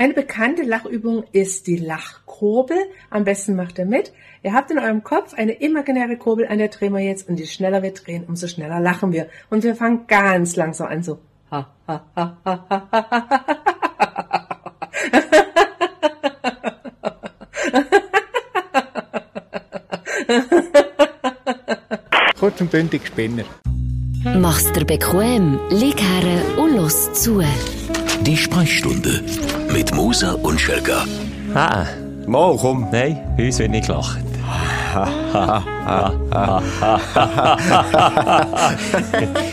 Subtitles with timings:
[0.00, 2.78] Eine bekannte Lachübung ist die Lachkurbel.
[3.10, 4.12] Am besten macht ihr mit.
[4.44, 7.46] Ihr habt in eurem Kopf eine imaginäre Kurbel, an der drehen wir jetzt und je
[7.46, 9.26] schneller wir drehen, umso schneller lachen wir.
[9.50, 11.18] Und wir fangen ganz langsam an, so.
[22.38, 23.42] Kurz und bündig Spinner.
[24.36, 27.42] Mach's dir bequem, lieg her und los zu.
[28.20, 29.24] Die Sprechstunde
[29.72, 31.04] mit Musa und Schelga.
[31.54, 31.86] Ah,
[32.26, 32.86] Mal, komm.
[32.92, 34.18] nein, uns wird nicht gelacht.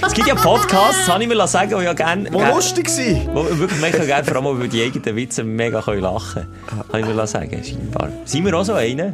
[0.05, 2.30] es gibt ja Podcasts, habe ich mir sagen, die ja gerne...
[2.31, 3.30] Wo lustig sein.
[3.34, 6.84] Wo wir wirklich mega gerne, vor allem über die eigenen Witze, mega können lachen können.
[6.89, 8.09] Habe ich mir sagen, scheinbar.
[8.25, 9.13] Sind wir auch so einen?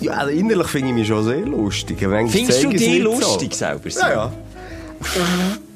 [0.00, 1.98] Ja, also innerlich finde ich mich schon sehr lustig.
[1.98, 3.58] Findest du dich lustig So.
[3.58, 3.90] selber?
[3.90, 4.32] Ja, ja.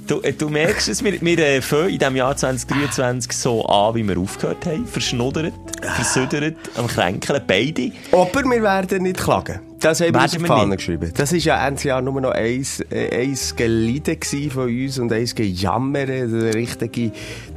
[0.07, 3.95] Du, äh, du merkst es, wir, wir äh, fangen in diesem Jahr 2023 so an,
[3.95, 4.87] wie wir aufgehört haben.
[4.87, 7.93] Verschnuddert, versüdert, am Kränkeln, beide.
[8.11, 9.72] Aber wir werden nicht klagen.
[9.83, 11.13] Das haben wir Fahne geschrieben.
[11.17, 14.19] Das war ja Ende Jahr nur noch eins, äh, eins Geleiden
[14.51, 16.09] von uns und eins Gejammern.
[16.09, 17.13] Also richtige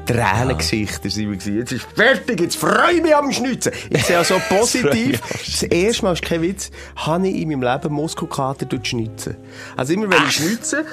[0.05, 1.57] Tränengesichter sind wir gewesen.
[1.57, 3.71] Jetzt ist fertig, jetzt freue ich mich am Schnitzen.
[3.89, 5.21] Ich sehe also positiv.
[5.21, 9.35] Das erste Mal, ist kein Witz, habe ich in meinem Leben Muskelkater durch Schnitzen.
[9.77, 10.85] Also immer wenn ich schnitze,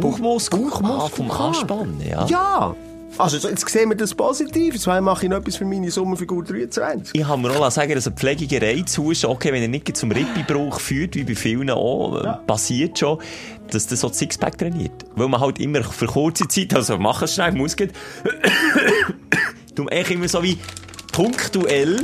[0.00, 0.58] Bauchmuskel.
[0.58, 1.48] Bauchmuskel, Ah, vom klar.
[1.48, 2.74] Anspannen, ja.
[3.16, 3.24] Ja.
[3.24, 4.74] Also so, jetzt sehen wir das positiv.
[4.74, 7.14] Jetzt mache ich noch etwas für meine Sommerfigur 23.
[7.14, 10.10] Ich habe mir auch sagen, dass eine Pflegerei zu ist, okay, wenn er nicht zum
[10.12, 13.18] Rippibruch führt, wie bei vielen auch, äh, passiert schon,
[13.70, 15.04] dass das so das Sixpack trainiert.
[15.14, 17.90] Weil man halt immer für kurze Zeit, also mach es schnell, Muskeln,
[19.74, 20.58] du eigentlich immer so wie
[21.12, 22.02] punktuell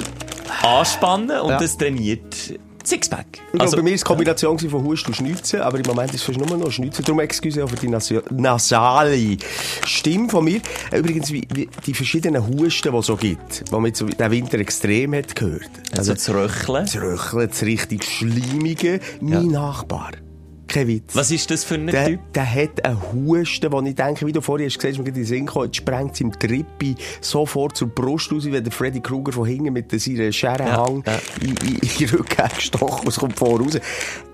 [0.62, 1.58] anspannen und Ja.
[1.58, 3.26] das trainiert Sixpack.
[3.52, 6.14] Ich glaube, bei mir war es eine Kombination von Husten und Schnitzen, aber im Moment
[6.14, 7.04] ist es fast nur noch Schnitzen.
[7.04, 9.36] Darum excuse auch für die nasale
[9.84, 10.60] Stimme von mir.
[10.92, 14.30] Übrigens, wie, wie die verschiedenen Husten, die es so gibt, die man jetzt so den
[14.30, 15.70] Winter extrem hat gehört.
[15.96, 16.84] also das Röcheln.
[16.84, 19.00] das Röcheln, das richtig Schleimige.
[19.20, 20.12] Mein Nachbar.
[20.72, 21.14] Kein Witz.
[21.16, 22.20] Was ist das für ein Der, Typ?
[22.32, 25.24] der hat einen Husten, wo ich denke, wie du vorhin hast gesagt, ist mir den
[25.24, 29.32] Sinn gekommen, sprengt es ihm die Rippe sofort zur Brust raus, wie der Freddy Krueger
[29.32, 31.18] von hinten mit seiner Scherenhang Ja, ja.
[31.40, 33.78] in, in, in die Rücken gestochen, es kommt vor raus.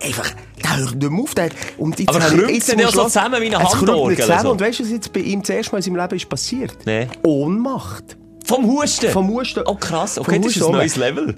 [0.03, 0.31] Einfach,
[0.63, 1.35] der hört nicht mehr auf.
[1.35, 1.49] Der,
[1.79, 4.43] und jetzt Aber krümmt er so zusammen wie eine Handorgel, zusammen.
[4.43, 4.51] so?
[4.53, 6.77] Und weißt du, was jetzt bei ihm das erste Mal in seinem Leben ist passiert?
[6.85, 7.09] Nee.
[7.25, 8.17] Ohnmacht.
[8.45, 9.11] Vom Husten?
[9.11, 9.63] Vom Husten.
[9.67, 10.97] Oh krass, okay, das ist ein neues.
[10.97, 11.35] Level.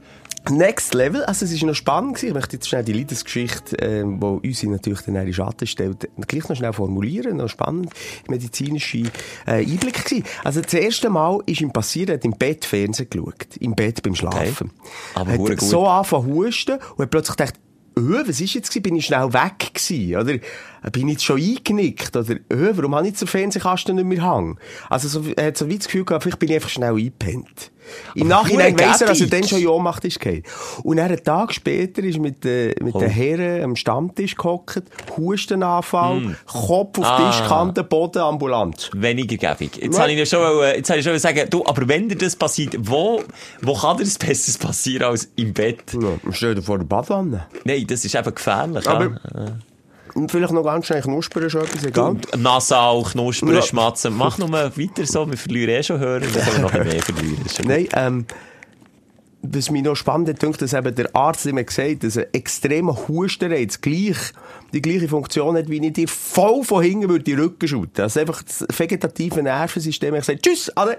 [0.50, 2.28] Next Level, also es ist noch spannend gewesen.
[2.28, 6.08] Ich möchte jetzt schnell die Liebesgeschichte, ähm, wo uns natürlich dann in den Schatten stellt,
[6.26, 7.90] gleich noch schnell formulieren, noch spannend,
[8.28, 8.98] medizinische
[9.46, 10.24] äh, Einblick gewesen.
[10.44, 14.02] Also das erste Mal ist ihm passiert, er hat im Bett Fernsehen geschaut, im Bett
[14.02, 14.70] beim Schlafen.
[15.14, 15.60] Aber hat gut.
[15.60, 17.54] so angefangen zu husten und hat plötzlich gedacht,
[17.98, 18.82] öh, was ist jetzt gewesen?
[18.82, 20.16] Bin ich schnell weg gewesen?
[20.16, 20.40] Oder äh,
[20.92, 22.16] bin ich jetzt schon eingenickt?
[22.16, 24.58] Oder öh, warum habe ich jetzt den Fernsehkasten nicht mehr hang?
[24.88, 27.70] Also so, er hat so wie das Gefühl gehabt, vielleicht bin ich einfach schnell eingepennt.
[28.14, 30.42] Im Aber Nachhinein weiss er, dass er dann schon in Ohnmacht ist gefallen.
[30.82, 32.98] Und einen Tag später ist mit, äh, mit Oh.
[32.98, 34.82] den Herren am Stammtisch gehockt,
[35.16, 37.04] Hustenanfall, Kopf auf.
[37.06, 37.30] Ah.
[37.30, 38.90] Tischkante, Boden, Ambulanz.
[38.94, 39.78] weniger gäbig.
[39.82, 42.16] Jetzt habe ich ja schon, wollen- jetzt habe ich schon sagen, du, aber wenn dir
[42.16, 43.22] das passiert, wo,
[43.62, 45.82] wo kann dir das Besseres passieren als im Bett?
[45.94, 47.46] Ja, stell dir vor der Badwanne.
[47.64, 48.86] Nein, das ist eben gefährlich.
[48.86, 49.46] Aber- ja.
[50.14, 52.16] Und vielleicht noch ganz schnell knuspern, schon etwas, egal.
[52.36, 53.62] Nasal, Knuspern, Ja.
[53.62, 54.14] Schmatzen.
[54.16, 57.44] Mach nur weiter so, wir verlieren eh schon Hörer, dann können wir noch mehr verlieren.
[57.64, 58.26] Nein, ähm,
[59.42, 62.96] was mich noch spannend dünkt, dass eben der Arzt immer gesagt hat, dass ein extremer
[63.06, 64.16] Hustenreiz gleich,
[64.72, 68.02] die gleiche Funktion hat, wie ich dir voll von hinten würde die Rücken schütten.
[68.02, 70.98] Also einfach das vegetative Nervensystem hat gesagt, tschüss, alle,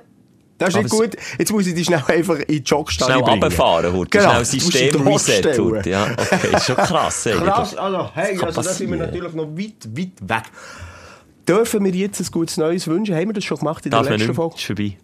[0.59, 3.23] das ist Aber nicht gut, jetzt muss ich dich schnell einfach in die Jogstange Schnell
[3.23, 3.41] bringen.
[3.43, 4.11] runterfahren, Hurt.
[4.11, 5.57] Genau, Schnell System Reset.
[5.57, 5.85] Hurt.
[5.87, 7.25] Ja, okay, ist schon krass.
[7.25, 7.43] eigentlich.
[7.43, 10.43] Krass, also, hey, kann also da sind wir natürlich noch weit, weit weg.
[11.47, 13.15] Dürfen wir jetzt ein gutes Neues wünschen?
[13.15, 14.35] Haben wir das schon gemacht in der Darf man letzten.
[14.35, 14.55] Folge?
[14.55, 14.97] Ist vorbei.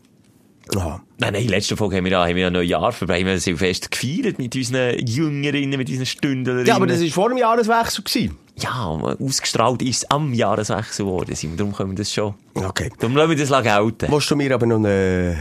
[0.76, 1.02] Aha.
[1.18, 3.28] Nein, nein, in der letzten Folge haben wir ja, haben wir ja Neujahr vorbei, haben
[3.28, 6.66] wir Silvester gefeiert mit unseren Jüngerinnen, mit unseren Stündlerinnen.
[6.66, 8.04] Ja, aber das war vor dem Jahreswechsel.
[8.04, 8.38] Gewesen.
[8.58, 8.86] Ja,
[9.20, 11.36] ausgestrahlt ist am Jahreswechsel geworden.
[11.36, 11.60] sind.
[11.60, 12.36] Darum können wir das schon.
[12.54, 12.90] Okay.
[13.00, 14.10] Darum lassen wir das gelten.
[14.10, 15.38] Musst du mir aber noch eine...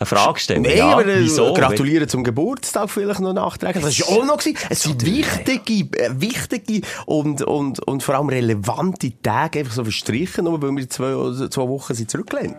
[0.00, 0.62] Eine Frage stellen?
[0.62, 1.52] Nein, ja, aber äh, wieso?
[1.52, 3.82] gratulieren zum Geburtstag vielleicht noch nachträglich.
[3.82, 4.56] Das war auch noch gewesen.
[4.70, 10.44] Es sind wichtige, äh, wichtige und, und, und vor allem relevante Tage einfach so verstrichen,
[10.44, 12.56] nur weil wir zwei, zwei Wochen sind zurückgelehnt.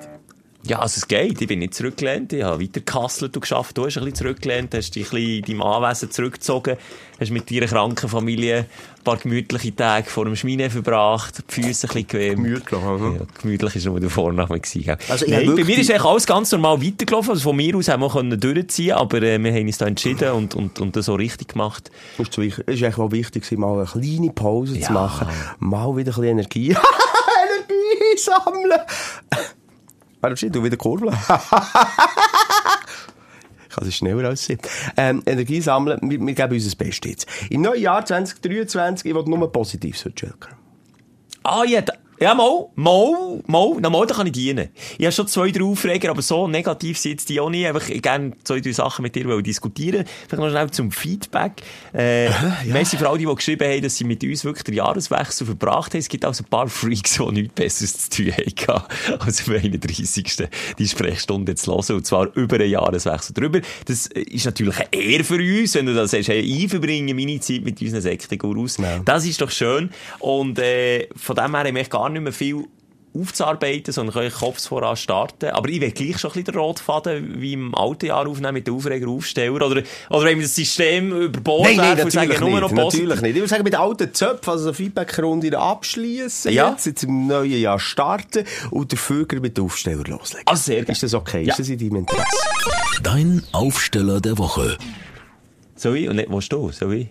[0.66, 1.42] Ja, also es geht.
[1.42, 2.34] Ich bin nicht zurückgelehnt.
[2.34, 3.78] Ich habe weiter gehustelt und geschafft.
[3.78, 6.76] Du hast ein bisschen zurückgelehnt, hast dich ein bisschen in deinem Anwesen zurückgezogen,
[7.18, 8.58] hast mit deiner kranken Familie
[8.98, 12.44] ein paar gemütliche Tage vor dem Schmine verbracht, die Füße ein bisschen gewärmt.
[12.44, 13.16] Gemütlich, aha.
[13.20, 14.98] Ja, gemütlich ist nur der Vorname gewesen.
[15.08, 17.30] Also ich Nein, bei mir ist eigentlich alles ganz normal weitergelaufen.
[17.32, 20.32] Also von mir aus haben wir können durchziehen, aber äh, wir haben uns da entschieden
[20.34, 21.90] und, und, und das so richtig gemacht.
[22.18, 24.88] Es ist eigentlich auch wichtig, mal eine kleine Pause Ja.
[24.88, 25.28] zu machen.
[25.60, 26.70] Mal wieder ein bisschen Energie.
[27.70, 28.82] Energie sammeln!
[30.22, 31.16] Warte, du wieder kurbeln.
[33.70, 34.58] Ich kann es schneller als sie.
[34.98, 37.28] Ähm, Energie sammeln, wir, wir geben uns das Beste jetzt.
[37.52, 40.50] Im neuen Jahr 2023, ich will nur Positives heute, Schelker.
[41.44, 44.70] Ah, ja, da, ja, mal, mal, mal, na mal, da kann ich dienen.
[44.98, 47.66] Ich habe schon zwei, drei Aufreger, aber so negativ sind jetzt die auch nicht.
[47.66, 50.06] Einfach gerne zwei, drei Sachen mit dir wollen diskutieren.
[50.28, 51.62] Vielleicht noch schnell zum Feedback.
[51.94, 52.58] Äh, ja.
[52.66, 55.94] Merci für all die, die geschrieben haben, dass sie mit uns wirklich den Jahreswechsel verbracht
[55.94, 56.00] haben.
[56.00, 58.84] Es gibt also ein paar Freaks, die nichts Besseres zu tun haben,
[59.20, 60.48] als am 31.
[60.78, 61.96] die Sprechstunde zu hören.
[61.96, 63.62] Und zwar über einen Jahreswechsel drüber.
[63.86, 67.40] Das ist natürlich eine Ehre für uns, wenn du das sagst, hey, ich verbringe meine
[67.40, 68.78] Zeit mit unseren Sektegurus.
[68.78, 69.00] Ja.
[69.00, 69.90] Das ist doch schön.
[70.20, 72.66] Und, äh, von dem her haben wir gar nicht mehr viel
[73.14, 75.50] aufzuarbeiten, sondern können Kopf voran starten.
[75.50, 78.68] Aber ich will gleich schon ein bisschen den Rotfaden wie im alten Jahr aufnehmen mit
[78.68, 79.66] den Aufregeraufsteller.
[79.66, 83.32] Oder, oder wenn wir das System überbohren nein, nein, natürlich sagen, nicht, noch natürlich nicht.
[83.32, 86.52] Ich würde sagen, mit alten Zöpfen, also Feedback-Runde abschließen.
[86.52, 86.72] Ja.
[86.72, 90.48] Jetzt, jetzt im neuen Jahr starten und den Vögel mit den Aufsteller loslegen.
[90.48, 91.44] Also sehr Ist das okay?
[91.44, 91.52] Ja.
[91.52, 92.26] Ist das in deinem Interesse?
[93.02, 94.78] Dein Aufsteller der Woche.
[95.76, 96.10] Soll ich?
[96.10, 96.72] Und nicht, wo du?
[96.72, 97.08] Soll ich?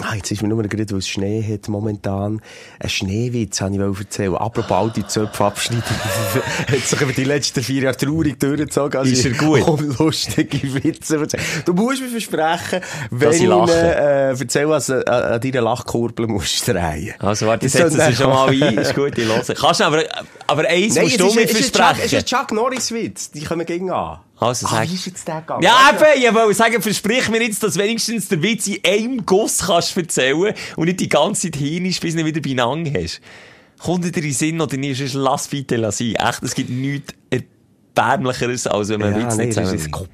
[0.00, 2.40] Ah, jetzt ist mir nur gerade, weil es Schnee hat momentan.
[2.78, 4.34] Ein Schneewitz, habe ich erzählen.
[4.36, 5.82] Apropos alte Zöpfe abschneiden.
[6.68, 9.00] hat sich über die letzten vier Jahre traurig durchgezogen.
[9.00, 9.58] Also ist er gut?
[9.68, 11.26] Um lustige Witze.
[11.64, 12.80] Du musst mir versprechen,
[13.10, 17.14] wenn ich, ich äh, erzähle, was an, an deiner Lachkurbel musst drehen.
[17.18, 18.78] Also warte, ich setze es schon mal ein.
[18.78, 19.54] Ist gut, ich höre.
[19.54, 20.04] Kannst du aber,
[20.46, 22.00] aber eins Nein, musst du mir versprechen.
[22.04, 23.30] Es ist ein Chuck Norris Witz.
[23.32, 24.20] Die kommen gegen an.
[24.40, 24.88] Also ah, sag.
[24.88, 25.62] wie ist jetzt der gegangen?
[25.62, 29.66] Ja, eben, ich wollte sagen, versprich mir jetzt, dass wenigstens der Witz in einem Guss
[29.66, 33.20] kannst erzählen und nicht die ganze Zeit hinist, bis du ihn wieder beieinander hast.
[33.78, 36.14] Kommt dir in den Sinn oder nicht, sonst lass bitte sein.
[36.14, 40.08] Echt, es gibt nichts erbärmlicheres, als wenn man ja, Witz nee, nicht zusammen...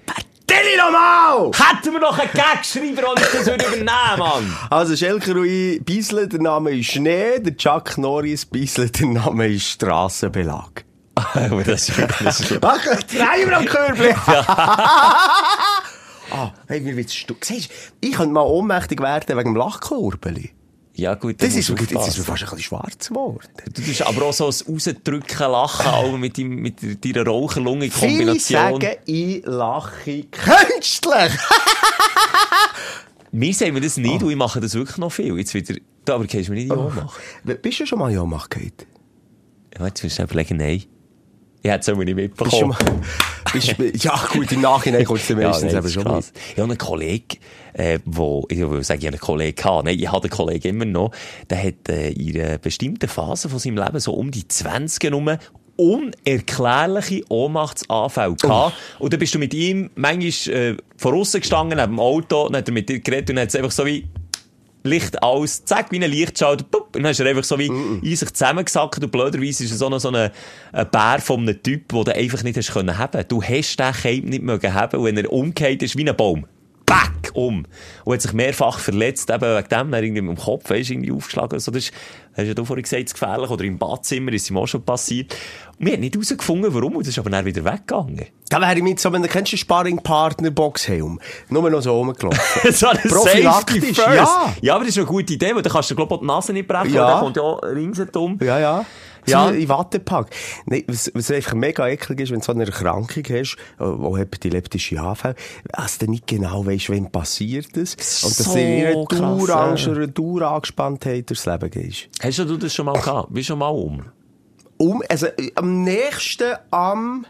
[0.45, 1.51] Stell nochmal!
[1.53, 4.57] Hätten wir noch einen Gagschreiber und ich das würde übernehmen, Mann!
[4.71, 9.49] Also, Schelker und ich, Biesle, der Name ist Schnee, der Chuck Norris, Biesle, der Name
[9.49, 10.85] ist Strassenbelag.
[11.35, 12.61] Aber das ist wirklich...
[12.61, 14.15] Mach, drehen wir am Körbli!
[16.31, 17.35] ah, hey, mir wird's stu...
[17.41, 17.71] Siehst
[18.01, 20.53] ich könnte mal ohnmächtig werden wegen dem Lachkurbeli.
[20.97, 23.49] Ja, gut, das ist, jetzt ist mir fast ein bisschen schwarz geworden.
[23.73, 28.39] Du bist aber auch so ein Rausdrücken, Lachen, auch mit, deinem, mit deiner Raucherlunge-Kombination.
[28.39, 31.33] Viele sagen, ich lache künstlich.
[33.33, 34.27] Mir wir das nicht oh.
[34.27, 35.37] und ich mache das wirklich noch viel.
[35.37, 35.75] Jetzt wieder,
[36.09, 36.93] aber kannst du mir nicht in oh.
[37.43, 38.87] Bist du schon mal in Ohnmacht gehabt?
[39.77, 40.85] Ja, jetzt musst du überlegen, nein.
[41.65, 42.77] Ich hätte es auch nicht mitbekommen.
[43.51, 46.31] Bist bist, ja, gut, im Nachhinein kommst du meistens ja, eben schon mit.
[46.53, 47.39] Ich habe einen Kollegen,
[47.73, 49.87] äh, wo, ich will sagen, ich habe einen Kollegen gehabt.
[49.87, 51.13] Nein, ich habe einen Kollegen immer noch.
[51.49, 55.39] Der hat äh, in einer bestimmten Phase von seinem Leben, so um die 20 herum,
[55.77, 58.77] unerklärliche Ohnmachtsanfälle gehabt.
[58.99, 59.05] Oh.
[59.05, 62.69] Und dann bist du mit ihm manchmal äh, von gestanden, neben dem Auto, dann hat
[62.69, 64.07] er mit dir geredet und hat es einfach so wie
[64.87, 68.01] Licht aus, zack, wie ein Lichtschalter, pup, und dann ist er einfach so wie mm
[68.01, 68.03] -mm.
[68.03, 70.31] in sich zusammengesackt und blöderweise ist er so noch so ein,
[70.73, 73.25] ein Bär von einem Typ, den du einfach nicht hast können haben.
[73.29, 76.47] Du hast den Cape nicht mögen haben und wenn er umgekehrt ist wie ein Baum.
[76.87, 77.67] Back um.
[78.05, 81.13] Und hat sich mehrfach verletzt, eben wegen dem, dann irgendwie mit dem Kopf, weißt, irgendwie
[81.13, 81.55] aufgeschlagen.
[81.55, 81.95] Also das ist,
[82.37, 83.51] hast ja du vorhin gesagt, es gefährlich.
[83.51, 85.35] Oder im Badzimmer ist ihm auch schon passiert.
[85.79, 86.97] Und wir haben nicht herausgefunden, warum.
[86.97, 88.27] Und das ist aber dann wieder weggegangen.
[88.49, 91.19] Da wäre ich mit so einem, kennst du Sparring-Partner Boxhelm?
[91.49, 92.73] Nur noch so rumgelaufen.
[92.73, 94.55] so ein Prophylaktisch, ja.
[94.61, 96.53] Ja, aber das ist eine gute Idee, weil dann kannst du, glaube ich, die Nase
[96.53, 96.95] nicht brechen.
[96.95, 97.21] Ja.
[97.21, 98.39] Und dann kommt ja ringsherum.
[98.43, 98.87] Ja, ja.
[99.27, 99.51] Ja.
[99.51, 100.31] in Wattepack.
[100.67, 105.01] Nee, was, was einfach mega eklig ist, wenn du so eine Erkrankung hast, wo epileptische
[105.01, 105.35] Anfälle,
[105.73, 107.95] dass du nicht genau weißt, wem passiert das.
[108.23, 112.09] Und dass so du in krass, Dauerangst oder Dauerangespanntheit durchs Leben gehst.
[112.21, 113.33] Hast du das schon mal gehabt?
[113.33, 114.05] Bist du schon mal um?
[114.77, 117.27] Um, also, am nächsten am,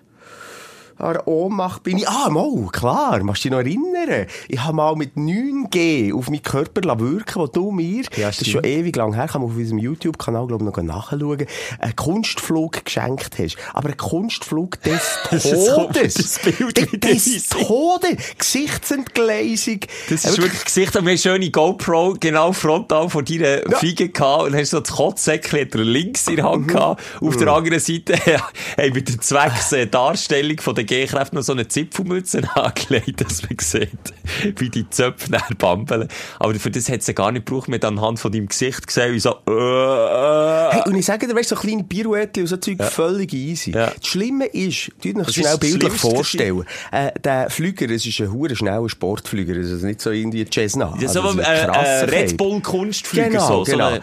[0.98, 4.26] an Ohnmacht bin ich, ah, mal, klar, machst du dich noch erinnern?
[4.48, 8.50] Ich habe mal mit 9G auf meinen Körper wirken, wo du mir, ja, das ist
[8.50, 11.46] schon ewig lang her, kann man auf unserem YouTube-Kanal, glaube ich, noch nachschauen,
[11.80, 13.56] einen Kunstflug geschenkt hast.
[13.72, 15.02] Aber ein Kunstflug des
[15.74, 16.14] Todes.
[16.14, 18.34] das Bild des Todes.
[18.38, 19.80] Gesichtsentgleisung.
[20.08, 23.78] Das ist wirklich Gesicht, und wir haben schöne GoPro genau frontal vor deiner ja.
[23.78, 26.68] Fiege gehabt und hast so das Kotzsäckchen links in der Hand mhm.
[26.68, 27.02] gehabt.
[27.20, 27.38] Auf mhm.
[27.38, 32.42] der anderen Seite haben wir den Zwecks Darstellung von der G-Kräfte noch so eine Zipfelmütze
[32.54, 33.90] angelegt, dass man sieht,
[34.56, 36.08] wie die Zöpfe nachher bambeln.
[36.38, 37.68] Aber für das hat es ja gar nicht gebraucht.
[37.68, 40.74] mit anhand von deinem Gesicht gesehen, wie so, äh.
[40.74, 42.86] Hey, und ich sage dir, weißt du, so kleine Pirouetten und so Zeug ja.
[42.86, 43.72] völlig easy.
[43.72, 43.92] Ja.
[43.96, 46.64] Das Schlimme ist, du dir schnell bildlich vorstellen.
[46.90, 50.94] Äh, der Flüger, es ist ein hure schneller Sportflüger, es ist nicht so irgendwie Cessna.
[51.00, 53.96] Ja, so also, äh, äh, Red Bull Kunstflüger, genau, so, genau.
[53.96, 54.00] so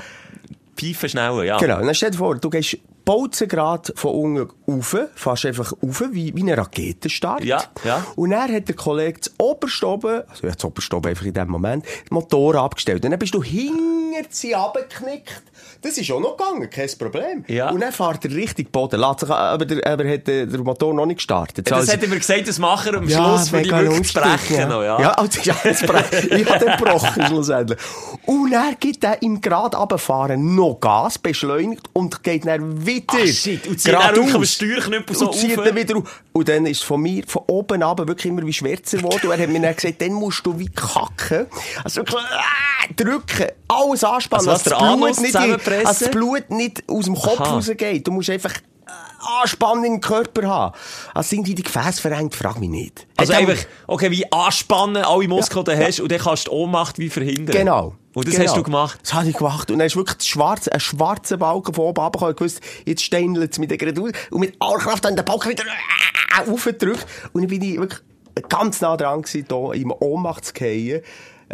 [0.77, 1.57] Pfeife schneller, ja.
[1.57, 2.77] Genau, und dann stell dir vor, du gehst
[3.12, 7.44] Bolzen gerade von unten rauf, fast einfach rauf, wie, wie ein Raketenstart.
[7.44, 8.06] Ja, ja.
[8.15, 11.34] Und dann hat der Kollege das oberste oben, also ja, das oberste oben einfach in
[11.34, 13.03] dem Moment, den Motor abgestellt.
[13.03, 15.44] Und dann bist du hinten sind runtergeknickt.
[15.83, 17.43] Das ist auch noch gegangen, kein Problem.
[17.47, 17.71] Ja.
[17.71, 20.93] Und dann fährt er richtig Boden, lässt sich, aber, der, aber hat äh, der Motor
[20.93, 21.69] noch nicht gestartet.
[21.69, 24.55] Das Also- hat er mir gesagt, das machen wir am Schluss, wenn die wirklich brechen.
[24.57, 24.67] ja.
[24.67, 25.01] noch, ja.
[25.01, 26.29] Ja, also, ja, jetzt brechen.
[26.39, 27.79] ich habe den gebrochen, schlussendlich.
[28.27, 33.05] Und er gibt er im Grad runterfahren noch Gas, beschleunigt und geht dann wieder.
[33.13, 33.65] Ah, shit.
[33.67, 36.21] Und zieht dann wirklich am Steuerknüppel so und zieht dann wieder auf.
[36.33, 39.27] Und dann ist von mir, von oben ab, wirklich immer wie schwärzer geworden.
[39.27, 41.47] Und er hat mir dann gesagt, dann musst du wie kacken.
[41.83, 45.33] Also wirklich, äh, drücken, alles anspannen, Also was, der das Anus nicht,
[45.71, 45.83] zusammenpressen?
[45.85, 47.53] dass das Blut nicht aus dem Kopf Aha.
[47.53, 48.07] rausgeht.
[48.07, 50.75] Du musst einfach äh, Anspannung im Körper haben.
[51.13, 53.07] Also sind die Gefäße verengt, frag mich nicht.
[53.17, 56.55] Also er- einfach, okay, wie anspannen, alle Muskeln die hast und dann kannst du die
[56.57, 57.55] Ohnmacht wie verhindern.
[57.55, 57.95] Genau.
[58.13, 58.47] Und das genau.
[58.47, 58.99] hast du gemacht.
[59.03, 59.71] Das habe ich gemacht.
[59.71, 62.31] Und dann ist wirklich das schwarze, ein schwarzer Balken von oben runtergekommen.
[62.31, 64.11] Ich gewusst, jetzt steinelt es mit der gerade aus.
[64.31, 67.05] Und mit aller Kraft an den Balken wieder äh, aufgedrückt.
[67.31, 68.01] Und dann bin ich wirklich
[68.49, 71.01] ganz nah dran gewesen, hier im Ohnmacht zu fallen.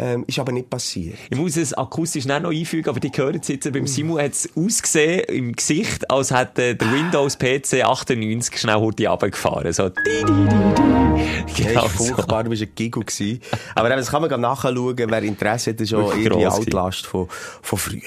[0.00, 1.16] Ähm, ist aber nicht passiert.
[1.28, 3.70] Ich muss es akustisch nicht noch einfügen, aber die hören es jetzt.
[3.72, 9.08] Beim Simon hat es ausgesehen im Gesicht, als hätte der Windows PC 98 schnell heute
[9.08, 9.72] runtergefahren.
[9.72, 9.88] So.
[9.88, 11.08] di, di, di, di.
[11.56, 11.86] Genau so.
[11.86, 13.40] ist furchtbar, du bist ein Giggle gewesen.
[13.74, 17.06] Aber eben, das kann man gerade nachschauen, wer Interesse hat, ist schon irgendwie gross Altlast
[17.06, 17.28] von,
[17.62, 18.00] von früher.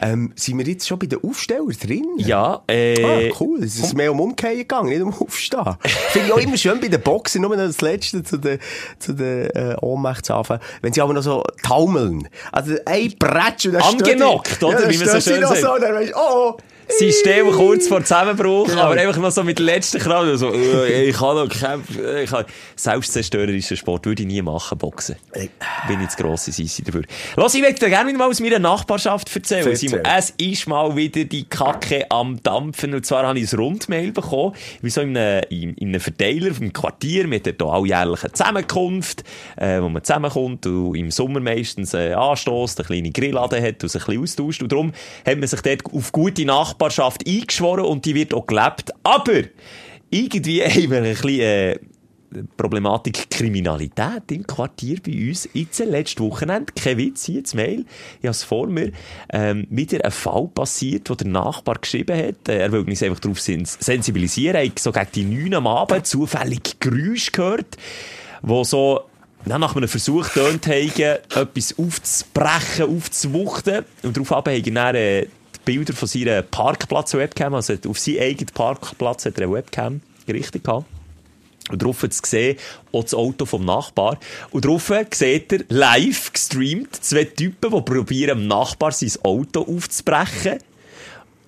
[0.00, 2.04] Ähm, sind wir jetzt schon bei den Aufstellern drin?
[2.18, 3.62] Ja, äh, Ah, cool.
[3.62, 5.76] Es ist mehr um Umkehren gegangen, nicht um Aufstehen.
[6.10, 8.58] Finde ich auch immer schön bei den Boxen, nur noch das Letzte zu den,
[8.98, 10.62] zu den, äh, Ohnmachtsanfällen.
[10.82, 11.27] Wenn sie aber noch so
[11.62, 12.28] taumeln.
[12.52, 14.82] Also, ein Bretsch und dann Angenockt, oder?
[14.82, 15.60] Ja, Wie dann man so schön sagt.
[15.60, 16.56] so, dann weisst du, oh, oh.
[16.90, 18.82] Stehen kurz vor Zusammenbruch, Genau.
[18.82, 22.24] aber einfach noch so mit der letzten Kraft, so, äh, ich kann noch kämpfen, äh,
[22.24, 22.44] ich kann,
[22.76, 25.16] selbstzerstörerischen Sport würde ich nie machen, Boxen.
[25.32, 25.50] Ey.
[25.86, 27.02] Bin ich zu grosse Sissi dafür.
[27.36, 29.66] Los, ich möchte dir gerne mal aus meiner Nachbarschaft erzählen.
[29.66, 29.90] Erzähl.
[29.90, 30.04] Simon.
[30.04, 34.54] Es ist mal wieder die Kacke am Dampfen, und zwar habe ich ein Rundmail bekommen,
[34.80, 39.24] wie so in einem, in, in einem Verteiler vom Quartier, mit der alljährlichen Zusammenkunft,
[39.56, 43.88] äh, wo man zusammenkommt und im Sommer meistens äh, anstößt, eine kleine Grillladen hat und
[43.88, 44.62] sich ein bisschen austauscht.
[44.62, 44.92] Und darum
[45.26, 46.44] hat man sich dort auf gute
[46.78, 48.92] Nachbarschaft eingeschworen und die wird auch gelebt.
[49.02, 49.42] Aber
[50.10, 51.78] irgendwie haben wir ein bisschen, äh,
[52.58, 55.48] Problematik Kriminalität im Quartier bei uns.
[55.54, 57.86] Jetzt, letztes Wochenende, kein Witz, hier das Mail,
[58.20, 58.92] ich habe es vor mir,
[59.30, 63.20] ähm, wieder ein Fall passiert, wo der Nachbar geschrieben hat, äh, er will uns einfach
[63.20, 67.78] darauf sens sensibilisieren, er hat so gegen die 9 am Abend zufällig Geräusche gehört,
[68.42, 69.04] wo so
[69.46, 73.86] na, nach einem Versuch tönt haben, etwas aufzubrechen, aufzuwuchten.
[74.02, 75.26] Und daraufhin haben dann, äh,
[75.68, 80.86] Bilder von seiner Parkplatz-Webcam, also auf seinen eigenen Parkplatz hat er eine Webcam gerichtet gehabt.
[81.68, 82.56] Und drauf zu sehen,
[82.90, 84.18] auch das Auto vom Nachbar.
[84.50, 90.60] Und drauf sieht er live gestreamt zwei Typen, die probieren, dem Nachbar sein Auto aufzubrechen.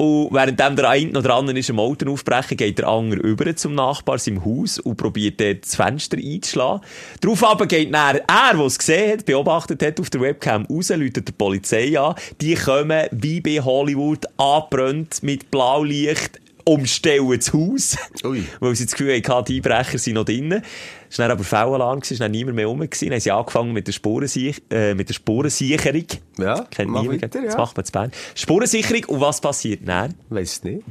[0.01, 3.75] Und währenddem der eine noch dran ist, am Auto aufbrechen, geht der andere über zum
[3.75, 6.81] Nachbar, seinem Haus, und probiert dort das Fenster einzuschlagen.
[7.21, 10.89] Darauf aber geht dann er, der es gesehen hat, beobachtet hat auf der Webcam raus,
[10.89, 12.15] läutet die Polizei an.
[12.41, 17.99] Die kommen, wie bei Hollywood, angebrannt mit Blaulicht, umstellen das Haus.
[18.25, 18.45] Ui.
[18.61, 20.63] Weil sie das Gefühl hatten, die Einbrecher sind noch drinnen.
[21.11, 22.79] Es war aber Fehlalarm, es war niemand mehr rum.
[22.79, 26.05] Dann haben sie angefangen mit der, Spurensiech äh, mit der Spurensicherung.
[26.39, 27.21] Ja, Kennt niemand.
[27.21, 27.59] weiter, Das ja.
[27.59, 28.13] macht man zu Bern.
[28.37, 29.05] Spurensicherung.
[29.07, 30.15] Und was passiert dann?
[30.29, 30.85] Weiss nicht.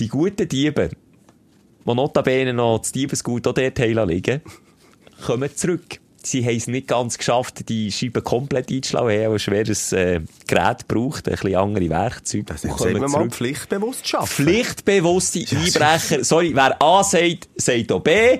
[0.00, 0.88] Die guten Diebe,
[1.84, 4.40] die notabene noch das Diebesgut auch dort liegen,
[5.26, 6.00] kommen zurück.
[6.22, 9.10] Sie haben es nicht ganz geschafft, die Scheibe komplett einzuschlagen.
[9.10, 12.44] Sie haben ein schweres äh, Gerät gebraucht, ein bisschen andere Werkzeuge.
[12.44, 14.46] Das man kommen mal pflichtbewusst schaffen.
[14.46, 16.24] Pflichtbewusste Einbrecher.
[16.24, 18.38] Sorry, wer A sagt, sagt auch B.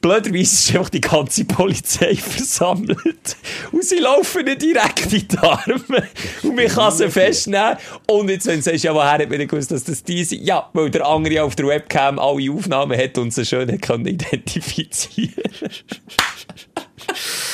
[0.00, 3.36] Blöderweise ist einfach die ganze Polizei versammelt.
[3.72, 6.08] Und sie laufen nicht direkt in die Arme.
[6.42, 7.76] Und man kann sie festnehmen.
[8.06, 10.44] Und jetzt, wenn du sagst, ja, woher hat man denn gewusst, dass das die sind?
[10.44, 14.06] Ja, weil der andere auf der Webcam alle Aufnahmen hat und sie schön hat können
[14.06, 15.42] identifizieren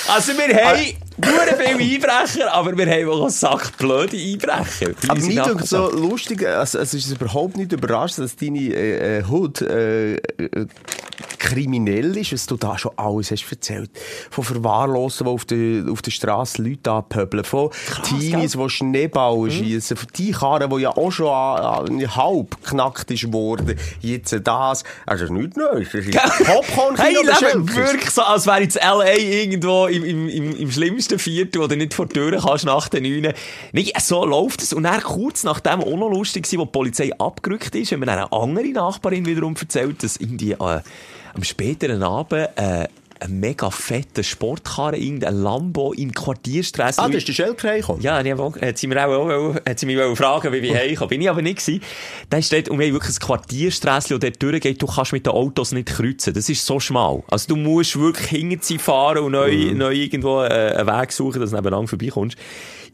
[0.07, 4.91] Also, wir haben nur viele Einbrecher, aber wir haben auch einen Sack blöde Einbrecher.
[5.09, 9.19] Aber mir der tut so lustig, also, es ist überhaupt nicht überrascht, dass deine äh,
[9.19, 10.67] äh, Hood äh, äh,
[11.55, 13.91] kriminell ist, was du da schon alles hast erzählt.
[14.31, 17.71] Von Verwahrlosen, die auf der, auf der Straße Leute anpöbeln, von
[18.03, 19.51] Teenies, die Schneeball Mhm.
[19.51, 24.35] schießen, von die Karren, die ja auch schon an, an, halb geknackt ist worden, jetzt
[24.45, 24.85] das.
[25.07, 25.89] Also, nichts Neues.
[25.93, 29.15] Das ist popcorn Hey, leben wirklich so, als wäre jetzt L.A.
[29.15, 32.89] irgendwo im, im, im, im schlimmsten Viertel, wo du nicht vor die Tür kannst nach
[32.89, 33.33] den Neunen.
[33.73, 34.73] Nee, so läuft es.
[34.73, 38.07] Und dann kurz nachdem auch noch lustig war, wo die Polizei abgerückt ist, haben mir
[38.07, 40.81] dann eine andere Nachbarin wiederum erzählt, dass irgendwie äh,
[41.35, 42.87] am späteren Abend äh,
[43.21, 47.01] ein mega fetter Sportkarre, irgendein Lambo in Quartierstrasse.
[47.01, 48.03] Ah, da ist der Schelker reingekommen.
[48.03, 50.75] Ja, ich auch, hat sie mir auch, auch hat sie mich wollen fragen, wie ich
[50.75, 51.09] heimkomme.
[51.09, 51.83] Bin ich aber nicht gewesen.
[52.29, 55.33] Da steht, und wir haben wirklich ein Quartiersträsschen, das dort durchgeht, du kannst mit den
[55.33, 56.35] Autos nicht kreuzen.
[56.35, 57.23] Das ist so schmal.
[57.29, 61.41] Also du musst wirklich hinter sie fahren und neu, neu irgendwo äh, einen Weg suchen,
[61.41, 62.37] dass du nebeneinander vorbeikommst.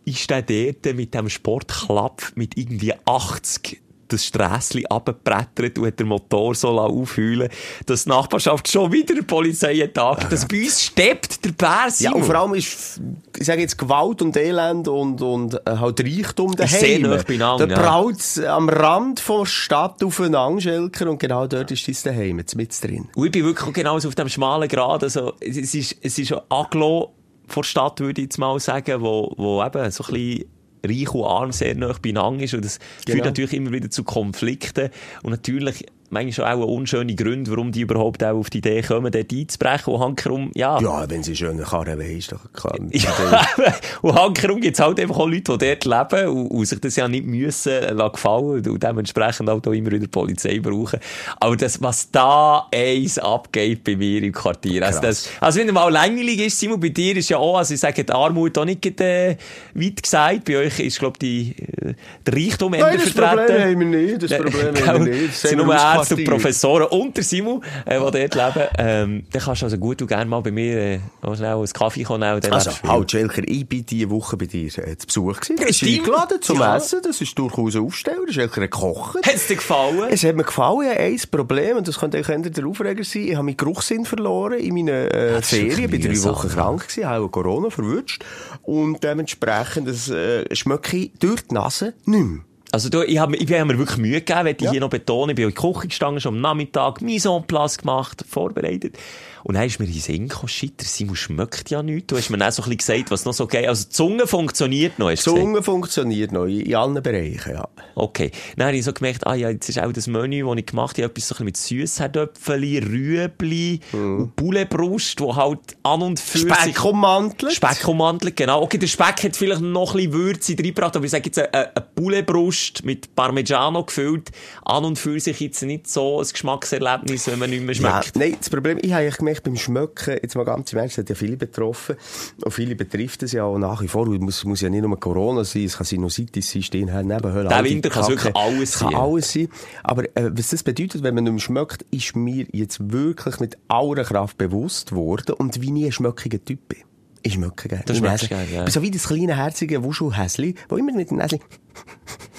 [0.05, 3.81] ist der dort mit dem Sportklapp mit irgendwie 80
[4.13, 7.49] das Strässli runtergebrettert und hat den Motor so aufheulen
[7.87, 10.31] dass die Nachbarschaft schon wieder die Polizei hat angerufen.
[10.31, 12.15] Dass bei uns steppt der Bär, Ja, Simon.
[12.21, 13.01] und vor allem ist,
[13.39, 17.03] ich sage jetzt, Gewalt und Elend und, und äh, halt Reichtum Ist sehr daheim.
[17.17, 17.81] nah beieinander, Da ja.
[17.83, 22.57] braut's am Rand von der Stadt aufeinander, Schelker, und genau dort ist dein Daheim, jetzt
[22.57, 23.09] mit drin.
[23.15, 25.03] Und ich bin wirklich genauso auf dem schmalen Grad.
[25.03, 27.13] Also, es ist, es ist ein Aglo
[27.47, 30.45] vor der Stadt, würde ich jetzt mal sagen, wo, wo eben so ein bisschen
[30.85, 32.55] reich und arm sehr nah beieinander ist.
[32.55, 33.25] Und das führt Genau.
[33.27, 34.91] natürlich immer wieder zu Konflikten.
[35.23, 39.33] Und natürlich, manchmal auch unschöne Gründe, warum die überhaupt auch auf die Idee kommen, dort
[39.33, 39.95] einzubrechen.
[39.95, 40.81] Und hankerum, ja.
[40.81, 42.77] Ja, wenn sie schöne Karre wollen, ist doch klar.
[42.93, 43.47] Ja,
[44.03, 46.97] und hankerum gibt es halt einfach auch Leute, die dort leben und, und sich das
[46.97, 51.01] ja nicht müssen lassen gefallen und dementsprechend halt auch immer wieder die Polizei brauchen.
[51.39, 55.75] Aber das, was da eins abgeht bei mir im Quartier, also, das, also wenn es
[55.75, 58.65] mal langweilig ist, Simon, bei dir ist ja auch, also ich sage, die Armut auch
[58.65, 59.37] nicht äh,
[59.75, 61.95] weit gesagt, bei euch ist, glaube ich, die, äh,
[62.27, 63.47] der Reichtum Nein, das vertreten.
[63.47, 65.29] Problem haben wir nicht, das Problem haben wir nicht.
[65.29, 66.25] Das sind nur Ärzte und.
[66.25, 68.69] Professoren und der Simon, äh, die dort leben.
[68.79, 71.67] Ähm, dann kannst du also gut und gerne mal bei mir äh, auch schnell einen
[71.67, 72.23] Kaffee kommen.
[72.23, 75.57] Also, halt, Schelker, ich bin diese Woche bei dir äh, zu Besuch gewesen.
[75.57, 76.77] Du bist eingeladen zum Ja.
[76.77, 78.31] Essen, das ist durchaus ein Aufsteller.
[78.31, 79.27] Schelker hat gekocht.
[79.27, 80.09] Hat es dir gefallen?
[80.11, 83.23] Es hat mir gefallen, habe ein Problem, und das könnte eigentlich der Aufreger sein.
[83.23, 85.91] Ich habe meinen Geruchssinn verloren in meinen äh, das ist Ferien.
[85.91, 86.55] Bin drei Wochen ja.
[86.55, 88.25] krank gewesen, habe Corona verwünscht.
[88.63, 92.41] Und dementsprechend, das äh, schmecke ich durch die Nase nicht mehr.
[92.73, 94.71] Also du, ich habe ich hab mir wirklich Mühe gegeben, will ich Ja.
[94.71, 95.31] hier noch betonen.
[95.31, 98.97] Ich bin in die Küche gestanden, schon am Nachmittag, Mise en place gemacht, vorbereitet.
[99.45, 102.09] Und dann ist mir in den Sinn gekommen, Simon schmeckt ja nichts.
[102.09, 103.67] Du hast mir dann so ein bisschen gesagt, was noch so geht.
[103.67, 105.47] Also die Zunge funktioniert noch, hast Die du gesagt.
[105.47, 107.69] Zunge funktioniert noch in allen Bereichen, ja.
[107.95, 108.31] Okay.
[108.57, 110.97] Dann habe ich so gemerkt, ah ja, jetzt ist auch das Menü, das ich gemacht
[110.99, 116.39] habe, etwas so ein bisschen mit Süßherdöpfeli, Rüebli und Bullebrust, wo halt an und für
[116.39, 116.53] sich...
[116.53, 117.53] Speck ummantelt.
[117.53, 118.63] Speck ummantelt, genau.
[118.63, 121.53] Okay, der Speck hat vielleicht noch ein bisschen Würze reingebracht, aber ich sage jetzt, eine,
[121.55, 124.31] eine Pouletbrust mit Parmigiano gefüllt,
[124.65, 128.17] an und für sich jetzt nicht so ein Geschmackserlebnis, wenn man nicht mehr Ja, schmeckt.
[128.17, 131.09] nein, das Problem, ich habe eigentlich gemerkt, beim Schmecken, jetzt mal ganz im Ernst, hat
[131.09, 131.97] ja viele betroffen,
[132.45, 134.99] und viele betrifft es ja auch nach wie vor, es muss, muss ja nicht nur
[134.99, 138.93] Corona sein, es kann Sinusitis sein, Stehen, Nebenhöhlen, Der Winter kann wirklich alles Es kann
[138.93, 139.01] sein.
[139.01, 139.49] alles sein,
[139.83, 143.59] aber äh, was das bedeutet, wenn man nicht mehr schmeckt, ist mir jetzt wirklich mit
[143.69, 146.79] aller Kraft bewusst worden, und wie nie ein schmöckiger Typ bin.
[147.23, 147.85] Ich schmecke gerne.
[147.89, 148.71] Ich schmeckst gerne, ja.
[148.71, 151.41] So wie das kleine, herzige Wuschelhäsli, wo immer mit dem Näsli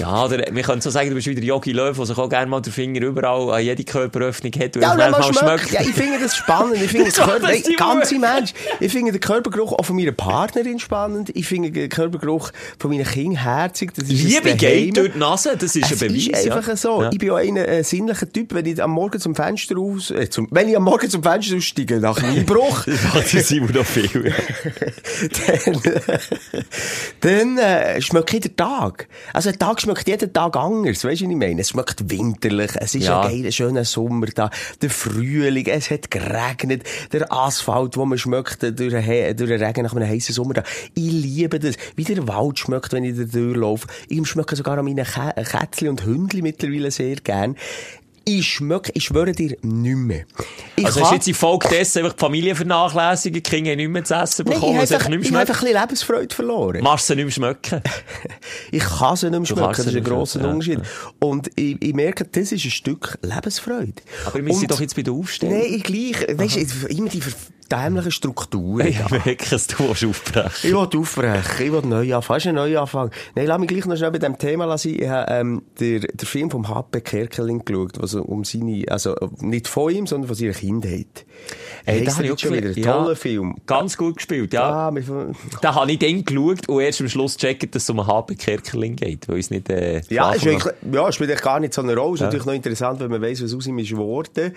[0.00, 2.46] Ja, oder wir können so sagen, du bist wieder Jogi Löw, der sich auch gerne
[2.46, 5.38] mal den Finger überall an jede Körperöffnung hat, weil Ja, man mal schmeckt.
[5.38, 5.70] schmeckt.
[5.72, 6.76] Ja, ich finde das spannend.
[6.76, 8.16] Ich finde das Das Körper, nein, die ganz Uhr.
[8.16, 8.54] im Ernst.
[8.80, 11.30] Ich finde den Körpergeruch auch von meiner Partnerin spannend.
[11.34, 13.92] Ich finde den Körpergeruch von meinen Kindern herzig.
[13.94, 16.26] Das ist Liebe geht durch die Nase, das ist Es ein Beweis.
[16.28, 16.76] ist einfach ja.
[16.76, 17.02] so.
[17.02, 17.10] Ja.
[17.12, 20.30] Ich bin auch ein äh, sinnlicher Typ, wenn ich am Morgen zum Fenster aus, äh,
[20.30, 23.84] zum, wenn ich am Morgen zum Fenster aussteige, nach dem Einbruch, macht der Simon noch
[23.84, 24.10] viel.
[25.60, 25.82] dann,
[27.20, 29.08] dann äh, schmeckt jeder Tag.
[29.34, 31.04] Also ein Tag schmeckt jeden Tag anders.
[31.04, 31.60] Weißt du, was ich meine?
[31.60, 32.70] Es schmeckt winterlich.
[32.76, 33.22] Es ist Ja.
[33.22, 34.50] ein geiler, schöner Sommer da.
[34.80, 35.66] Der Frühling.
[35.66, 36.84] Es hat geregnet.
[37.12, 40.54] Der Asphalt, wo man schmeckt äh, durch den, durch den Regen nach einem heißen Sommer
[40.54, 40.62] da.
[40.94, 41.74] Ich liebe das.
[41.96, 43.86] Wie der Wald schmeckt, wenn ich da durchlaufe.
[44.08, 47.56] Ich schmecke sogar an meinen Kä Kätzchen und Hündchen mittlerweile sehr gern.
[48.24, 50.24] Ich schmecke, ich schwöre dir, nicht mehr.
[50.76, 53.88] Ich Also hast du jetzt in Folge dessen einfach die Familie vernachlässigen, die Kinder nicht
[53.88, 55.76] mehr zu essen ich bekommen, habe einfach, einfach nicht ich habe einfach schmecken.
[55.76, 56.82] ein bisschen Lebensfreude verloren.
[56.82, 57.82] Machst du sie nicht mehr schmecken?
[58.72, 60.80] Ich kann sie nicht mehr schmecken, das ist ein grosser schmecken, ja, Unterschied.
[61.18, 63.94] Und ich, ich merke, das ist ein Stück Lebensfreude.
[64.26, 65.58] Aber wir sind doch jetzt bei der Aufstellung.
[65.58, 67.22] Nein, ich gleich, weisst du, immer die
[67.70, 68.86] dämlichen Strukturen.
[68.86, 69.08] Ich da.
[69.10, 72.36] merke, dass du willst aufbrechen Ich will aufbrechen, ich will neu anfangen.
[72.36, 73.10] Hast du einen Neuanfang?
[73.34, 74.96] Nein, lass mich gleich noch schnell bei dem Thema sein.
[74.98, 77.00] Ich habe ähm, den, den Film vom H.P.
[77.00, 81.24] Kerkeling geschaut, was um seine, also nicht von ihm, sondern von seiner Kindheit.
[81.84, 82.74] Hey, Hey, da das ist schon wieder ein.
[82.74, 82.92] Ja.
[82.92, 83.56] toller Film.
[83.66, 84.88] Ganz gut gespielt, ja.
[84.88, 84.94] Ah,
[85.62, 88.96] Da habe ich dann geschaut und erst am Schluss gecheckt, dass es um HP Kerkerling
[88.96, 92.14] geht, weil es nicht, äh, Ja, eigentlich, ja, spielt eigentlich gar nicht so eine Rolle.
[92.14, 94.52] Ist natürlich noch interessant, wenn man weiss, was aus ihm ist geworden.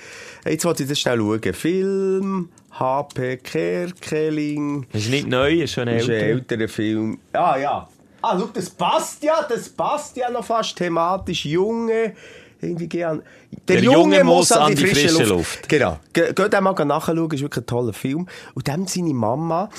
[0.45, 1.53] Jetzt wollte ich das schnell schauen.
[1.53, 3.37] Film, H.P.
[3.37, 4.87] Kerkeling.
[4.91, 6.25] Das ist nicht neu, ist schon ist ein älter.
[6.25, 7.19] älterer Film.
[7.33, 7.87] Ah, ja.
[8.21, 11.45] Ah, schau, das passt ja, das passt ja noch fast thematisch.
[11.45, 12.13] Junge,
[12.61, 13.21] irgendwie gern.
[13.67, 15.67] Der, Der Junge muss an die frische Luft.
[15.67, 15.99] Genau.
[16.13, 18.27] Ge geht einmal nachschauen, ist wirklich ein toller Film.
[18.53, 19.69] Und dann seine Mama,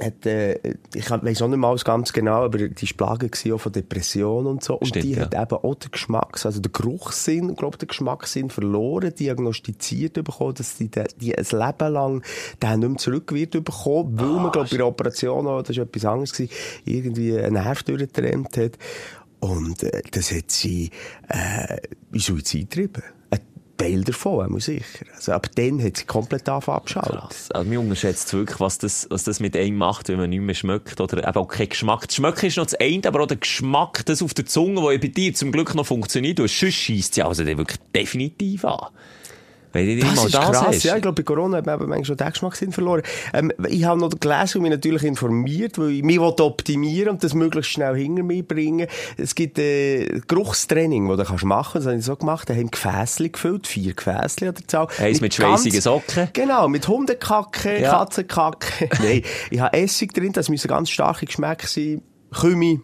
[0.00, 0.58] hat, äh,
[0.94, 4.64] ich weiss auch nicht mal ganz genau, aber die war plagen auch von Depressionen und
[4.64, 4.78] so.
[4.78, 5.22] Und Stimmt, die ja.
[5.22, 10.76] hat eben auch den Geschmacks, also den Geruchssinn, glaube den Geschmackssinn verloren, diagnostiziert bekommen, dass
[10.76, 12.22] die, die, ein Leben lang
[12.62, 15.84] den nicht mehr zurück wird bekommen, weil man, glaube bei der Operation auch, das war
[15.84, 16.52] etwas anderes gewesen,
[16.84, 18.78] irgendwie einen Nerv durchtrennt hat.
[19.40, 20.90] Und äh, das hat sie
[21.28, 21.78] äh,
[22.12, 23.02] in Suizid getrieben.
[23.76, 25.06] Teil davon, muss sicher.
[25.14, 27.18] Also, aber dann hat sie komplett angefangen abschalten.
[27.18, 27.50] Krass.
[27.50, 30.54] Also, mir unterschätzt wirklich, was das, was das mit einem macht, wenn man nicht mehr
[30.54, 32.06] schmeckt oder eben auch keinen Geschmack.
[32.06, 34.98] Das Schmecken ist noch das eine, aber auch der Geschmack, das auf der Zunge, der
[34.98, 38.88] bei dir zum Glück noch funktioniert, du sonst scheisst ja also wirklich definitiv an.
[39.72, 40.62] Wenn du Das mal ist das krass.
[40.66, 40.82] hast.
[40.84, 43.02] Ja, ich glaube, bei Corona hat man eben manchmal schon den Geschmackssinn verloren.
[43.32, 47.34] Ähm, ich habe noch gelesen und mich natürlich informiert, weil ich mich optimieren und das
[47.34, 48.86] möglichst schnell hinter mich bringen.
[49.16, 51.78] Es gibt äh, Geruchstraining, das du kannst machen.
[51.78, 52.48] Das habe ich so gemacht.
[52.50, 54.88] Da haben Gefäßli gefüllt, vier Gefäßli an der Zahl.
[54.98, 56.28] Eins mit schweissigen ganz- Socken.
[56.32, 57.90] Genau, mit Hundekacke, Ja.
[57.98, 58.88] Katzenkacke.
[59.02, 62.02] Nein, ich habe Essig drin, das müssen ganz starke Geschmäcker sein.
[62.32, 62.80] Kümi,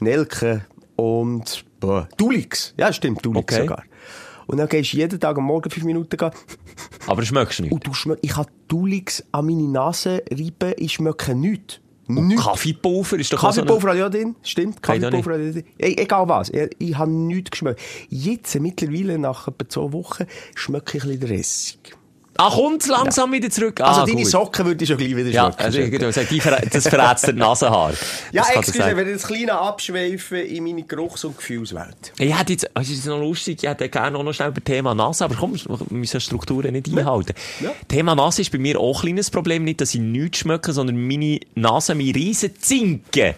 [0.00, 0.64] Nelke
[0.96, 2.74] und boah, Dulix.
[2.76, 3.62] Ja, stimmt, Dulix Okay.
[3.62, 3.82] sogar.
[4.48, 6.30] Und dann gehst du jeden Tag am Morgen fünf Minuten gehen.
[7.06, 7.72] Aber schmeckst du nicht.
[7.72, 11.78] Und du schmeck, ich habe Dulix an meine Nase reiben, ich schmecke nichts.
[12.10, 12.42] Nichts.
[12.42, 14.82] Kaffeepulver ist doch auch so eine- Kaffeepulver hat ja drin, stimmt.
[14.82, 15.64] Kaffeepulver hat ja drin.
[15.76, 17.80] Egal was, ich, ich habe nichts geschmeckt.
[18.08, 21.97] Jetzt, mittlerweile, nach etwa zwei Wochen, schmecke ich ein bisschen den Essig.
[22.40, 23.80] Ah, kommt langsam wieder zurück.
[23.80, 24.30] Also ah, deine gut.
[24.30, 27.26] Socken würde ich schon gleich wieder Ja, also ich würde sagen, die ver das verrätst
[27.26, 27.92] die Nasenhaar.
[28.30, 32.12] ja, Das ich excuse, wenn ich jetzt kleine abschweifen in meine Geruchs- und Gefühlswelt.
[32.16, 34.94] Ich hätte jetzt, es ist noch lustig, ich hätte gerne auch noch schnell über Thema
[34.94, 37.34] Nase, aber komm, wir müssen Strukturen nicht einhalten.
[37.60, 37.72] Ja.
[37.88, 40.96] Thema Nase ist bei mir auch ein kleines Problem, nicht, dass ich nichts schmecke, sondern
[40.96, 43.34] meine Nase, meine riesen Zinken,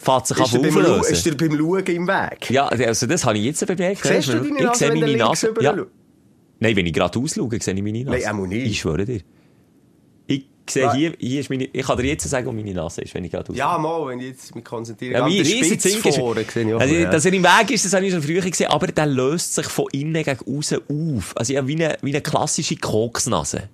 [0.00, 2.50] fährt sich Ist beim Lu- ist dir beim Schauen im Weg?
[2.50, 4.02] Ja, also das habe ich jetzt bemerkt.
[4.02, 5.54] Siehst du Ich deine Nase, sehe wenn du meine Nase.
[5.60, 5.76] Ja.
[6.62, 8.24] Nein, wenn ich gerade ausschaue, sehe ich meine Nase.
[8.24, 8.66] Nein, auch nicht.
[8.66, 9.20] Ich schwöre dir.
[10.26, 10.94] Ich sehe Ja.
[10.94, 13.32] hier, hier ist meine, ich kann dir jetzt sagen, wo meine Nase ist, wenn ich
[13.32, 13.56] gerade ausschaue.
[13.56, 15.28] Ja, mal, wenn ich jetzt mich konzentriere.
[15.28, 17.10] Ja, Spitz Zink ist, vorne sehe also, ja.
[17.10, 19.66] dass er im Weg ist, das habe ich schon früher gesehen, aber der löst sich
[19.66, 21.36] von innen gegen außen auf.
[21.36, 23.68] Also ich habe wie eine, wie eine klassische Koksnase.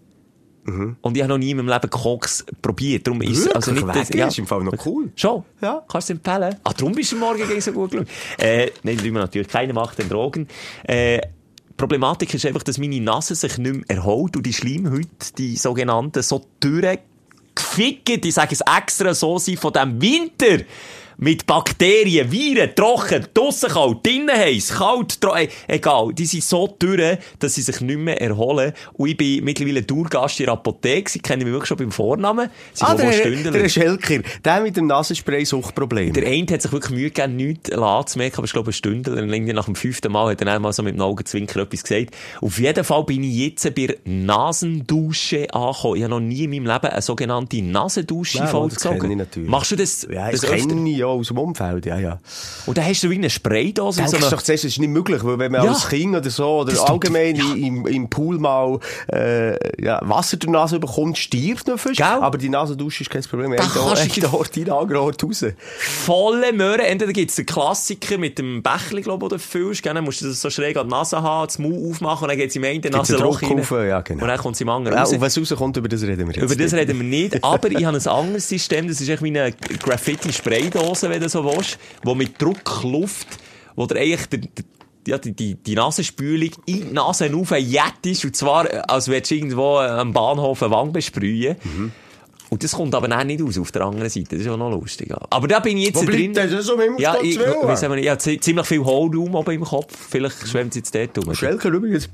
[0.68, 3.06] Und ich habe noch nie in meinem Leben Koks probiert.
[3.06, 3.56] Darum ist Wirklich?
[3.56, 4.26] also nicht das, Wirklich?
[4.26, 5.10] Ist im Fall noch cool.
[5.16, 5.44] Schon?
[5.62, 5.82] Ja.
[5.88, 6.56] Kannst du empfehlen?
[6.62, 8.08] Ah, darum bist du morgen gegen so gut gelungen.
[8.36, 10.46] Äh, nein, natürlich keine Macht den Drogen.
[10.84, 11.20] Äh,
[11.78, 16.22] Problematik ist einfach, dass meine Nase sich nicht mehr erholt und die Schleimhäute, die sogenannten,
[16.22, 20.64] so durchgefickt, ich sage es extra so, sind von dem Winter
[21.20, 26.74] mit Bakterien, Viren, trocken, draussen kalt, drinnen heiß, kalt, tro äh, egal, die sind so
[26.78, 28.72] durch, dass sie sich nicht mehr erholen.
[28.92, 32.48] Und ich bin mittlerweile Dauergast in der Apotheke, sie kennen mich wirklich schon beim Vornamen.
[32.72, 33.50] Sie Ah, der, Stündler.
[33.50, 36.12] der Schelker, der mit dem Nasenspray Suchtproblem.
[36.12, 39.18] Der eine hat sich wirklich Mühe gegeben, nichts anzumerken, aber ich glaube, ein Stündel.
[39.20, 41.82] Und irgendwie nach dem fünften Mal hat er dann mal so mit dem Augenzwinker etwas
[41.82, 42.14] gesagt.
[42.40, 45.96] Auf jeden Fall bin ich jetzt bei Nasendusche angekommen.
[45.96, 49.20] Ich habe noch nie in meinem Leben eine sogenannte Nasendusche Ja, vollgezogen.
[49.20, 49.36] ich.
[49.48, 52.18] Machst du das, ja, das das kenne ich ja aus dem Umfeld, ja, ja.
[52.66, 53.98] Und dann hast du wie eine Spraydose.
[53.98, 55.70] Denkst so eine- doch zuerst, das ist nicht möglich, weil wenn man Ja.
[55.70, 57.44] als Kind oder so, oder Das tut- allgemein ja.
[57.54, 58.78] im, im Pool mal,
[59.12, 61.82] äh, ja, Wasser durch die Nase bekommt, stirbt noch.
[61.82, 62.04] Gell?
[62.04, 63.50] Aber die Nasendusche ist kein Problem.
[63.52, 63.76] Da kannst
[64.16, 65.44] du- Ort rein, Ort raus.
[66.04, 66.82] volle Möhre.
[66.86, 69.84] Entweder gibt's den Klassiker mit dem Bächli, glaube ich, oder füllst.
[69.86, 72.36] Dann musst du das so schräg an die Nase haben, das Maul aufmachen, und dann
[72.38, 73.60] geht's im einen Nasenloch rein.
[73.60, 74.22] auf, ja, genau.
[74.22, 75.12] Und dann kommt's im anderen Ja, raus.
[75.12, 76.44] und was rauskommt, über das reden wir jetzt.
[76.44, 79.28] Über das reden wir nicht, aber ich habe ein anderes System, das ist echt wie
[79.28, 83.28] eine Graffiti-Spraydose, wenn du so willst, wo mit Druckluft,
[83.76, 84.64] wo der eigentlich der, der,
[85.06, 89.30] ja, die, die, die Nasenspülung in die Nase raufjet ist, und zwar, äh, als würdest
[89.30, 91.56] du irgendwo äh, am Bahnhof eine Wange besprühen.
[91.64, 91.92] Mhm.
[92.50, 94.36] Und das kommt aber auch nicht aus auf der anderen Seite.
[94.36, 95.12] Das ist auch noch lustig.
[95.30, 96.32] Aber da bin ich jetzt Wo drin.
[96.32, 99.64] das um Himmels ja, ich, auch nicht, ich habe zi- ziemlich viel Hohlraum oben im
[99.64, 99.94] Kopf.
[100.08, 101.34] Vielleicht schwemmt es jetzt dort rum.
[101.34, 102.08] Schelker übrigens,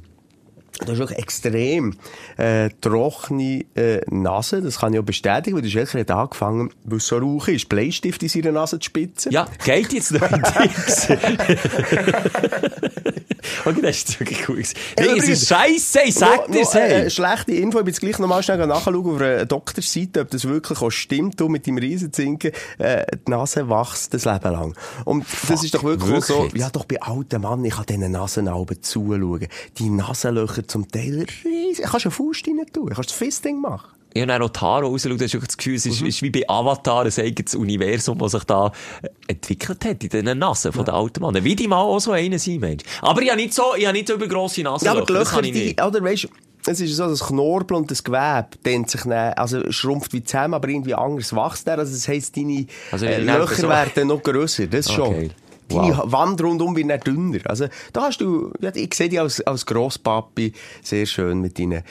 [0.84, 1.96] du hast wirklich extrem
[2.36, 6.98] äh, trockene äh, Nase, das kann ich auch bestätigen, weil der Schelker hat angefangen, weil
[6.98, 9.32] es so rauch ist, Bleistift in seiner Nase zu spitzen.
[9.32, 11.10] Ja, geht jetzt noch in Dings.
[13.64, 14.62] okay, das ist wirklich cool.
[14.98, 17.06] Nee, es ist scheisse, ich sag dir's, noch, hey.
[17.06, 20.46] äh, schlechte Info, ich bin jetzt gleich nochmal schnell nachschauen auf einer Doktorseite, ob das
[20.46, 24.74] wirklich auch stimmt, du mit deinem Riesenzinken, äh, die Nase wächst das Leben lang.
[25.04, 26.62] Und das ist doch wirklich, auch so, wirklich?
[26.62, 29.48] ja doch bei alten Mann, ich kann diesen Nasenalben zuschauen.
[29.78, 33.60] Die Nasenlöcher zum Teil riesig, kannst du eine Faust rein tun, kannst du das Fisting
[33.60, 33.90] machen.
[34.16, 36.06] Ich habe dann auch rausschauen, da hast du das Gefühl, es ist, Mhm.
[36.06, 38.70] ist wie bei Avatar ein eigenes Universum, das sich da
[39.02, 41.42] äh, entwickelt hat in diesen Nasen von den alten Männern.
[41.42, 42.84] Wie die mal auch so einer sein, Mensch.
[43.02, 44.84] Aber ich habe nicht so, ich habe nicht so über grosse Nasen.
[44.86, 46.28] Ja, aber das Löcher, kann ich die, oder weisst,
[46.66, 50.54] es ist so, das Knorpel und das Gewebe dehnt sich dann, also schrumpft wie zusammen,
[50.54, 51.78] aber irgendwie anders wächst er.
[51.80, 55.30] Also das heisst, deine Also äh, Löcher so- werden noch grösser, das schon.
[55.68, 56.12] Deine Wow.
[56.12, 57.38] Wand rundum wird dann dünner.
[57.46, 61.82] Also, da hast du, ja, ich sehe dich als, als Grosspapi sehr schön mit deinen,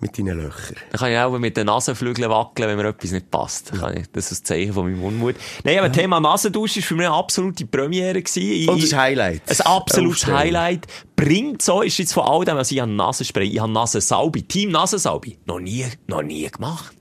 [0.00, 0.76] mit deinen Löchern.
[0.90, 3.72] Dann kann ich auch mit den Nasenflügeln wackeln, wenn mir etwas nicht passt.
[3.72, 5.36] Ich, das ist ein Zeichen von meinem Unmut.
[5.64, 8.22] Nein, aber Thema Nasendusche war für mich eine absolute Premiere.
[8.22, 8.68] Gewesen.
[8.68, 9.42] Und ein Highlight.
[9.48, 10.38] Ein absolutes Aufstellen.
[10.38, 10.86] Highlight.
[11.16, 14.70] Bringt so, ist jetzt von all dem, also ich habe Nasenspray, ich habe Nasensalbe, Team
[14.70, 15.36] Nasensalbe.
[15.46, 16.94] Noch nie, noch nie gemacht.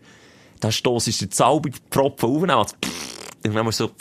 [0.59, 2.75] Da stoss ist der Salbe, die Pfropfen auf, und dann macht's-
[3.43, 3.91] und dann musst du so,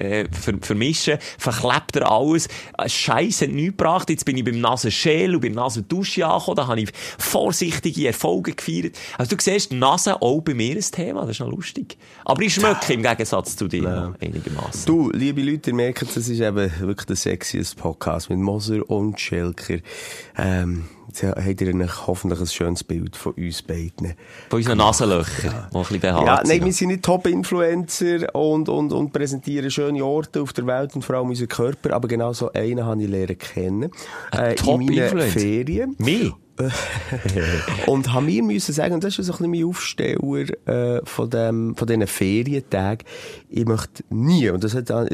[0.00, 2.48] äh, ver vermischen, verklebt er alles.
[2.84, 4.10] Scheiße hat nichts gebracht.
[4.10, 6.56] Jetzt bin ich beim Nasenschäl und beim Nasendusche angekommen.
[6.56, 8.98] Da habe ich vorsichtige Erfolge gefeiert.
[9.18, 11.22] Also du siehst, Nase auch bei mir ein Thema.
[11.22, 11.96] Das ist noch lustig.
[12.24, 14.86] Aber ich schmecke im Gegensatz zu dir noch einigermaßen.
[14.86, 19.20] Du, liebe Leute, ihr merkt, das ist eben wirklich der sexiest Podcast mit Moser und
[19.20, 19.78] Schelker.
[20.36, 24.14] Ähm, jetzt habt ihr hoffentlich ein schönes Bild von uns beiden.
[24.48, 28.92] Von unseren Nasenlöchern, die ein bisschen behaart Ja, nein, wir sind nicht Top-Influencer und, und,
[28.92, 32.52] und präsentieren schöne Orte auf der Welt und vor allem unseren Körper, aber genau so
[32.52, 33.90] einen habe ich lernen kennen.
[34.32, 35.20] Äh, in meinen?
[35.30, 35.96] Ferien.
[35.98, 36.32] Mich?
[37.86, 41.30] Und haben wir müssen sagen, und das ist so ein bisschen mein Aufsteller äh, von,
[41.30, 43.06] dem, von diesen Ferientagen,
[43.48, 45.08] ich möchte nie, und das ist eine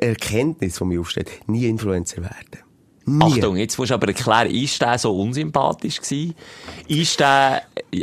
[0.00, 2.65] Erkenntnis, die mich aufstellt, nie Influencer werden.
[3.08, 3.22] Nie.
[3.22, 6.34] Achtung, jetzt musst du aber erklären, ist der so unsympathisch gewesen?
[6.88, 7.62] Ist der,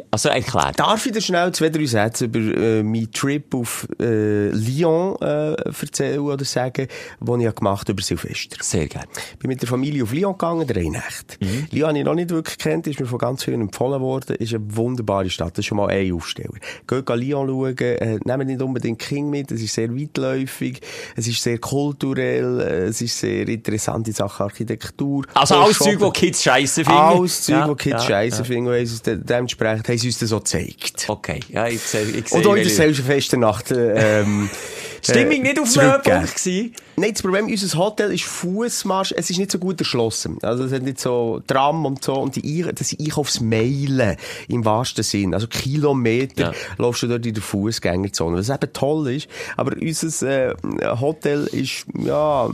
[0.10, 0.80] also erklärt.
[0.80, 5.56] Darf ich dir schnell zwei, drei Sätze über äh, meinen Trip auf äh, Lyon äh,
[5.56, 6.88] erzählen oder sagen,
[7.20, 8.56] den ich gemacht habe über Silvester?
[8.62, 9.08] Sehr gerne.
[9.34, 11.38] Ich bin mit der Familie auf Lyon gegangen, drei Nächte.
[11.72, 14.54] Lyon habe ich noch nicht wirklich kennt, ist mir von ganz vielen empfohlen worden, ist
[14.54, 16.56] eine wunderbare Stadt, das ist schon mal ein Aufsteller.
[16.88, 20.80] Geht an Lyon schauen, äh, nehmt nicht unbedingt King mit, es ist sehr weitläufig,
[21.18, 24.92] es ist sehr kulturell, äh, es ist sehr interessante Sachen, Architektur.
[25.34, 26.99] Also Auch alles Zeug, wo Kids scheiße finden.
[26.99, 28.43] Alles Zeug, Ja, wo Kids ja, scheisse ja.
[28.43, 31.06] finden, haben sie dementsprechend haben sie uns das so gezeigt.
[31.08, 32.38] Okay, ja, ich sehe, ich sehe.
[32.38, 34.49] Und auch in der Selbstfesten Nacht, ähm,
[35.03, 35.82] Stimmung äh, nicht auf dem.
[35.82, 36.75] Höhepunkt gewesen.
[36.95, 40.38] Nein, das Problem, unser Hotel ist Fußmarsch, es ist nicht so gut erschlossen.
[40.41, 44.15] Also, es hat nicht so Tram und so, und die, das sind Einkaufsmeilen
[44.47, 45.34] im wahrsten Sinn.
[45.34, 46.51] Also, Kilometer Ja.
[46.77, 48.38] laufst du dort in der Fußgängerzone.
[48.38, 49.27] Was eben toll ist.
[49.58, 50.56] Aber unser, äh,
[50.99, 52.49] Hotel ist, ja,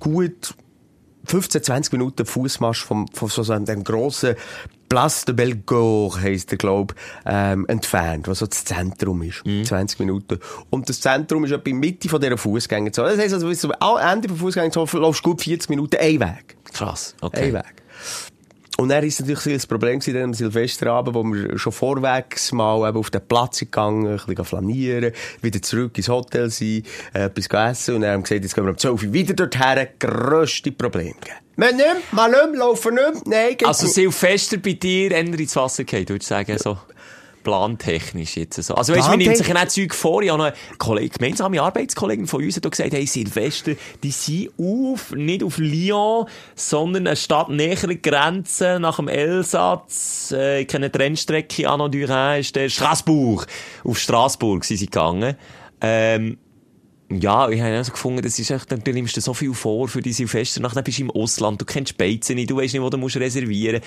[0.00, 0.54] gut
[1.24, 4.34] 15, 20 Minuten Fußmarsch vom, von so einem grossen
[4.90, 9.44] Place de Bellecour heisst der, glaub, ähm, entfernt, was so das Zentrum ist.
[9.44, 10.40] 20 Minuten.
[10.68, 13.10] Und das Zentrum ist etwa in der Mitte von dieser Fußgängerzone.
[13.10, 16.56] Das heisst, also, bis zum Ende der Fußgängerzone laufst du gut 40 Minuten ein Weg.
[16.72, 17.52] Krass, Ein okay.
[17.52, 17.79] Weg.
[18.78, 22.88] Und dann ist natürlich das Problem gewesen, dann am Silvesterabend, wo wir schon vorwegs mal
[22.88, 27.46] eben auf den Platz gegangen, ein bisschen flanieren, wieder zurück ins Hotel sein, äh, etwas
[27.46, 31.14] essen und haben wir gesagt, jetzt gehen wir um 12 Uhr wieder dorthin, grösste Problem.
[31.56, 33.86] Wir nicht, mal nicht, laufen nicht, nein, Also.
[33.86, 36.78] Silvester bei dir ändert ins Wasser geht, würde ich sagen, so.
[37.42, 38.74] Plantechnisch jetzt so.
[38.74, 40.22] Also weißt du, man nimmt sich ja nicht Zeug vor.
[40.22, 43.72] Ich habe eine Kollegin, gemeinsame Arbeitskollegen von uns hat auch gesagt, hey, Silvester,
[44.02, 50.60] die sind auf, nicht auf Lyon, sondern eine Stadt näher Grenze, nach dem Elsatz, äh,
[50.60, 53.46] ich kenne die Rennstrecke, Anno Durin, ist der Strasbourg.
[53.84, 55.36] Auf Straßburg sind sie gegangen.
[55.80, 56.38] Ähm,
[57.10, 60.00] ja, ich habe also gefunden, das ist echt, du nimmst dir so viel vor für
[60.00, 62.88] die Silvesternacht, dann bist du im Ausland, du kennst Beizen nicht, du weißt nicht, wo
[62.88, 63.82] du musst reservieren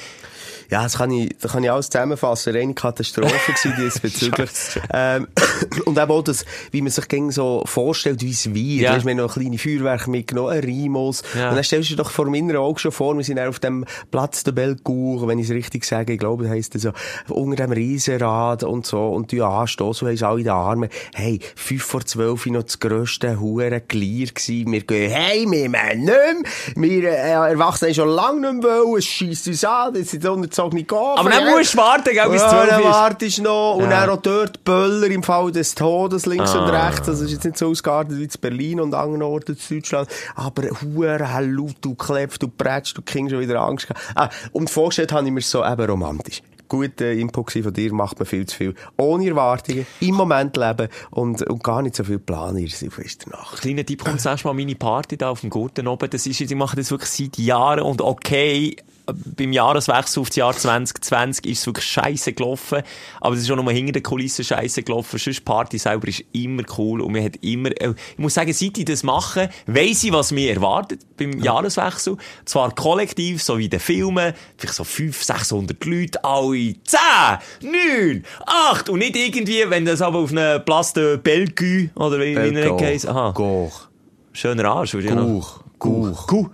[0.69, 2.55] Ja, das kann ich, das kann ich alles zusammenfassen.
[2.55, 4.49] Reine Katastrophe gewesen diesbezüglich.
[4.91, 5.27] ähm,
[5.85, 8.81] und eben auch das, wie man sich gegen so vorstellt, wie es wird.
[8.81, 8.95] Ja.
[8.95, 9.03] Ja.
[9.03, 11.23] Wir haben noch kleine Feuerwerke mitgenommen, Rimos.
[11.37, 11.49] Ja.
[11.49, 13.85] Und dann stellst du dir doch vor meinen Augen schon vor, wir sind auf dem
[14.11, 16.91] Platz der Belcour, wenn ich es richtig sage, ich glaube, das heisst so,
[17.29, 20.89] unter dem Riesenrad und so, und du anstoßen, und haben alle in den Armen.
[21.13, 24.71] Hey, fünf vor zwölf noch das grösste Huren Glier gewesen.
[24.71, 26.89] Wir gehen, hey, wir meinen nicht mehr.
[26.89, 28.97] Wir, äh, Erwachsene haben schon lange nicht mehr wollen.
[28.99, 31.19] Es scheisst uns an, das sind unterzogene Gaben.
[31.19, 32.85] Aber dann musst du warten, gell, bis ja, 12 dann ist.
[32.87, 33.75] wartest du noch.
[33.75, 33.89] Und Ja.
[33.89, 36.87] dann auch dort Böller im Fall des Todes, links und Ah.
[36.87, 37.07] rechts.
[37.09, 40.09] Also, es ist jetzt nicht so ausgeartet wie in Berlin und anderen Orten in Deutschland.
[40.35, 43.87] Aber Huren, laut, du klebst, du prätschst, du kriegst schon wieder Angst.
[44.15, 46.41] Ah, und vorgestellt habe ich mir so eben romantisch.
[46.73, 48.73] Guter Input von dir, macht man viel zu viel.
[48.97, 53.61] Ohne Erwartungen, im Moment leben und, und gar nicht so viel planen der Silvesternacht.
[53.61, 56.09] Kleiner Tipp, kommt zuerst mal meine Party da auf dem Gurten oben.
[56.09, 60.53] Das ist, ich mache das wirklich seit Jahren und okay, beim Jahreswechsel auf das Jahr
[60.55, 62.83] 2020 ist es wirklich scheiße gelaufen.
[63.19, 65.17] Aber es ist auch nur hinter den Kulissen scheiße gelaufen.
[65.19, 68.53] Sonst die Party selber ist immer cool und man hat immer, äh, ich muss sagen,
[68.53, 72.17] seit ich das mache, weiss ich, was mich erwartet beim Jahreswechsel.
[72.45, 78.25] Zwar kollektiv, so wie in den Filmen, vielleicht so 500, 600 Leute, alle 10, 9,
[78.45, 82.59] 8 und nicht irgendwie, wenn das aber auf einer Place de Bellevue oder wie, wie
[82.59, 83.07] er heisst.
[83.07, 83.31] Aha.
[83.31, 83.87] Goch.
[84.31, 85.25] Schöner Arsch, würde ich noch.
[85.25, 85.59] Guch.
[85.79, 86.27] Guch.
[86.27, 86.49] Guch.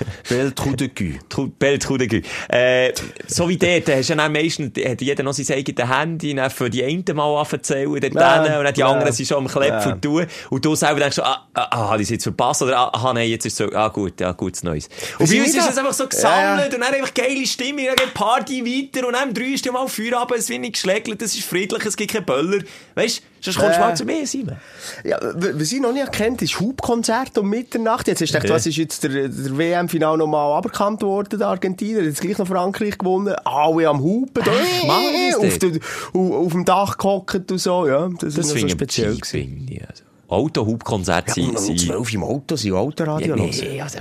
[0.28, 1.18] Belle Trou de Cul.
[1.28, 2.22] Trou- Belle Trou de Cul.
[2.48, 2.92] Äh,
[3.26, 6.50] so wie dort, hast du ja dann meistens, hat jeder noch sein eigenes Handy, dann
[6.50, 8.88] für die einen mal anzählen, dort Ja, hinten, und dann die ja.
[8.88, 9.92] anderen sind schon am Klepfen Ja.
[9.94, 10.26] und tun.
[10.50, 12.62] Und du selber denkst so, ah, ah, ah, habe ich es jetzt verpasst?
[12.62, 14.88] Oder, ah, ah, nein, jetzt ist es so, ah, gut, ja, gutes Neues.
[15.18, 15.68] Und bei uns ist da?
[15.70, 16.76] es einfach so gesammelt ja.
[16.76, 20.38] und dann einfach geile Stimmung, dann geht Party weiter und dann am drei Mal Feierabend,
[20.38, 22.62] es wird nicht geschlägelt, es ist friedlich, es gibt keine Böller.
[22.94, 23.86] Weißt du, sonst kommst du Ja.
[23.88, 24.56] mal zu mir, Simon.
[25.04, 28.08] Ja, was ich noch nicht erkannt ist Hubkonzert um Mitternacht.
[28.08, 31.98] Jetzt hast du gedacht, was ist jetzt der, der WM-Final nochmal aberkannt worden, der Argentinier,
[31.98, 35.74] hat jetzt gleich noch Frankreich gewonnen, alle am Hupen, die das auf,
[36.14, 39.82] auf, auf dem Dach gehockt und so, ja, das, Das ist noch so speziell ich.
[39.88, 40.11] Also.
[40.32, 41.50] Autohubkonzerte Ja, sind.
[41.56, 43.60] um sind- 12 im Auto sind Autoradio Ja, los.
[43.62, 43.98] nee, also,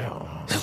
[0.47, 0.57] Das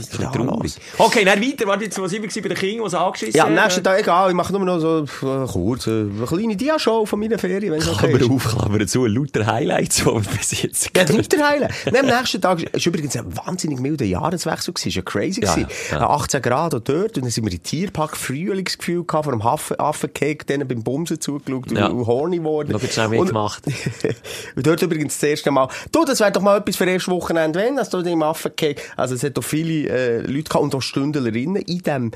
[0.00, 0.74] ist traurig.
[0.98, 1.66] Okay, dann weiter.
[1.66, 4.28] Warte, jetzt, was ich war bei den Kindern, die angeschissen Ja, am nächsten Tag, egal,
[4.30, 7.80] ich mache nur noch so äh, kurz äh, eine kleine Dia-Show von meiner Ferien, wenn
[7.80, 8.30] es okay Klammer ist.
[8.46, 9.06] auf, Klammer zu.
[9.06, 11.04] Lauter Highlights, die wir bis jetzt Ja,
[11.42, 11.68] heilen.
[11.90, 14.74] Nein, am nächsten Tag war übrigens ein wahnsinnig milder Jahreswechsel.
[14.76, 15.40] Es war ja crazy.
[15.42, 15.68] Ja, gewesen.
[15.90, 15.98] ja.
[16.00, 17.16] Äh, 18 Grad auch dort.
[17.16, 21.20] Und dann sind wir in Tierpark Frühlingsgefühl gehabt, vor dem Affen- Affencake, denen beim Bumsen
[21.20, 21.86] zugeschaut und, Ja.
[21.86, 22.72] und horny geworden.
[22.72, 23.62] Noch schnell Und- mitgemacht.
[24.56, 25.68] und dort übrigens das erste Mal.
[25.92, 29.14] Du, das wäre doch mal etwas für erst Wochenende, wenn, als du im Affencake, also
[29.14, 32.10] es hat auch viele äh, Leute gehabt und auch Stündlerinnen in dem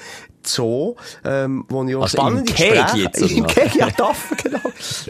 [0.53, 3.55] Zoo, ähm, wo ich auch Also spannende Gespräche- jetzt, Im was?
[3.55, 4.61] Cake, ja, die Affen, genau.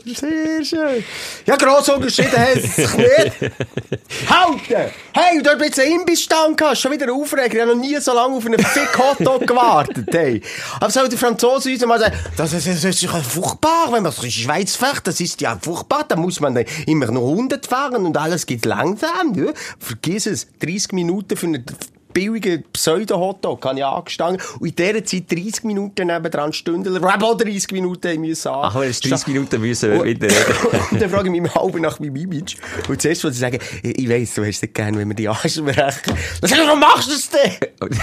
[0.06, 1.04] Sehr schön.
[1.46, 3.52] Ja, gross unterschieden hat es nicht.
[4.28, 4.90] Halten!
[5.12, 7.52] Hey, du hast jetzt einen Imbissstand gehabt, schon wieder aufregen.
[7.56, 10.40] Ich habe noch nie so lange auf einen Fick Hotdog gewartet, hey.
[10.80, 14.12] Aber soll der Franzose uns mal sagen, das ist, das ist ja furchtbar, wenn man
[14.12, 17.66] so in die Schweiz fährt, das ist ja furchtbar, da muss man immer noch 100
[17.66, 19.52] fahren und alles geht langsam, ja.
[19.78, 21.64] Vergiss es, 30 Minuten für eine
[22.12, 24.42] billigen Pseudo-Hotdog habe ich angestanden.
[24.60, 28.48] Und in dieser Zeit 30 Minuten nebendran Stündler, wo eben auch 30 Minuten haben müssen
[28.48, 30.36] Ach, wir haben 30 Minuten müssen Und- wieder reden.
[30.90, 32.56] und dann frage ich mich im halben nach meinem Image.
[32.88, 35.14] Und zuerst wollte ich sagen, ich, ich weiss, du hast es nicht gern, wenn wir
[35.14, 35.66] die ansprechen.
[35.66, 35.92] Dann
[36.42, 37.52] sag ich, warum machst du das denn?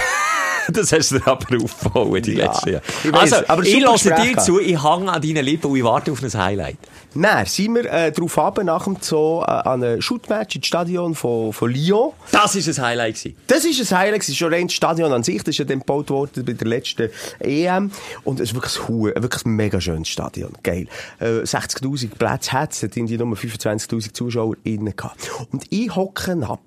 [0.72, 2.82] Das hast du aber aufgebaut, die Ja, letzten Jahre.
[3.04, 5.84] ich weiss, Also, aber ich höre dir zu, ich hänge an deinen Lippen und ich
[5.84, 6.78] warte auf ein Highlight.
[7.14, 11.14] Dann sind wir äh, drauf ab, nach dem Zoo, äh, an einem Shootmatch ins Stadion
[11.14, 12.12] von, von Lyon.
[12.30, 13.14] Das war ein Highlight.
[13.14, 13.36] Gewesen.
[13.46, 15.64] Das ist ein Highlight, es ist schon rein das Stadion an sich, das ist ja
[15.64, 17.08] dann gebaut worden bei der letzten
[17.40, 17.90] EM.
[18.24, 20.52] Und es ist wirklich ein, wirklich ein mega schönes Stadion.
[20.62, 20.88] Geil.
[21.18, 25.30] Äh, 60.000 Plätze hat es, hat irgendwie nur 25.000 Zuschauer innen gehabt.
[25.52, 26.60] Und ich hocke ab.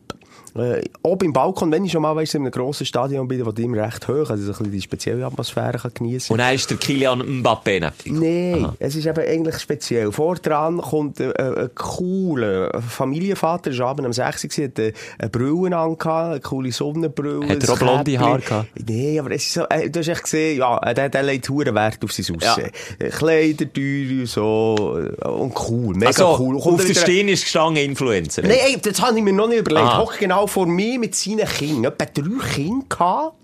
[0.55, 3.51] Äh, oben im Balkon, wenn ich schon mal weiss, in einem grossen Stadion bin, wo
[3.51, 6.69] die immer recht hoch, also so ein die spezielle Atmosphäre kann geniessen Und dann ist
[6.69, 10.11] der Kilian Mbappé neben Nee, es ist eben eigentlich speziell.
[10.11, 15.77] Vordran kommt ein, ein, cooler Familienvater, ist abends am 6 Uhr, hat eine, eine Brille
[15.77, 17.47] angehabt, eine coole Sonnenbrille.
[17.47, 18.19] Hat er auch blonde.
[18.19, 18.67] Haare gehabt?
[18.87, 21.49] Nee, aber es ist so, äh, du hast echt gesehen, ja, äh, der, der legt
[21.49, 22.69] hohen Wert auf sein Aussehen.
[22.99, 26.57] Äh, Kleider, teuer, so, äh, und cool, mega Also, cool.
[26.57, 28.41] auf Kommt der wieder- Stirn ist gestanden Influencer.
[28.41, 29.97] Nein, ey, das habe ich mir noch nicht überlegt.
[29.97, 31.93] Hock genau vor mir mit seinen Kindern.
[31.93, 33.35] Etwa drei Kinder gehabt.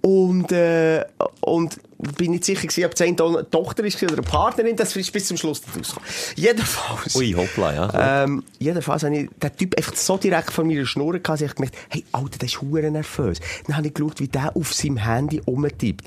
[0.00, 1.04] Und, äh,
[1.40, 1.78] und
[2.18, 4.74] bin nicht sicher gewesen, ob es eine To- Tochter ist oder eine Partnerin.
[4.74, 6.08] Das ist bis zum Schluss nicht rausgekommen.
[6.34, 7.14] Jedenfalls.
[7.14, 8.24] Ui, hoppla, ja.
[8.24, 11.54] Ähm, jedenfalls habe ich den Typ einfach so direkt vor meiner Schnur gehabt, dass ich
[11.54, 13.38] gemerkt hey, Alter, der ist hure nervös.
[13.66, 16.04] Dann habe ich geschaut, wie der auf seinem Handy rumtippt.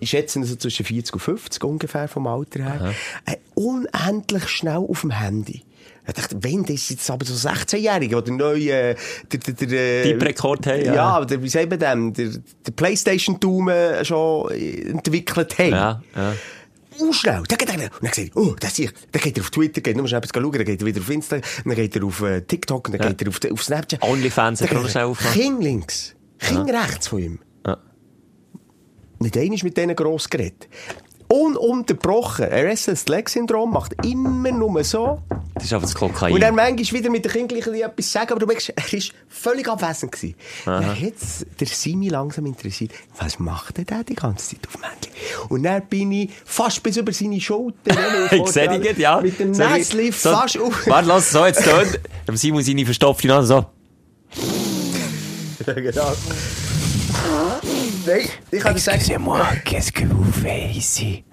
[0.00, 2.94] Ich schätze so zwischen 40 und 50 ungefähr vom Alter her.
[3.26, 5.62] Äh, unendlich schnell auf dem Handy.
[6.06, 8.96] Ich dachte, wenn, das ist jetzt aber so 16-Jährige, der neue, der,
[9.38, 10.94] der, der, Typrekord haben, ja.
[10.94, 12.28] Ja, der, wie sagt man dem, der,
[12.66, 15.70] der Playstation-Doom äh, schon äh, entwickelt haben.
[15.70, 16.34] Ja, ja.
[17.00, 17.42] Uh, schnell.
[17.42, 18.90] Geht er, und dann sagt oh, das hier.
[19.10, 21.10] Dann geht er auf Twitter, geht nur schnell etwas schauen, dann geht er wieder auf
[21.10, 23.08] Insta, dann geht er auf äh, TikTok, dann Ja.
[23.08, 24.02] geht er auf, auf Snapchat.
[24.02, 25.34] Onlyfans hat er schnell aufgemacht.
[25.34, 27.38] King links, King rechts von ihm.
[27.66, 27.78] Ja.
[29.18, 30.68] Nicht einmal mit denen gross geredet.
[31.34, 32.44] Ununterbrochen.
[32.44, 35.20] RSS-Lag-Syndrom macht immer nur so.
[35.54, 36.32] Das ist aber das Kokain.
[36.32, 39.68] Und dann manchmal wieder mit den Kindern etwas sagen, aber du merkst, er war völlig
[39.68, 40.12] abwesend.
[40.12, 40.36] Gewesen.
[40.64, 41.12] Dann hat
[41.58, 45.08] der Simi langsam interessiert, was macht denn der die ganze Zeit auf Handy?
[45.48, 47.96] Und dann bin ich fast bis über seine Schulter.
[48.30, 49.20] Ich sehe dich, jetzt, ja.
[49.20, 49.50] Mit dem.
[49.50, 50.86] Näsli So, fast auf.
[50.86, 51.98] Warte, lass, so jetzt tönt.
[52.28, 53.66] Dem Simon seine verstopfte Nase, so.
[55.66, 56.12] Ja, genau.
[58.06, 59.22] Nein, ich kann dir sagen...
[59.22, 61.24] moi, qu'est-ce que vous faites ici?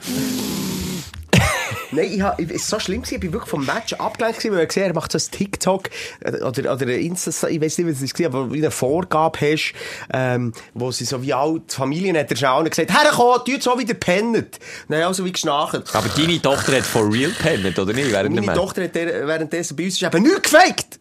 [1.93, 4.39] Nein, ich hab, ich, es war so schlimm, gewesen, ich bin wirklich vom Match abgelenkt,
[4.39, 5.89] gewesen, weil ich gesehen er macht so ein TikTok
[6.21, 9.39] äh, oder, oder ein Insta, ich weiß nicht, was es war, aber wie eine Vorgabe
[9.41, 9.73] hast,
[10.13, 13.51] ähm, wo sie so wie all die Familien hat er schon allen gesagt, herkomm, tu
[13.51, 14.59] jetzt so wieder pennet.
[14.87, 15.93] Dann also wie geschnarcht.
[15.93, 18.09] Aber deine Tochter hat for real pennt, oder nicht?
[18.09, 20.99] Während Meine Tochter hat der, währenddessen bei uns ist eben nichts gefaked.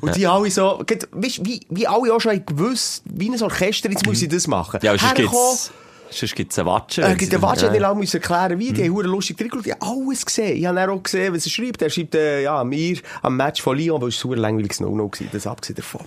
[0.00, 3.90] Und die alle so, weisst, wie, wie alle auch schon haben gewusst, wie ein Orchester,
[3.90, 4.80] jetzt muss ich das machen.
[4.82, 5.72] Ja, sonst gibt's,
[6.10, 7.08] sonst gibt's einen Watscher.
[7.08, 7.66] Äh, der Watsch ja.
[7.66, 8.72] hat nicht lange müssen erklären, wie.
[8.72, 9.66] Die haben hure lustig drin geschaut.
[9.66, 10.56] Ich habe alles gesehen.
[10.56, 11.82] Ich habe dann auch gesehen, was er schreibt.
[11.82, 15.28] Er schreibt, äh, ja, mir am Match von Lyon, weil es super langweiliges No-No war.
[15.32, 16.02] Das abgesehen davon.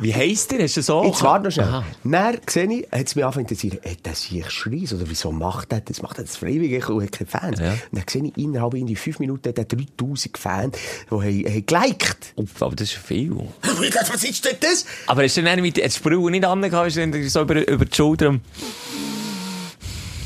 [0.00, 0.62] Wie heisst der?
[0.62, 1.04] Hast du so?
[1.04, 1.66] Jetzt warte noch schnell.
[1.66, 1.84] Aha.
[2.04, 5.32] Dann sehe ich, hat es mich angefangen zu interessieren, hat der sich schreit oder wieso
[5.32, 6.02] macht er das?
[6.02, 7.60] Macht er das freiwillig und hat keine Fans?
[7.60, 7.72] Ja.
[7.72, 10.78] Und dann sehe ich, innerhalb in die fünf Minuten hat er 3000 Fans,
[11.10, 12.32] die haben, haben geliked.
[12.36, 13.36] Oh, aber das ist viel.
[13.82, 14.84] Ich was ist denn das?
[15.06, 17.94] Aber hast du dann mit, die Brille nicht angehabt, hast du so über, über die
[17.94, 18.38] Schulter...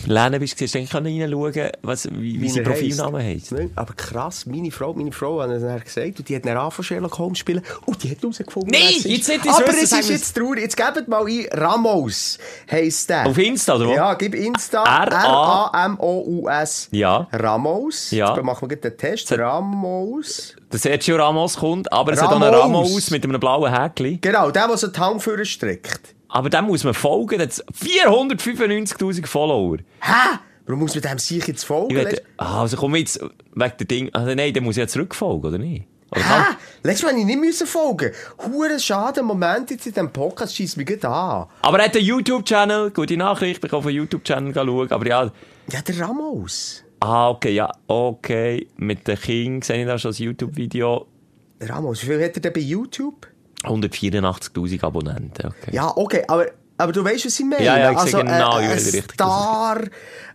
[0.06, 3.52] Lernen bist, du eigentlich reinschauen was, wie, wie sein Profilname heisst.
[3.52, 6.56] Nein, Aber krass, meine Frau, meine Frau hat es dann gesagt, und die hat dann
[6.56, 10.10] angefangen Sherlock Holmes spielen, und die hat herausgefunden, Nein, jetzt nicht, das Aber es ist
[10.10, 10.62] jetzt traurig.
[10.62, 12.38] Jetzt gebt mal ein, Ramos
[12.70, 13.26] heisst der.
[13.26, 13.94] Auf Insta, oder?
[13.94, 14.82] Ja, gib Insta.
[14.82, 16.88] R-A- R-A-M-O-U-S.
[16.90, 17.28] Ja.
[17.32, 18.10] Ramos.
[18.10, 18.34] Ja.
[18.34, 19.32] Jetzt machen wir den Test.
[19.32, 20.54] Ramos.
[20.72, 23.10] Der Sergio Ramos kommt, aber es hat auch einen Ramos.
[23.10, 24.20] Mit einem blauen Häkchen.
[24.20, 26.14] Genau, der, der so die Hand streckt.
[26.34, 29.76] Aber dem muss man folgen, der hat 495.000 Follower.
[30.00, 30.38] Hä?
[30.64, 31.94] Warum muss man dem sich jetzt folgen?
[31.94, 35.58] Wette, ah, also komm jetzt, wegen der Ding, also nein, der muss ja zurückfolgen, oder
[35.58, 35.84] nicht?
[36.10, 36.54] Oder Hä?
[36.84, 38.12] Letztes Mal ich nicht müssen folgen.
[38.46, 41.46] Hure schade, Moment jetzt in diesem Podcast schießt mich gerade an.
[41.62, 45.30] Aber er hat einen YouTube-Channel, gute Nachricht, ich kann auf den YouTube-Channel schauen, aber ja,
[45.70, 46.82] Ja, der Ramos.
[47.00, 51.06] ah, okay, ja, okay, mit den King sehe ich da schon das YouTube-Video,
[51.60, 53.26] Ramos, wie viel hat er denn bei YouTube?
[53.64, 55.74] 184.000 Abonnenten, okay.
[55.74, 56.46] Ja, okay, aber,
[56.78, 57.64] aber du weißt, was ich meine.
[57.64, 59.80] Ja, ja, ich also, genau, äh, ich ein Star,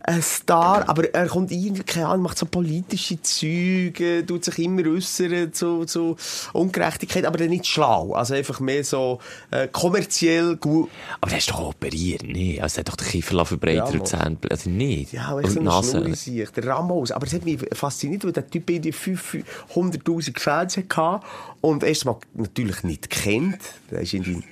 [0.08, 4.88] ein Star, aber er kommt irgendwie, keine Ahnung, macht so politische Züge, tut sich immer
[4.88, 6.16] äußern zu, zu
[6.54, 8.14] Ungerechtigkeit, aber dann nicht schlau.
[8.14, 9.20] Also einfach mehr so
[9.52, 10.90] äh, kommerziell gut.
[11.20, 14.08] Aber der ist doch operiert, nee, also der hat doch den Kiefer verbreitet Ja, und
[14.08, 15.12] Zähne, also nicht.
[15.12, 16.16] Ja, aber und ich so Nase.
[16.16, 17.12] Sich, der Ramos.
[17.12, 21.20] Aber es hat mich fasziniert, weil der Typ irgendwie 500'000 Fans hatte
[21.60, 23.60] und erstmal natürlich nicht kennt.
[23.92, 24.44] Der ist in die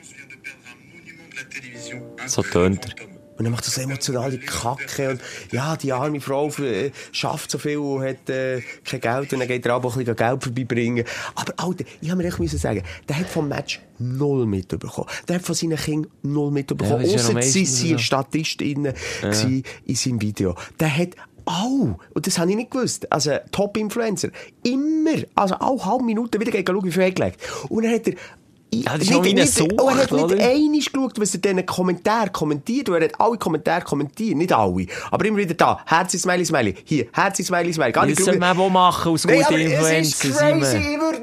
[2.28, 3.15] So tönt er.
[3.38, 5.22] Und dann macht so emotionale Kacke und
[5.52, 9.48] ja, die arme Frau äh, schafft so viel und hat äh, kein Geld und dann
[9.48, 11.06] geht er auch ein bisschen Geld vorbeibringen.
[11.36, 15.10] Aber Alter, ich habe mir echt müssen sagen, der hat vom Match null mitbekommen.
[15.28, 17.06] Der hat von seinen Kindern null mitbekommen.
[17.06, 17.98] Ja, das noch sie so.
[17.98, 19.32] Statistinnen ja.
[19.86, 20.56] in seinem Video.
[20.80, 21.10] Der hat
[21.46, 24.30] auch, und das habe ich nicht gewusst, also Top-Influencer,
[24.64, 27.40] immer, also auch halbe Minute wieder gegen schauen, wie viel er gelegt.
[27.70, 28.16] Und dann hat er
[28.84, 31.66] Ja, das ist noch eine Sucht, und er hat nicht einmal geschaut, was er diesen
[31.66, 32.90] Kommentar kommentiert.
[32.90, 34.38] Er hat alle Kommentare kommentiert.
[34.38, 34.88] Nicht alle.
[35.12, 35.80] Aber immer wieder da.
[35.86, 36.76] Herzi, Smiley, Smiley.
[36.84, 37.08] Hier.
[37.14, 37.92] Herzi, Smiley, Smiley.
[37.92, 40.78] Gar nicht man auch machen, aus Nein, guten aber es ist Influencer, crazy.
[40.78, 41.22] Ich würde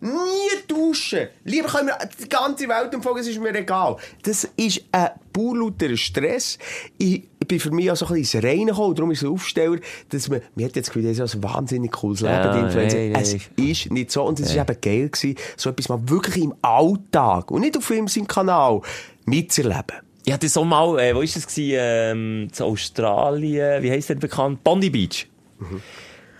[0.00, 1.28] nie, nie tauschen.
[1.44, 3.96] Lieber können wir die ganze Welt umfolgen, es ist mir egal.
[4.22, 6.58] Das ist ein purlauter Stress.
[6.98, 8.94] Ich bin für mich auch so ein bisschen ins Reine gekommen.
[8.94, 9.78] Darum ist es ein Aufsteller,
[10.08, 12.60] dass man, mir hat jetzt das Gefühl, das ist ein wahnsinnig cooles Leben, Ja, die
[12.60, 12.96] Influencer.
[12.98, 13.68] nein, Es nein.
[13.68, 14.22] ist nicht so.
[14.24, 17.90] Und es war eben geil, gewesen, so etwas mal wirklich im Alltag und nicht auf
[17.90, 18.80] ihm seinem Kanal
[19.26, 19.96] mitzuerleben.
[20.24, 24.14] Ich hatte so mal, äh, wo ist das gewesen, ähm, zu Australien, wie heisst der
[24.16, 24.62] bekannt?
[24.64, 25.26] Bondi Beach.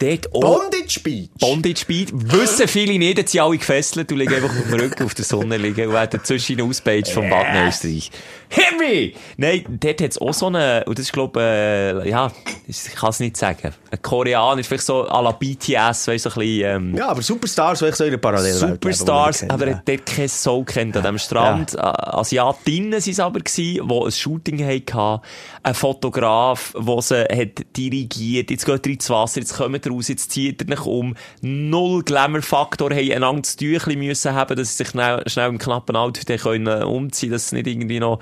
[0.01, 0.30] Dort.
[0.32, 1.28] Bondage Beach.
[1.38, 2.09] Bondage Beach.
[2.12, 5.24] Wissen viele nicht, jetzt sind alle gefesselt und liegen einfach auf dem Rücken auf der
[5.26, 8.11] Sonne liegen und werden zwischen ausgepeitscht vom Bad Österreich.
[8.48, 9.12] Hit me!
[9.36, 12.32] Nein, dort hat es auch so eine, und das ist, glaube äh, ja,
[12.66, 13.72] ich kann es nicht sagen.
[13.90, 17.22] Ein Koreaner, vielleicht so à la BTS, weißt du, so ein bisschen, ähm, Ja, aber
[17.22, 20.96] Superstars, weil ich so in der Parallelwelt Superstars, aber er hat dort kein Soul kennt
[20.96, 21.74] an dem Strand.
[21.74, 21.94] Ja.
[22.18, 25.22] Asiatinnen waren es aber, gewesen, die ein Shooting hatten.
[25.62, 28.51] Ein Fotograf, der sie hat dirigiert.
[28.51, 31.14] Jetzt geht ihr ins Wasser, jetzt kommt ihr raus, jetzt zieht ihr euch um.
[31.43, 36.41] Null Glamour-Faktor, haben einander das Tüchli müssen haben, dass sie sich schnell, im knappen Outfit
[36.41, 38.20] können umziehen, dass sie nicht irgendwie noch,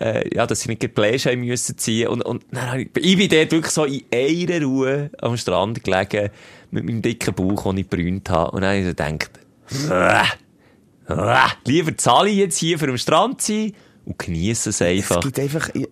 [0.00, 2.08] äh, ja, dass sie nicht Gebläse haben müssen ziehen.
[2.08, 6.30] Und, und hab ich, bin dort wirklich so in einer Ruhe am Strand gelegen,
[6.70, 8.50] mit meinem dicken Bauch, den ich brünt habe.
[8.52, 9.30] Und dann habe ich so gedacht,
[11.08, 13.72] äh, äh, lieber zahle ich jetzt hier für am Strand zu sein
[14.06, 15.20] und genieße es Es einfach.
[15.20, 15.82] gibt einfach, du,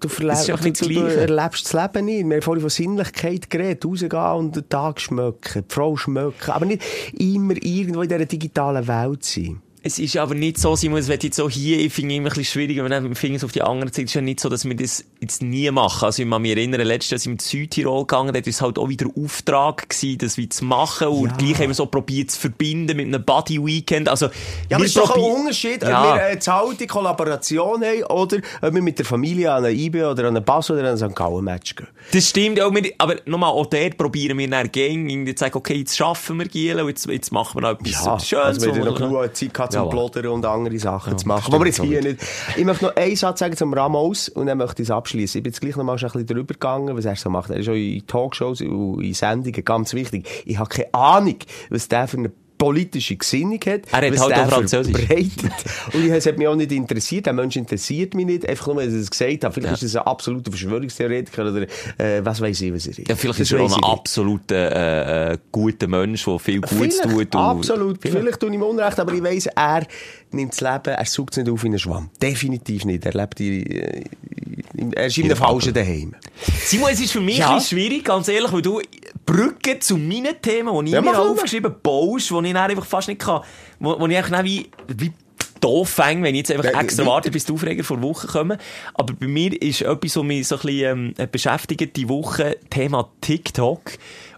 [0.00, 2.24] Das verlebst, du, du erlebst das Leben nicht.
[2.24, 3.84] Wir haben vorhin von Sinnlichkeit geredet.
[3.84, 6.50] Rausgehen und den Tag schmücken, die Frau schmücken.
[6.52, 6.82] Aber nicht
[7.18, 9.60] immer irgendwo in dieser digitalen Welt sein.
[9.86, 12.28] Es ist aber nicht so, Simon, es wird jetzt so hier, ich finde es immer
[12.28, 14.06] ein bisschen schwierig, wenn man Finger auf die andere zeigt.
[14.08, 16.06] Es ist ja nicht so, dass wir das jetzt nie machen.
[16.06, 18.62] Also, ich kann mich erinnern, letztes Jahr sind wir in Südtirol gegangen, da war es
[18.62, 21.08] halt auch wieder Auftrag gewesen, das wie zu machen.
[21.08, 21.36] Und Ja.
[21.36, 24.08] gleich haben wir so probiert zu verbinden mit einem Buddy-Weekend.
[24.08, 24.30] Also,
[24.70, 26.00] Ja, aber es ist doch ein Unterschied, Ja.
[26.12, 30.02] ob wir eine zahlte Kollaboration haben oder ob wir mit der Familie an eine IB
[30.02, 31.14] oder an einen Bass oder an ein St.
[31.14, 31.88] Gallen-Match gehen.
[32.10, 35.58] Das stimmt, auch wir, aber nochmal, auch dort probieren wir dann gegen, irgendwie zu sagen,
[35.58, 38.32] okay, jetzt schaffen wir Giel und jetzt, jetzt machen wir noch etwas Schönes.
[38.32, 41.34] also wir haben ja noch genug Zeit gehabt zum Plodern und andere Sachen zu Ja,
[41.34, 41.54] machen.
[41.54, 42.20] Aber jetzt hier nicht.
[42.56, 45.38] Ich möchte noch einen Satz sagen zum Ramos und dann möchte ich es abschließen.
[45.38, 47.50] Ich bin jetzt gleich noch mal ein bisschen drüber gegangen, was er so macht.
[47.50, 50.26] Er ist auch in Talkshows und in Sendungen ganz wichtig.
[50.44, 51.36] Ich habe keine Ahnung,
[51.70, 53.82] was der für eine politische Gesinnung hat.
[53.90, 54.96] Er hat halt der auch Französisch.
[54.96, 55.52] verbreitet.
[55.92, 57.26] Und ich- es hat mich auch nicht interessiert.
[57.26, 58.48] Der Mensch interessiert mich nicht.
[58.48, 59.52] Einfach nur, weil er es gesagt hat.
[59.54, 59.74] Vielleicht Ja.
[59.74, 61.62] ist es ein absoluter Verschwörungstheoretiker oder
[61.98, 63.08] äh, was weiß ich, was er ist.
[63.08, 67.02] Ja, vielleicht Das ist er auch ein absoluter, äh, guter Mensch, der viel Gutes Vielleicht,
[67.02, 67.34] tut.
[67.34, 67.98] und- absolut.
[68.00, 68.40] Vielleicht.
[68.40, 69.86] tue ich ihm Unrecht, aber ich weiss, er
[70.30, 72.10] nimmt das Leben, er sucht es nicht auf wie ein Schwamm.
[72.22, 73.04] Definitiv nicht.
[73.06, 74.04] Er lebt in, äh,
[74.76, 76.14] in, er ist in einem falschen daheim.
[76.64, 77.50] Simon, es ist für mich Ja.
[77.50, 78.80] ein bisschen schwierig, ganz ehrlich, weil du
[79.26, 83.08] Brücken zu meinen Themen, die ich Ja, mir aufgeschrieben habe, baust, die ich einfach fast
[83.08, 83.42] nicht kann,
[83.80, 85.12] wo, wo ich einfach wie, wie
[85.60, 88.58] doof fängt, wenn ich jetzt einfach extra warte, bis die Aufreger vor Woche kommen.
[88.92, 93.10] Aber bei mir ist etwas, was mich so ein bisschen ähm, beschäftigt, die Woche, Thema
[93.22, 93.92] TikTok.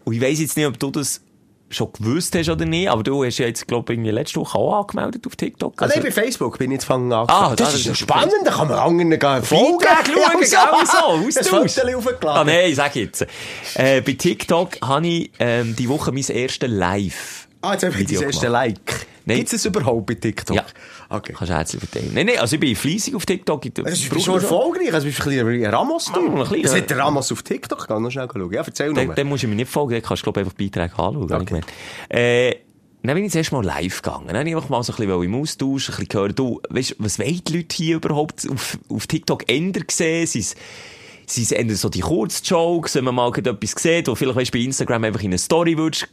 [0.04, 1.20] Und ich weiss jetzt nicht, ob du das
[1.68, 4.58] schon gewusst hast oder nicht, aber du hast ja jetzt, glaube ich, irgendwie letzte Woche
[4.58, 5.74] auch angemeldet auf TikTok.
[5.82, 7.26] Ah, nein, bei Facebook bin ich jetzt fangen an.
[7.28, 9.78] Ah, das, das ist ja spannend, da kann man anderen gehen folgen.
[10.06, 11.94] Schauen, Ja, gell, so, Austausch.
[11.96, 12.28] Aufgeladen.
[12.40, 13.26] Ah, nein, sag jetzt.
[13.74, 17.48] Äh, bei TikTok habe ich ähm, die Woche mein erstes Live.
[17.62, 18.48] Ah, jetzt habe ich das erste.
[18.48, 19.06] Like.
[19.24, 19.38] Nein.
[19.38, 20.56] Gibt es überhaupt bei TikTok?
[20.56, 20.64] Ja.
[21.08, 21.34] Okay.
[21.36, 22.12] Kannst du herzlich verteilen.
[22.14, 23.64] Nein, nein, also ich bin fleissig auf TikTok.
[23.66, 24.92] Ich, Das ist schon erfolgreich.
[24.92, 26.42] Also bist du ein bisschen Ramos, du.
[26.42, 27.88] Ein hat der Ramos auf TikTok?
[27.88, 28.52] Noch schnell schauen.
[28.52, 29.14] Ja, erzähl Dann, nur.
[29.14, 31.64] dann musst du mir nicht folgen, dann kannst du, glaube ich, einfach Beiträge anschauen.
[32.08, 32.54] Äh,
[33.02, 34.28] dann bin ich zuerst mal live gegangen.
[34.28, 37.40] Dann ich mal so ein bisschen im Austausch, ein bisschen gehört, du, weißt, was wollen
[37.46, 40.26] die Leute hier überhaupt auf, auf TikTok ändern sehen?
[40.26, 45.04] Sie sind so die Kurzjokes, wenn man mal etwas sieht, wo vielleicht, weißt, bei Instagram
[45.04, 46.08] einfach in eine Story würdest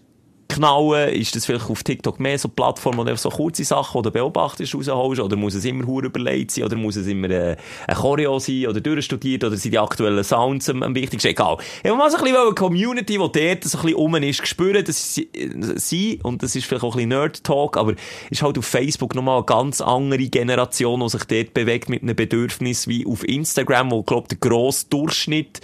[0.56, 4.12] knallen, ist das vielleicht auf TikTok mehr so Plattform, wo du so kurze Sachen oder
[4.12, 7.56] beobachtest rausholst, oder muss es immer hure überlegt sein, oder muss es immer äh,
[7.88, 11.58] ein Choreo sein, oder durchstudiert, oder sind die aktuellen Sounds am, am wichtigsten, egal.
[11.84, 14.48] Ich wollte mal so ein bisschen eine Community, die dort so ein bisschen rum ist,
[14.48, 17.94] spüren, dass sie, äh, sie, und das ist vielleicht auch ein bisschen Nerd-Talk, aber
[18.30, 22.16] ist halt auf Facebook nochmal eine ganz andere Generation, die sich dort bewegt mit einem
[22.16, 25.62] Bedürfnis, wie auf Instagram, wo, glaub der grosse Durchschnitt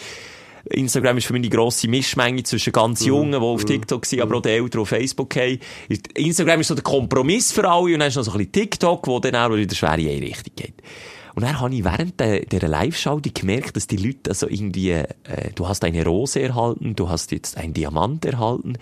[0.72, 4.38] Instagram ist für mich die grosse Mischmenge zwischen ganz Jungen, die auf TikTok sind, aber
[4.38, 5.60] auch den Eltern, die auf Facebook haben.
[6.16, 9.08] Instagram ist so der Kompromiss für alle und dann ist noch so ein bisschen TikTok,
[9.08, 10.76] wo dann auch wieder in eine Richtung geht.
[11.36, 15.06] Und dann habe ich während der, dieser Live-Schaltung gemerkt, dass die Leute also irgendwie, äh,
[15.56, 18.78] du hast eine Rose erhalten, du hast jetzt einen Diamant erhalten.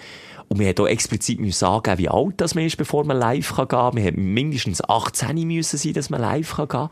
[0.47, 3.67] Und wir auch explizit müssen sagen, wie alt das man ist, bevor man live kann
[3.67, 3.95] gehen.
[3.95, 6.89] Wir hätten mindestens 18 müssen sein, dass man live kann gehen.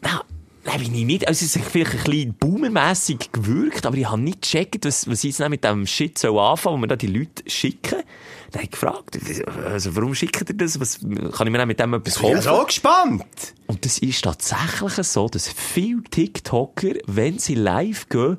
[0.00, 0.22] Na,
[0.68, 1.26] Nein, bin ich nicht.
[1.26, 5.24] Also, es hat vielleicht ein bisschen boomermässig gewirkt, aber ich habe nicht gecheckt, was, was
[5.24, 8.02] ich jetzt mit dem Shit soll anfangen, wo wir da die Leute schicken.
[8.50, 9.18] Dann habe ich gefragt,
[9.64, 10.78] also, warum schickt ihr das?
[10.78, 12.42] Was, kann ich mir mit dem etwas Ich bin kaufen?
[12.42, 13.54] so gespannt.
[13.66, 18.36] Und das ist tatsächlich so, dass viele TikToker, wenn sie live gehen,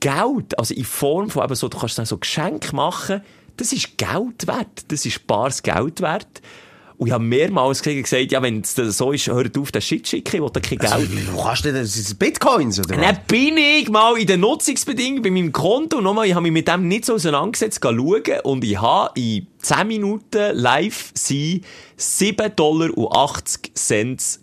[0.00, 3.22] Geld, also in Form von eben so, du kannst dann so Geschenke machen,
[3.56, 4.84] das ist Geld wert.
[4.88, 6.42] Das ist bares Geld wert.
[6.96, 10.36] Und ich habe mehrmals gesagt, ja, wenn es so ist, hört auf, den Shit schicken,
[10.36, 10.92] ich will da kein Geld.
[10.92, 14.40] Also, wie kannst du denn, das sind Bitcoins, oder Dann bin ich mal in den
[14.40, 15.98] Nutzungsbedingungen bei meinem Konto.
[15.98, 18.22] Und nochmal, ich habe mich mit dem nicht so auseinandergesetzt, schauen.
[18.44, 21.62] Und ich habe in 10 Minuten live sein
[21.98, 22.90] 7,80 Dollar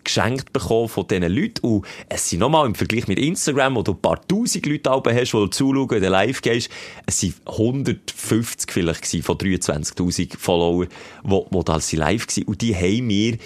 [0.04, 1.68] geschenkt bekommen von diesen Leuten.
[1.68, 5.16] Und es sind nochmal im Vergleich mit Instagram, wo du ein paar tausend Leute oben
[5.16, 6.72] hast, die du zuschauen, wenn du live gehst,
[7.06, 10.88] es sind 150 vielleicht gewesen von 23.000 Follower,
[11.24, 12.44] wo, wo da live waren.
[12.46, 13.38] Und die haben mir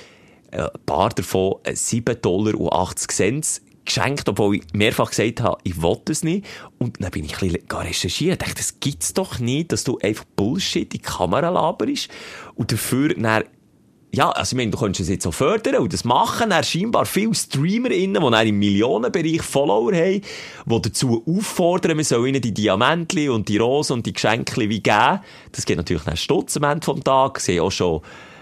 [0.51, 2.55] äh, ein paar davon äh, 7,80 Dollar
[3.85, 6.45] geschenkt, obwohl ich mehrfach gesagt habe, ich will das nicht.
[6.79, 9.97] Und dann bin ich ein bisschen recherchiert und dachte, das gibt's doch nicht, dass du
[9.99, 12.09] einfach Bullshit in die Kamera laberst
[12.55, 13.43] und dafür dann
[14.15, 16.51] ja, also ich meine, du könntest es jetzt auch fördern und das machen.
[16.51, 20.21] Dann scheinbar viele StreamerInnen, die dann im Millionenbereich Follower haben,
[20.65, 24.79] die dazu auffordern, man soll ihnen die Diamantli und die Rosen und die Geschenke wie
[24.79, 25.19] geben.
[25.51, 27.41] Das geht natürlich dann Stutz am Ende vom Tag.
[27.41, 28.01] Sie auch schon,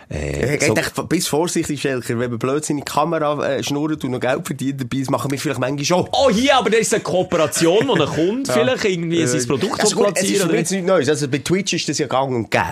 [0.10, 4.04] äh, Ich so- so, bis vorsichtig, Schelker, wenn man blödsinn in die Kamera äh, schnurrt
[4.04, 6.08] und noch Geld verdient dabei, das machen wir vielleicht manchmal schon.
[6.12, 9.96] Oh, hier, aber das ist eine Kooperation, wo ein Kunde vielleicht irgendwie sein Produkt also
[9.96, 11.10] gut, es ist platzieren jetzt nichts Neues.
[11.10, 12.64] Also bei Twitch ist das ja gang und gäbe.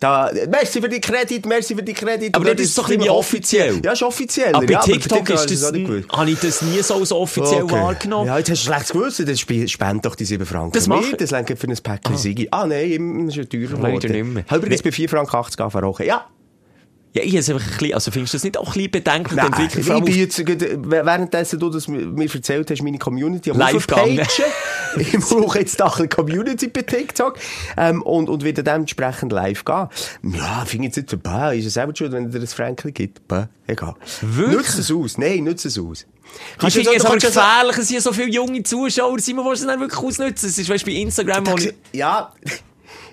[0.00, 2.34] Da, merci für die Kredit, merci für die Kredit.
[2.34, 3.80] Aber das ist doch ein bisschen offiziell.
[3.84, 4.54] Ja, ist offiziell.
[4.54, 6.08] Aber bei ja, TikTok habe ist ich das, nicht gewusst.
[6.12, 7.74] habe ich das nie so als offiziell Okay.
[7.74, 8.26] wahrgenommen.
[8.26, 10.72] Ja, jetzt hast du schlechtes Gewissen, dann sp- spend doch die 7 Franken.
[10.72, 11.16] Das mache ich.
[11.16, 12.48] Das lenkt für ein Päckchen Sigi.
[12.50, 14.12] Ah, nein, das ist ja teurer Leider geworden.
[14.34, 14.56] nicht mehr.
[14.58, 14.90] Übrigens Nee.
[14.90, 15.94] bei 4 Franken 80 angefangen.
[16.06, 16.26] Ja.
[17.12, 19.36] Ja, ich es einfach ein bisschen, also findest du das nicht auch ein bisschen bedenklich,
[19.36, 19.98] Nein, Entwicklung?
[19.98, 20.46] ich bin jetzt,
[20.88, 23.86] währenddessen du das mir erzählt hast, meine Community am Live
[24.96, 27.36] ich brauche jetzt da ein bisschen Community bei TikTok,
[27.76, 29.88] ähm, und, und wieder dementsprechend live gehen.
[30.22, 33.26] Ja, finde ich jetzt nicht, bäh, ist es selber schuld, wenn dir das Frankel gibt.
[33.26, 33.94] Bäh, egal.
[34.20, 34.58] Wirklich?
[34.58, 35.18] Nutzt es aus.
[35.18, 36.06] Nein, nutzt es aus.
[36.52, 39.48] Ich du finde es aber du gefährlich, es sind so viele junge Zuschauer, sind, die
[39.50, 40.48] es dann wirklich ausnutzen.
[40.48, 42.32] Es ist, weißt du, bei Instagram, wo ich, Ja,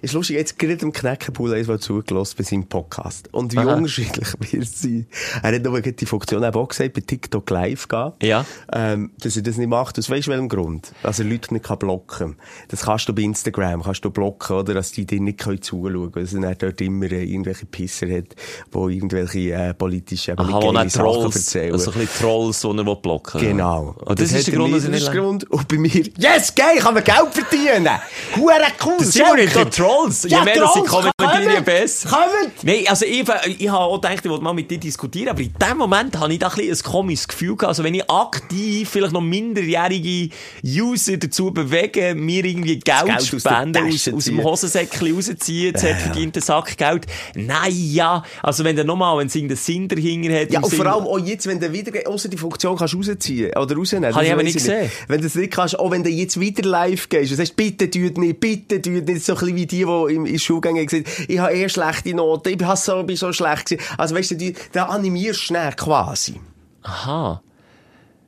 [0.01, 3.29] ist lustig, jetzt gerade im Knäckepool eins mal zugelassen bei seinem Podcast.
[3.33, 3.75] Und wie Aha.
[3.75, 5.07] unterschiedlich wir sind.
[5.41, 8.11] Er hat gerade die Funktion eben auch gesagt, bei TikTok live gehen.
[8.21, 8.45] Ja.
[8.71, 9.97] Ähm, dass er das nicht macht.
[9.99, 10.91] Aus weißt du welchem Grund?
[11.03, 12.35] Dass er Leute nicht kann blocken
[12.67, 14.73] Das kannst du bei Instagram, kannst du blocken, oder?
[14.73, 16.25] Dass die dir nicht können zuschauen können.
[16.25, 18.35] Dass er dort immer äh, irgendwelche Pisser hat,
[18.73, 21.73] die irgendwelche, äh, politische, aber aha, geile Sachen Trolls, erzählen.
[21.73, 23.47] also ein bisschen Trolls, die er blocken will.
[23.49, 23.95] Genau.
[24.05, 25.51] Und das, ist hat der Grund, dass er nicht- das ist Grund.
[25.51, 27.99] Und bei mir, yes, geil, kann mir Geld verdienen.
[28.35, 28.53] Hure
[28.85, 28.93] cool.
[28.99, 29.53] Der Simon hat
[29.87, 30.23] Trolls.
[30.23, 32.09] Je Ja, mehr das sie Trolls, kommentieren, je besser.
[32.09, 32.63] Kommt!
[32.63, 33.23] Nein, also ich,
[33.59, 36.33] ich habe auch gedacht, ich wollte mal mit dir diskutieren, aber in dem Moment habe
[36.33, 37.69] ich da ein, ein komisches Gefühl gehabt.
[37.69, 40.29] Also wenn ich aktiv vielleicht noch minderjährige
[40.65, 44.43] User dazu bewege, mir irgendwie Geld, Geld aus spenden, aus, aus dem.
[44.43, 47.05] Hosensäckchen rausziehen, jetzt hat verdienten Sack Geld.
[47.35, 48.23] Nein, ja.
[48.41, 50.51] Also wenn der nochmal, wenn es irgendeinen Sinn dahinter hat.
[50.51, 53.51] Ja, und vor Sinn- allem auch jetzt, wenn du wieder, außer die Funktion kannst rausziehen
[53.57, 54.13] oder rausnehmen.
[54.13, 54.91] Habe ich das aber nicht gesehen.
[55.07, 57.89] Wenn du es nicht kannst, auch wenn du jetzt wieder live gehst und sagst, bitte
[57.89, 61.07] tut nicht, bitte tut nicht, so ein bisschen wie die, die im, in Schulgängen gesagt
[61.27, 63.85] ich habe eher schlechte Noten, ich bin so, bin so schlecht gewesen.
[63.97, 66.39] Also weißt du, die, da animierst du schnell quasi.
[66.83, 67.41] Aha.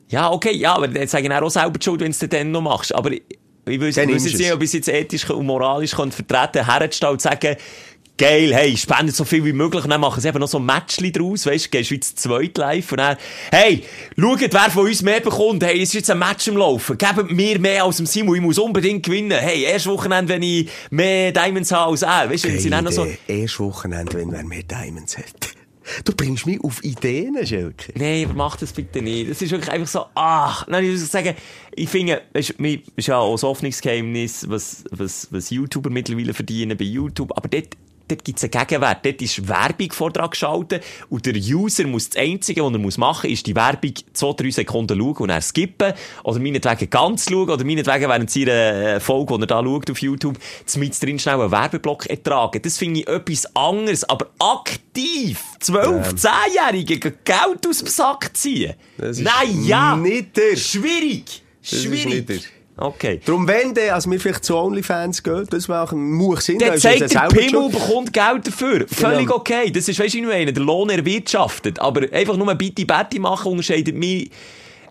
[0.09, 2.51] Ja, okay, ja, aber jetzt sage ich auch selber die Schuld, wenn du es dann
[2.51, 2.93] noch machst.
[2.95, 3.21] Aber ich,
[3.67, 6.79] ich weiß ich jetzt nicht, ob ich es jetzt ethisch und moralisch kann vertreten kann,
[6.79, 7.55] herzustellen und sagen,
[8.19, 10.65] geil, hey, spendet so viel wie möglich und dann machen sie eben noch so ein
[10.65, 13.17] Matchli draus, weißt du, gehst wie zu zweit live und dann,
[13.51, 13.83] hey,
[14.17, 17.31] schaut, wer von uns mehr bekommt, hey, es ist jetzt ein Match im Laufen, gebt
[17.31, 21.31] mir mehr als dem Simon, ich muss unbedingt gewinnen, hey, erst Wochenende, wenn ich mehr
[21.31, 24.63] Diamonds habe als er, weißt du, sie dann noch so, Erst Wochenende, wenn wer mehr
[24.63, 25.55] Diamonds hat.
[26.05, 27.93] Du bringst mich auf Ideen, Schelke.
[27.95, 29.31] Nee, aber mach das bitte nicht.
[29.31, 31.33] Das ist wirklich einfach so, ach, nein, ich muss sagen,
[31.73, 36.85] ich finde, es ist ja auch ein Hoffnungsgeheimnis, was, was, was YouTuber mittlerweile verdienen bei
[36.85, 37.75] YouTube, aber dort,
[38.09, 39.05] dort gibt's einen Gegenwert.
[39.05, 42.97] Dort ist Werbung vor dran geschaltet und der User muss, das Einzige, was er muss
[42.97, 45.93] machen, ist die Werbung zwei, drei Sekunden schauen und er skippen
[46.23, 50.01] oder meinetwegen ganz schauen oder meinetwegen während seiner äh, Folge, die er da schaut auf
[50.01, 50.37] YouTube,
[50.75, 52.61] mit drin schnell einen Werbeblock ertragen.
[52.61, 58.73] Das finde ich etwas anderes, aber aktiv 12-, 10-Jährige Geld aus dem Sack ziehen.
[58.97, 59.95] Das Nein, ja!
[59.95, 60.55] nicht der.
[60.55, 61.43] Schwierig!
[61.61, 62.58] ist Schwierig!
[62.81, 63.19] Okay.
[63.25, 66.59] Darum, wenn der, als wir vielleicht zu OnlyFans gehen, das machen, muss Sinn.
[66.59, 68.85] Der zeigt, der Pimmel bekommt Geld dafür.
[68.87, 69.35] Völlig Genau.
[69.35, 69.69] okay.
[69.69, 71.79] Das ist, weißt du, wie ich meine, der Lohn erwirtschaftet.
[71.79, 74.29] Aber einfach nur Bitti Betty machen unterscheidet mich,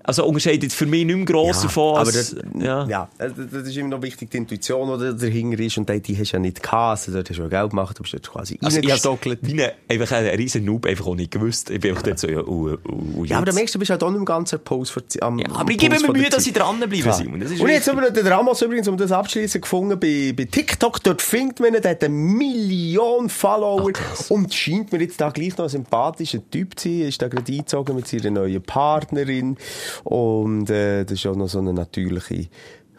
[0.08, 2.86] also unterscheidet für mich nicht mehr gross davon aber als, das, ja.
[2.86, 3.08] ja.
[3.18, 6.36] das ist immer noch wichtig, die Intuition, die dahinter ist, und die, die hast du
[6.36, 8.78] ja nicht gehabt, also dort hast du ja Geld gemacht, du bist dort quasi Also
[8.78, 9.40] ich reingestockelt.
[9.42, 11.68] wie ein, einfach ein riesen Noob einfach auch nicht gewusst.
[11.68, 13.48] Ich bin einfach dort so, ja, uh, uh, Ja, aber jetzt.
[13.48, 15.70] dann merkst du, bist halt auch nicht im ganzen Post vor, am, Ja, am aber
[15.70, 17.12] ich gebe Puls mir Mühe, dass ich dranbleibe.
[17.12, 17.40] Simon.
[17.40, 20.32] Das ist und jetzt haben wir noch den Ramos übrigens, um das abschließen, gefunden bei,
[20.34, 21.02] bei TikTok.
[21.02, 23.92] Dort findet man ihn, der hat eine Million Follower.
[24.28, 27.00] und scheint mir jetzt da gleich noch ein sympathischer Typ zu sein.
[27.02, 29.56] Ist da gerade eingezogen mit seiner neuen Partnerin.
[30.04, 32.48] Und äh, das ist auch noch so eine natürliche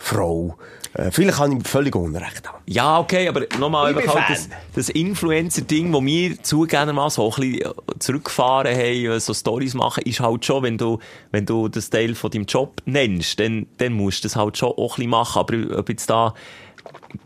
[0.02, 0.58] Frau.
[0.94, 2.48] Äh, vielleicht habe ich völlig Unrecht.
[2.48, 2.64] haben.
[2.66, 7.74] Ja, okay, aber nochmal einfach halt das, das Influencer-Ding, das wir zugegebenermaßen auch ein bisschen
[8.00, 11.00] zurückgefahren haben, äh, so Stories machen, ist halt schon, wenn du,
[11.32, 14.70] wenn du das Teil von deinem Job nennst, dann, dann musst du das halt schon
[14.70, 15.40] auch ein bisschen machen.
[15.40, 16.34] Aber ob jetzt da,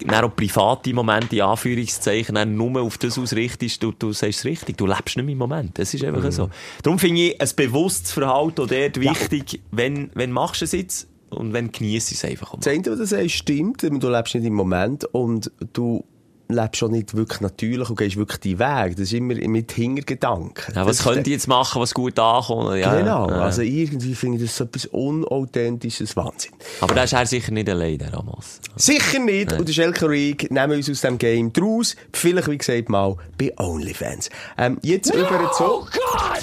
[0.06, 4.46] dann auch private Momente, in Anführungszeichen, dann nur auf das ausrichtest, du, du sagst es
[4.46, 5.78] richtig, du lebst nicht im Moment.
[5.78, 6.50] Das ist einfach so.
[6.82, 11.08] Darum finde ich ein bewusstes Verhalten auch dort wichtig, wenn, wenn machst du es jetzt
[11.30, 12.56] und wenn genießt es einfach.
[12.58, 13.84] Das Einzige, was du sagst, stimmt.
[13.84, 16.06] Du lebst nicht im Moment und du
[16.54, 18.91] lebst schon nicht wirklich natürlich und gehst wirklich deinen Weg.
[18.97, 20.74] Das ist immer mit Hintergedanken.
[20.76, 22.78] Ja, was Das- könnte ich jetzt machen, was gut ankommt?
[22.78, 23.30] Ja, Genau.
[23.30, 23.36] ja.
[23.41, 26.51] Also irgendwie finde ich das so etwas unauthentisches Wahnsinn.
[26.82, 28.60] Aber da ist er sicher nicht allein, der Ramos.
[28.76, 29.54] Sicher nicht.
[29.54, 31.95] Und der Schelke Reig nehmen uns aus dem Game draus.
[32.14, 34.30] Vielleicht, wie gesagt, mal bei OnlyFans.
[34.58, 35.88] Ähm, jetzt über zu...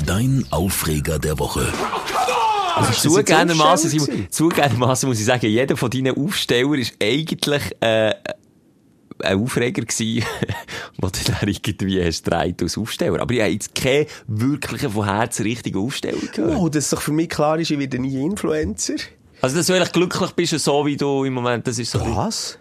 [0.06, 1.66] Dein Aufreger der Woche.
[2.76, 3.08] Also
[5.08, 8.14] muss ich sagen, jeder von deinen Aufsteller ist eigentlich, äh,
[9.22, 10.24] ein Aufreger gewesen,
[10.98, 13.20] wo du dann irgendwie hast gedreht als Aufsteller.
[13.20, 16.56] Aber ich habe jetzt keinen wirklichen von Herzen richtigen Aufsteller gehört.
[16.56, 18.96] Oh, dass doch für mich klar ist, ich werde nie Influencer.
[19.42, 22.00] Also, dass du eigentlich glücklich bist, so wie du im Moment, das ist so.
[22.14, 22.58] Was?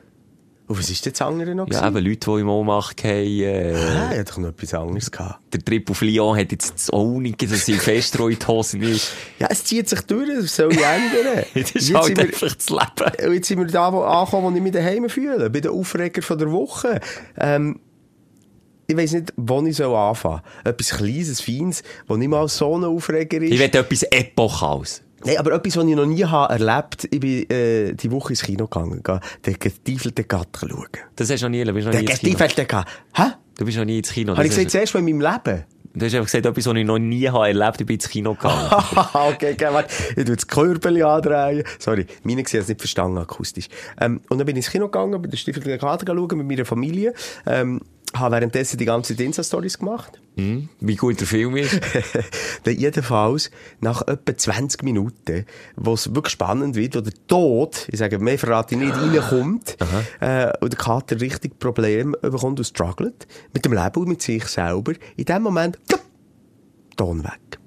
[0.70, 1.68] Und was ist jetzt das andere noch?
[1.72, 5.10] Ja, eben Leute, die im Ohnmacht haben, äh, Ah, ich hatte doch noch etwas anderes
[5.10, 5.40] gehabt.
[5.52, 9.12] der Trip auf Lyon hat jetzt das auch nicht, dass sie festreut die Hosen ist.
[9.40, 11.44] Ja, es zieht sich durch, das soll ich ändern.
[11.56, 13.28] Das ist Jetzt halt wir- einfach das Leben.
[13.30, 15.50] Und jetzt sind wir da wo angekommen, wo ich mich daheim fühle.
[15.50, 17.00] Bei den Aufreger von der Woche.
[17.36, 17.80] Ähm,
[18.86, 20.72] ich weiss nicht, wo ich anfangen soll.
[20.72, 23.52] Etwas Kleines, Feines, wo nicht mal so ein Aufreger ist.
[23.54, 25.02] Ich will etwas Epochales.
[25.26, 28.42] Nein, aber etwas, was ich noch nie habe erlebt Ich bin äh, die Woche ins
[28.42, 29.02] Kino gegangen,
[29.46, 30.88] den getiefelten Gatten schauen.
[31.16, 32.32] Das hast du noch nie, du bist noch nie Den ins Kino.
[32.34, 32.90] getiefelten Gatten.
[33.14, 33.24] Hä?
[33.58, 34.34] Du bist noch nie ins Kino.
[34.34, 35.66] Habe ich gesagt, zuerst mal in meinem Leben?
[35.94, 38.36] Du hast einfach gesagt, etwas, was ich noch nie habe erlebt, ich bin ins Kino
[38.36, 38.68] gegangen.
[39.14, 39.94] okay, okay, warte.
[40.16, 41.64] Ich tu das Körbeli andrehen.
[41.80, 43.68] Sorry, meine gesehen, es nicht verstanden akustisch.
[44.00, 46.66] Ähm, und dann bin ich ins Kino gegangen, bei der Stiefel der schauen mit meiner
[46.66, 47.14] Familie.
[47.46, 47.82] Ähm,
[48.16, 50.20] habe währenddessen die ganze Insta-Stories gemacht.
[50.80, 51.80] Wie gut der Film ist.
[52.64, 53.52] dann jedenfalls,
[53.82, 55.46] nach etwa 20 Minuten,
[55.76, 59.78] wo es wirklich spannend wird, wo der Tod, ich sage, mehr verrate ich nicht, reinkommt,
[60.22, 64.46] äh, und der Kater richtig Probleme bekommt und struggelt, mit dem Leben und mit sich
[64.46, 65.78] selber, in dem Moment,
[66.96, 67.59] Ton weg.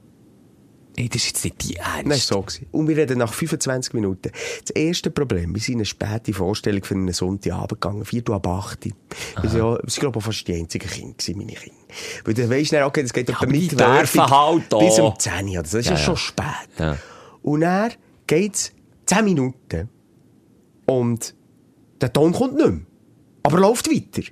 [0.96, 2.04] Ey, das ist jetzt nicht die Ernst.
[2.06, 2.66] Nein, so gewesen.
[2.70, 4.30] Und wir reden nach 25 Minuten.
[4.64, 8.46] Das erste Problem, wir sind in eine späte Vorstellung für einen Sonntagabend gegangen, 4 ab
[8.46, 8.92] 8 Uhr.
[9.40, 11.78] Wir sind ja, sind, glaube ich, fast die einzigen Kinder gewesen, meine Kinder.
[12.24, 14.80] Weil du weisst dann, okay, das geht ja, dürfen Werbung halt auch.
[14.80, 15.62] bis um 10 Uhr.
[15.62, 16.46] Das ist ja, Ja, schon spät.
[16.78, 16.98] Ja.
[17.42, 17.92] Und dann
[18.26, 18.72] geht's
[19.06, 19.88] 10 Minuten.
[20.86, 21.34] Und
[22.00, 22.80] der Ton kommt nicht mehr.
[23.44, 24.28] Aber läuft weiter.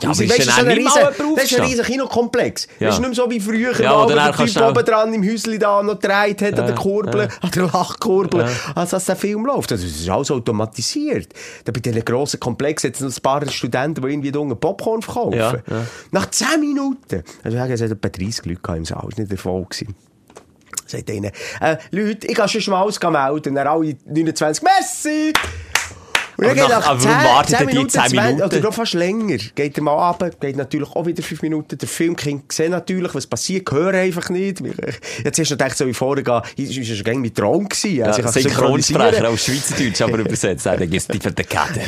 [0.00, 2.66] Ja, aber ist weisst, dann das nicht riesen- Das ist ein riesen Kinokomplex.
[2.78, 2.86] Ja.
[2.86, 5.22] Das ist nicht mehr so wie früher, Ja, wo der Typ auch- oben dran im
[5.28, 7.28] Häuschen da noch gedreht hat, an der Kurbel, ja.
[7.40, 9.70] an der Lachkurbel, als dass der Film läuft.
[9.70, 11.28] Das ist alles automatisiert.
[11.64, 14.58] Da bei diesen grossen Komplex hat es noch ein paar Studenten, die irgendwie da unten
[14.58, 15.38] Popcorn verkaufen.
[15.38, 15.86] Ja, ja.
[16.10, 17.22] Nach 10 Minuten.
[17.42, 19.06] Also, ich es hat etwa 30 Leute im Saal.
[19.08, 19.64] Das war nicht der Fall.
[19.68, 19.94] gewesen.
[20.86, 21.30] Sagt einer,
[21.60, 23.30] äh, Leute, ich kann schon mal alles melden.
[23.32, 25.32] Und dann alle 29, Messi!
[26.48, 28.20] Und dann geht nach- nach aber warum 10, wartet 10 ihr die Minuten, 10 20,
[28.22, 28.42] Minuten?
[28.42, 29.36] Oder noch fast länger.
[29.54, 31.78] Geht er mal runter, geht natürlich auch wieder 5 Minuten.
[31.78, 34.60] Der Filmkind sieht natürlich, was passiert, hören einfach nicht.
[35.24, 37.96] Jetzt hast du gedacht, so wie vorher gehen, ist schon mein Traum gewesen.
[37.96, 40.66] Ja, Also ich Synchronsprecher auf Schweizerdeutsch, aber übersetzt.
[40.66, 41.80] Dann gibt's die für den Kader.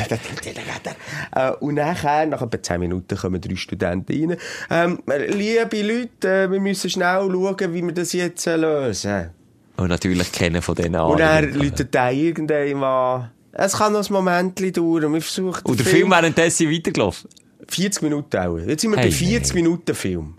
[1.35, 4.37] Äh, und nachher, nach etwa 10 Minuten, kommen drei Studenten rein.
[4.71, 4.99] Ähm,
[5.29, 9.31] liebe Leute, äh, wir müssen schnell schauen, wie wir das jetzt äh, lösen.
[9.77, 13.31] Und natürlich kennen von denen Und dann läutet der irgendwann an.
[13.57, 15.13] Es kann noch ein Moment dauern.
[15.13, 17.31] Wir versuchen Und der Film währenddessen weitergelaufen.
[17.69, 18.59] 40 Minuten auch.
[18.59, 20.35] Jetzt sind wir Hey, bei 40 Minuten Film.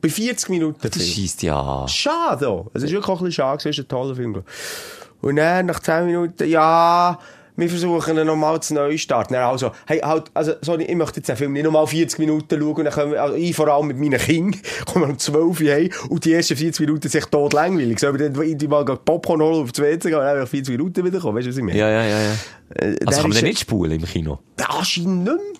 [0.00, 1.04] Bei 40 Minuten Das Film.
[1.06, 1.88] scheisst ja an.
[1.88, 2.64] Schade.
[2.72, 3.58] Es ist wirklich auch ein bisschen schade.
[3.58, 4.42] Es ist ein toller Film.
[5.20, 7.18] Und dann, nach 10 Minuten, ja,
[7.60, 9.34] wir versuchen ihn nochmal zu neu starten.
[9.34, 12.58] Dann also, hey, halt, also, sorry, ich möchte jetzt den Film nicht nochmal 40 Minuten
[12.58, 12.74] schauen.
[12.74, 15.70] Und dann können wir, also ich vor allem mit meinen Kindern, kommen um 12 Uhr
[15.70, 17.98] heim und die ersten 40 Minuten sind tot langweilig.
[17.98, 20.72] Sollen wir dann irgendwie mal Popcorn holen auf die WC gehen und dann einfach 40
[20.72, 21.36] Minuten wiederkommen?
[21.36, 21.78] Weißt du, was ich meine?
[21.78, 22.32] Ja, ja, ja, ja.
[22.74, 24.38] Äh, Also kann man den nicht spulen im Kino?
[24.66, 25.59] Anscheinend nicht mehr.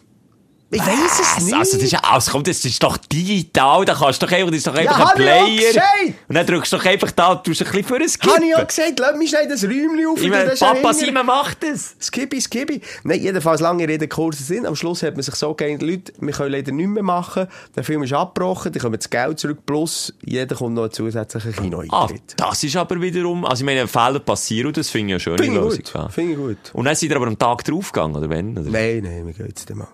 [0.73, 1.55] Ich weiss es nicht.
[1.57, 4.51] Also, das ist ja, also, komm, das ist doch digital, da kannst du doch einfach,
[4.51, 5.83] das ist doch einfach hab ein auch Player.
[6.29, 8.31] Und dann drückst du doch einfach da, tust ein bisschen für ein Skip.
[8.31, 10.23] Habe ich ja gesagt, lass mich schnell das Räumchen auf.
[10.23, 11.97] Ich meine, ja Papa Simon macht das.
[12.01, 12.81] Skippy, Skippy.
[13.03, 14.65] Nein, jedenfalls lange Rede, kurzer Sinn.
[14.65, 17.49] Am Schluss hat man sich so geeinigt, Leute, wir können leider nichts mehr machen.
[17.75, 21.53] Der Film ist abgebrochen, dann kommen das Geld zurück, plus jeder kommt noch einen zusätzlichen
[21.57, 22.35] Ah, Kinoeintritt.
[22.37, 25.39] das ist aber wiederum, also ich meine, Fehler passieren und das finde ich ja schön.
[25.39, 26.13] Finde ich gut.
[26.13, 26.59] Finde ich gut.
[26.75, 28.53] Und dann seid ihr aber am Tag draufgegangen, oder wenn?
[28.57, 28.71] Oder?
[28.71, 29.89] Nein, nein, wir gehen jetzt mal.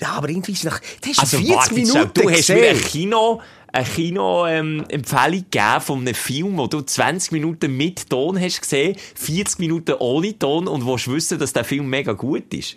[0.00, 2.80] Ja, aber irgendwie ist nach, das ist Also 40 warte, Minuten du hast mir ein.
[2.80, 3.40] Kino,
[3.72, 9.58] eine Kino-Empfehlung gegeben von einem Film, wo du 20 Minuten mit Ton hast gesehen, 40
[9.58, 12.76] Minuten ohne Ton und willst wissen, dass der Film mega gut ist.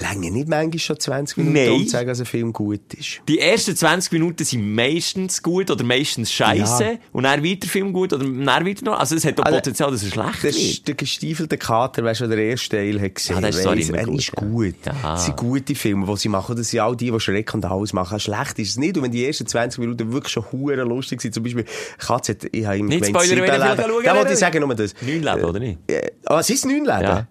[0.00, 1.70] Länge nicht manchmal schon 20 Minuten, Nein.
[1.72, 3.20] um zu sagen, dass ein Film gut ist.
[3.28, 6.90] Die ersten 20 Minuten sind meistens gut oder meistens scheiße Ja.
[7.12, 9.58] und dann der Film gut oder dann wird er noch, also es hat auch Also,
[9.58, 10.54] Potenzial, dass er schlecht Das wird.
[10.56, 13.34] ist der gestiefelte Kater, weißt du, der erste Teil hat gesehen.
[13.34, 14.74] Ja, der ist zwar weiss, er gut, ist gut.
[14.86, 14.92] Ja.
[15.02, 16.56] Das sind gute Filme, die sie machen.
[16.56, 18.20] Das sind all die, die Schreck und alles machen.
[18.20, 18.96] Schlecht ist es nicht.
[18.96, 21.64] Und wenn die ersten 20 Minuten wirklich schon hure lustig sind, zum Beispiel,
[21.98, 23.76] Katze, ich habe ihm Nicht gemeint, spoilern, sieben Leben.
[23.76, 24.30] Da wollte wollt.
[24.30, 24.94] ich sagen, nur das.
[25.02, 25.78] Neun Leben, oder nicht?
[25.88, 27.02] Äh, Ah, es ist neun Leben?
[27.02, 27.26] Ja.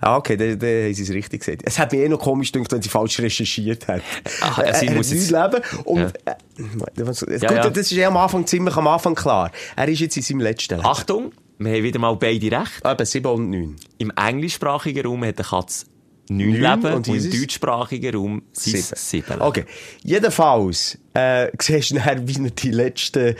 [0.00, 1.62] Ah, okay, dann, dann haben sie es richtig gesagt.
[1.64, 4.00] Es hat mir eh noch komisch gedacht, wenn sie falsch recherchiert hat.
[4.40, 5.60] Ah, ja, sie er muss jetzt- Leben.
[5.84, 6.06] Und, Ja.
[6.24, 6.62] äh,
[7.02, 7.68] gut, Ja, ja.
[7.70, 9.50] das ist eh am Anfang, ziemlich am Anfang klar.
[9.76, 10.86] Er ist jetzt in seinem letzten Leben.
[10.86, 12.84] Achtung, wir haben wieder mal beide recht.
[12.84, 13.76] Eben, sieben und neun.
[13.98, 15.86] Im englischsprachigen Raum hat der Katz
[16.30, 19.42] neun Neun Leben und und, im deutschsprachigen Raum sind es sieben Leben.
[19.42, 19.64] Okay.
[20.04, 23.34] Jedenfalls, äh, siehst du nachher, wie er die letzten,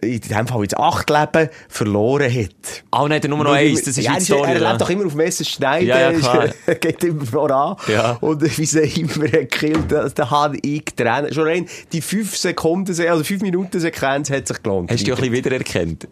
[0.00, 2.84] in dem Fall jetzt acht Leben verloren hat.
[2.90, 4.52] Ah, nein, der Nummer noch eins, das ist ja, er Story.
[4.52, 5.88] Er lebt doch immer auf Messerschneiden.
[5.88, 6.20] Ja, ja.
[6.66, 7.76] Er geht immer voran.
[7.88, 8.18] Ja.
[8.20, 11.34] Und wie sie immer gekillt da habe ich getrennt.
[11.34, 14.90] Schon rein die fünf Sekunden, also fünf Minuten Sequenz hat sich gelohnt.
[14.90, 16.08] Hast du dich ein bisschen wiedererkannt?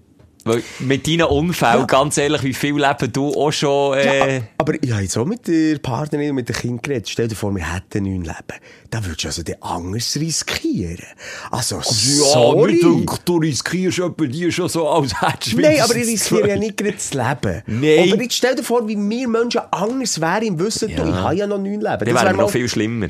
[0.49, 1.85] Weil mit deinen Unfällen, Ja.
[1.87, 3.97] ganz ehrlich, wie viel Leben du auch schon...
[3.99, 7.09] Ja, Äh, aber ich habe jetzt auch mit der Partnerin und mit dem Kind geredet.
[7.09, 8.61] Stell dir vor, wir hätten neun Leben.
[8.91, 11.05] Da würdest du also den anders riskieren.
[11.51, 12.81] Also, sorry.
[13.25, 16.77] du riskierst etwa die schon so, als hättest du Nein, aber ich riskiere ja nicht
[16.77, 17.63] gerade das Leben.
[17.67, 18.13] Nein.
[18.13, 21.35] Aber jetzt stell dir vor, wie wir Menschen anders wären im Wissen, du, ich habe
[21.35, 21.83] ja noch neun Leben.
[21.83, 23.09] Dann Das wäre wäre noch viel schlimmer.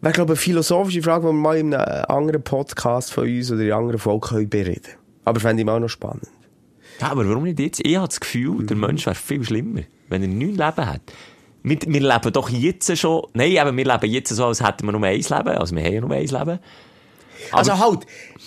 [0.00, 3.50] wäre, glaube ich, eine philosophische Frage, die wir mal in einem anderen Podcast von uns
[3.50, 4.92] oder in anderen können bereden
[5.24, 6.28] Aber fände ich auch noch spannend.
[7.00, 7.80] Ja, aber warum nicht jetzt?
[7.84, 11.00] Ich habe das Gefühl, der Mensch wäre viel schlimmer, wenn er neun Leben hat.
[11.62, 14.92] Wir, wir leben doch jetzt schon, nein, aber wir leben jetzt so, als hätten wir
[14.92, 16.58] nur eins Leben, also wir haben ja nur eins Leben.
[17.52, 18.00] Also halt,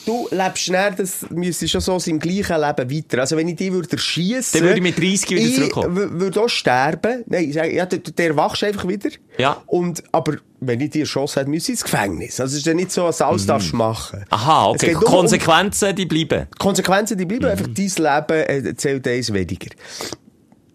[0.05, 3.19] du lebst schnell, das müsste schon so sein, im gleichen Leben weiter.
[3.19, 4.57] Also wenn ich dich würde erschiessen...
[4.59, 5.95] Dann würde ich mit 30 wieder ich zurückkommen.
[5.95, 7.23] w- würde auch sterben.
[7.27, 9.09] Nein, ich ja, der, der erwachst einfach wieder.
[9.37, 9.61] Ja.
[9.67, 12.39] Und, aber wenn ich dich erschossen hätte, müsste ich ins Gefängnis.
[12.39, 14.19] Also es ist ja nicht so, als alles darfst du machen.
[14.19, 14.25] Mhm.
[14.29, 14.95] Aha, okay.
[14.95, 16.47] um- Konsequenzen, die bleiben.
[16.59, 17.51] Konsequenzen, die bleiben, Mhm.
[17.51, 19.69] einfach dein Leben äh, zählt eins weniger.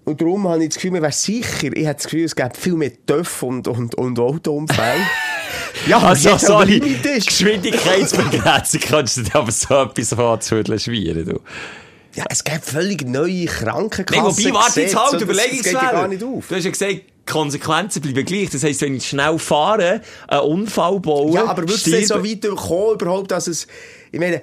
[0.04, 2.52] Und darum habe ich das Gefühl, man wäre sicher, ich habe das Gefühl, es gäbe
[2.56, 5.00] viel mehr Töpfe und, und, und Autounfälle.
[5.86, 11.40] ja, Also, sorry, Limit ist- Geschwindigkeitsbegrenzung kannst du dir aber so etwas anzüdeln schwierig, du.
[12.14, 14.24] Ja, es gibt völlig neue Krankenkassen.
[14.24, 15.92] wobei, warte jetzt halt, so, das- überleg das jetzt geht ja schnell.
[15.92, 16.46] gar nicht auf.
[16.48, 18.50] Du hast ja gesagt, Konsequenzen bleiben gleich.
[18.50, 22.56] Das heisst, wenn ich schnell fahre, einen Unfall baue, Ja, aber würdest du so weit
[22.56, 23.66] kommen, überhaupt, dass es,
[24.12, 24.40] ich meine,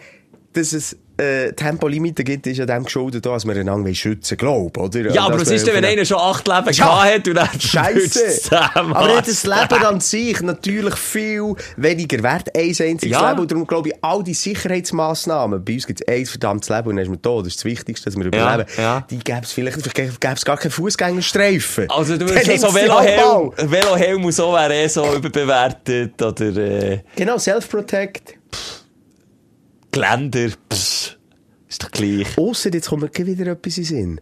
[0.54, 5.12] dass es, äh, Tempolimiten gibt, ist ja dem geschuldet, dass wir einander schützen glauben, oder?
[5.14, 8.62] Ja, aber was ist denn, wenn einer schon acht Leben gehabt hat und dann Scheisse.
[8.76, 13.30] Aber das Leben an sich natürlich viel weniger wert, ein einziges Ja.
[13.30, 13.42] Leben.
[13.42, 16.96] Und darum glaube ich, all die Sicherheitsmaßnahmen, bei uns gibt es ein verdammtes Leben und
[16.96, 18.66] dann ist man tot, das ist das Wichtigste, dass wir überleben.
[18.78, 19.06] ja.
[19.10, 21.90] Die gäbe es vielleicht, gäbe es gar keinen Fußgängerstreifen.
[21.90, 23.52] Also du würdest ja so Velohelm.
[23.58, 28.36] Velohelm und so wäre eh so überbewertet oder äh, Genau, Self-Protect.
[29.94, 31.18] Geländer, pss,
[31.70, 32.38] ist doch gleich.
[32.38, 34.22] Ausser jetzt kommt mir wieder etwas in Sinn.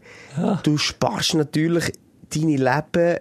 [0.64, 1.92] Du sparst natürlich
[2.30, 3.20] deine Leben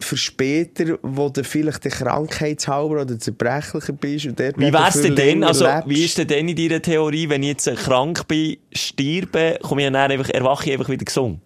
[0.00, 4.26] für später, wo du vielleicht Krankheitshalber oder zerbrechlicher bist.
[4.26, 5.88] Und dort Wie wär's denn länger Also, lebst.
[5.88, 9.82] wie ist denn denn in deiner Theorie, wenn ich jetzt äh, krank bin, sterbe, komme
[9.86, 11.38] ich dann einfach, erwache ich einfach wieder gesund?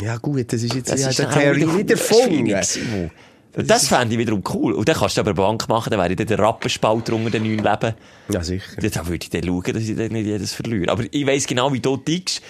[0.00, 2.46] Ja gut, das ist jetzt Das ja ist der dann Theorie nicht erfunden.
[3.54, 4.72] Das fände ich wiederum cool.
[4.72, 7.30] Und dann kannst du aber eine Bank machen, dann wäre ich dann der Rappenspalt unter
[7.30, 7.94] den neuen Leben.
[8.30, 8.80] Ja, sicher.
[8.82, 10.90] Ja, Da würde ich dann schauen, dass ich dann nicht jedes verliere.
[10.90, 12.40] Aber ich weiss genau, wie du tickst.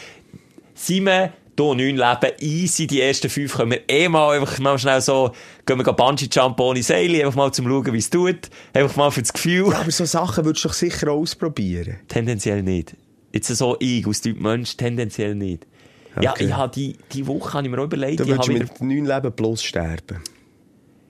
[0.75, 5.01] Simon, du neun Leben, easy, die ersten fünf können wir eh mal einfach mal schnell
[5.01, 5.33] so,
[5.67, 8.49] gehen wir Bungee-Jump ohne Seile, einfach mal zum schauen, wie es tut.
[8.73, 9.71] Einfach mal für das Gefühl.
[9.71, 11.97] Ja, aber so Sachen würdest du doch sicher ausprobieren.
[12.09, 12.97] Tendenziell nicht.
[13.33, 15.67] Jetzt so ich, aus Typ Mensch, tendenziell nicht.
[16.21, 16.45] Ja, Okay.
[16.45, 18.81] ich habe die, die Woche habe ich mir auch überlegt, Du ich würdest wieder mit
[18.81, 20.21] neun Leben bloß sterben.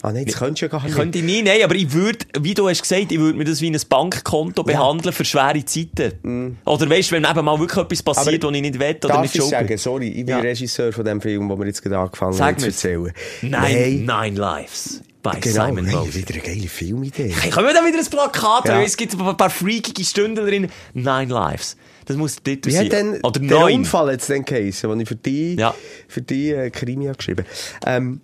[0.05, 0.97] Ah nein, das könntest du ja gar nicht.
[0.97, 3.61] Könnte ich nie, nein, aber ich würde, wie du hast gesagt, ich würde mir das
[3.61, 6.59] wie ein Bankkonto behandeln für schwere Zeiten.
[6.65, 8.47] Oder weißt du, wenn eben mal wirklich etwas passiert, Mm.
[8.47, 9.43] Was ich nicht will oder nicht bin.
[9.43, 10.39] sagen, sorry, ich bin Ja.
[10.41, 13.13] Regisseur von dem Film, den wir jetzt gerade angefangen haben zu erzählen.
[13.43, 16.15] Nine, Nine Lives bei Genau, Simon hey, Rose.
[16.17, 17.33] wieder eine geile Filmidee.
[17.39, 18.83] Hey, können wir da wieder ein Plakat Ja.
[18.83, 20.69] Es gibt ein paar freakige Stunden drin.
[20.95, 21.77] Nine Lives.
[22.07, 22.89] Das muss der Titel sein.
[22.89, 23.73] denn Oder der neun.
[23.75, 25.73] Unfall jetzt denn geheissen, den ich für die, Ja.
[26.09, 27.47] für die äh, Krimi habe geschrieben
[27.87, 28.21] ähm,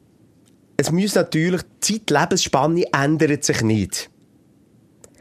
[0.81, 4.11] Es muss natürlich, die Zeit-Lebensspanne ändert sich nicht.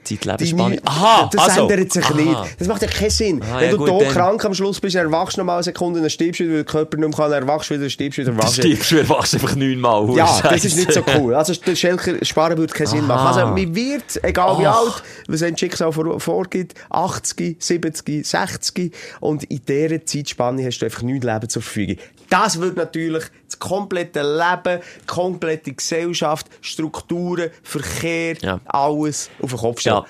[0.04, 0.76] Zeitlebenspanne.
[0.78, 1.68] Die- Aha, das also.
[1.68, 2.14] ändert sich Aha.
[2.14, 2.60] nicht.
[2.60, 3.42] Das macht ja keinen Sinn.
[3.42, 5.56] Ah, Wenn ja, du gut, hier dann- krank am Schluss bist, erwachst du noch mal
[5.56, 7.90] eine Sekunde, dann stirbst du wieder, weil der Körper nicht mehr kann, erwachst du wieder,
[7.90, 8.76] stirbst du wieder, erwachst du wieder.
[8.76, 10.16] stirbst, du erwachst einfach neunmal.
[10.16, 11.34] Ja, das ist nicht so cool.
[11.34, 13.28] Also, Schelker sparen würde keinen Sinn machen.
[13.28, 13.42] Aha.
[13.42, 14.78] Also, mir wird, egal wie Ach.
[14.80, 20.86] alt, was ein Schicksal vor, vorgibt, 80, 70, 60, und in dieser Zeitspanne hast du
[20.86, 21.98] einfach nichts Leben zur Verfügung.
[22.30, 28.60] Das würde natürlich das komplette Leben, komplette Gesellschaft, Strukturen, Verkehr, Ja.
[28.66, 29.96] alles auf den Kopf stellen.
[29.98, 30.06] Ja,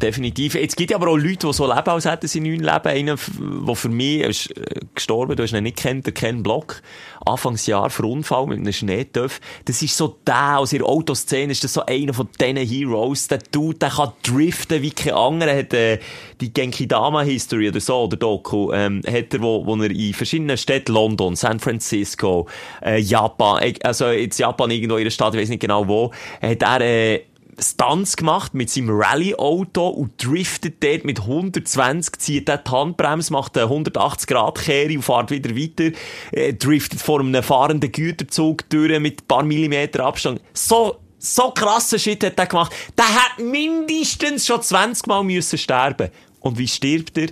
[0.00, 0.54] definitiv.
[0.54, 2.88] Jetzt gibt ja aber auch Leute, die so leben, als hätten sie neun Leben.
[2.88, 6.82] Einer, der für mich ist äh, gestorben, du hast ihn nicht kennt, der Ken Block.
[7.26, 9.40] Anfangsjahr für Unfall mit einem Schneetöpf.
[9.64, 13.28] Das ist so der, aus ihrer Autoszene ist das so einer von diesen Heroes.
[13.28, 15.56] Der Dude, der kann driften wie kein anderer.
[15.56, 15.98] Hat, äh,
[16.40, 20.56] die Genkidama History oder so, oder Doku, ähm, hat er, wo, wo er in verschiedenen
[20.58, 22.46] Städten, London, San Francisco,
[22.84, 26.12] äh, Japan, äh, also jetzt Japan irgendwo in einer Stadt, ich weiß nicht genau wo,
[26.42, 27.22] hat er, äh,
[27.58, 33.56] Stunts gemacht mit seinem Rallye-Auto und driftet dort mit 120, zieht dort die Handbremse, macht
[33.56, 35.96] eine 180-Grad-Kehre und fährt wieder weiter,
[36.32, 40.40] äh, driftet vor einem fahrenden Güterzug durch mit ein paar Millimeter Abstand.
[40.52, 42.72] So, so krassen Shit hat er gemacht.
[42.96, 46.10] Der hat mindestens schon 20 Mal müssen sterben.
[46.40, 47.28] Und wie stirbt er?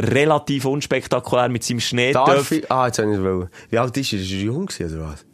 [0.00, 2.52] Relativ unspektakulär mit seinem Schneetöpf.
[2.68, 3.48] Ah, jetzt habe ich nicht wollen.
[3.68, 4.20] Wie alt ist er?
[4.20, 5.24] Ist er jung gewesen, oder was?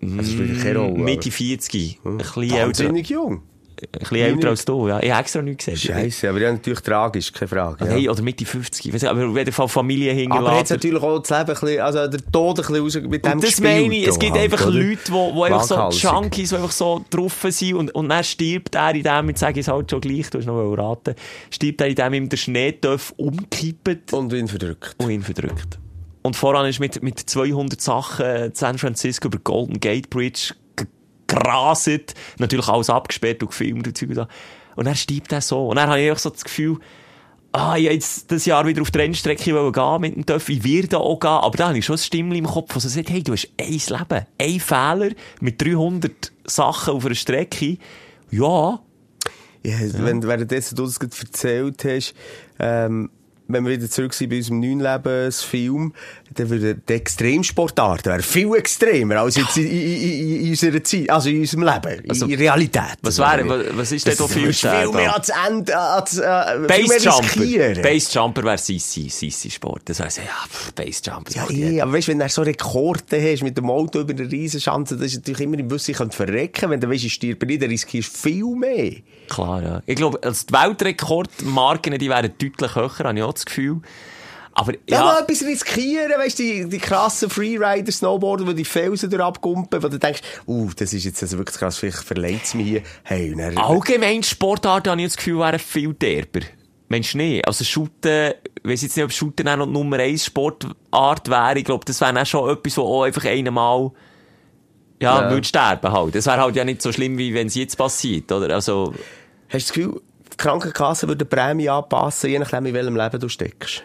[0.00, 0.98] Das spielt keine Rolle.
[0.98, 2.00] Mitte 40.
[2.04, 3.42] Ein bisschen älter, jung.
[3.88, 5.00] Bisschen älter als du, ja.
[5.02, 5.82] Ich habe extra nichts gesagt.
[5.82, 7.84] Scheiße, aber ja, natürlich tragisch, keine Frage.
[7.84, 7.90] Ja.
[7.92, 8.86] Hey, oder Mitte 50.
[8.86, 10.66] Ich weiss nicht, aber auf jeden Fall Familie Aber jetzt hingeladen.
[10.70, 13.42] natürlich auch das Leben ein bisschen, also der Tod ein bisschen raus mit dem Und
[13.42, 14.70] das gespielt meine ich, es gibt einfach oder?
[14.78, 16.08] Leute, die, die einfach so.
[16.08, 19.60] Junkies, die einfach so drauf sind und, und dann stirbt er in dem, jetzt sage
[19.60, 21.14] ich es halt schon gleich, du hast noch raten,
[21.50, 24.96] stirbt er in dem, ihm der Schneetöpf umkippt Und ihn verdrückt.
[24.98, 25.78] und ihn verdrückt.
[26.22, 30.54] Und voran ist mit, mit 200 Sachen San Francisco über Golden Gate Bridge
[31.30, 32.14] graset.
[32.38, 34.26] Natürlich alles abgesperrt und gefilmt und Zeug und so.
[34.76, 35.68] Und er stirbt er so.
[35.68, 36.78] Und dann habe ich so das Gefühl,
[37.52, 40.48] ah, ich jetzt das Jahr wieder auf die Rennstrecke gehen mit dem Töff.
[40.48, 41.30] Ich werde auch gehen.
[41.30, 43.70] Aber da habe ich schon ein Stimmchen im Kopf, das sagt, hey, du hast ein
[43.70, 44.26] Leben.
[44.38, 45.10] Ein Fehler
[45.40, 47.78] mit 300 Sachen auf einer Strecke.
[48.30, 48.80] Ja.
[49.62, 52.14] Ja, Wenn, währenddessen du das gerade erzählt hast,
[52.58, 53.10] ähm,
[53.52, 55.92] wenn wir wieder zurück sind bei unserem neuen Lebensfilm,
[56.34, 61.28] dann würde die Extremsportart wäre viel extremer als jetzt in, in, in, unserer Zeit, also
[61.28, 62.96] in unserem Leben, Also, in Realität.
[63.02, 64.94] was wäre- was- was ist denn da viel viel sterben?
[64.94, 67.82] mehr ans Ende, ans, äh, viel Basejumper.
[67.82, 69.82] Basejumper wäre Sissi, Sissi Sport.
[69.86, 70.24] Das heisst, ja,
[70.74, 71.32] Basejumper.
[71.34, 74.96] Ja, eh, aber weißt wenn du so Rekorde hast mit dem Auto über eine Riesenschanze,
[74.96, 76.70] das ist natürlich immer im Wissen, ich könnte verrecken.
[76.70, 78.92] Wenn du weißt, ich stirbe nicht, dann riskierst du viel mehr.
[79.28, 79.82] Klar, ja.
[79.86, 83.80] Ich glaube, also die Weltrekordmarken, die wären deutlich höher, habe ich auch das Gefühl.
[84.52, 88.64] Aber Ja, ja, mal etwas riskieren, weißt du, die, die krassen Freerider, Snowboarder, die die
[88.64, 92.54] Felsen durchabkumpen, wo du denkst, uh, das ist jetzt also wirklich krass, vielleicht verletzt es
[92.54, 92.82] mich hier.
[93.04, 96.40] Hey, dann, allgemein Sportarten habe ich das Gefühl, wären viel derber.
[96.88, 97.46] Mensch, nicht.
[97.46, 98.32] Also Shooten,
[98.64, 101.56] ich weiss jetzt nicht, ob Shooten auch noch die Nummer 1 Sportart wäre.
[101.58, 103.92] Ich glaube, das wäre auch schon etwas, wo auch einfach einmal,
[105.00, 105.30] ja, Ja.
[105.30, 106.16] würde sterben halt.
[106.16, 108.52] Das wäre halt ja nicht so schlimm, wie wenn es jetzt passiert, oder?
[108.52, 108.92] Also,
[109.48, 110.02] hast du das Gefühl,
[110.40, 113.84] Krankenkasse würde die Prämie anpassen, je nachdem, in welchem Leben du steckst?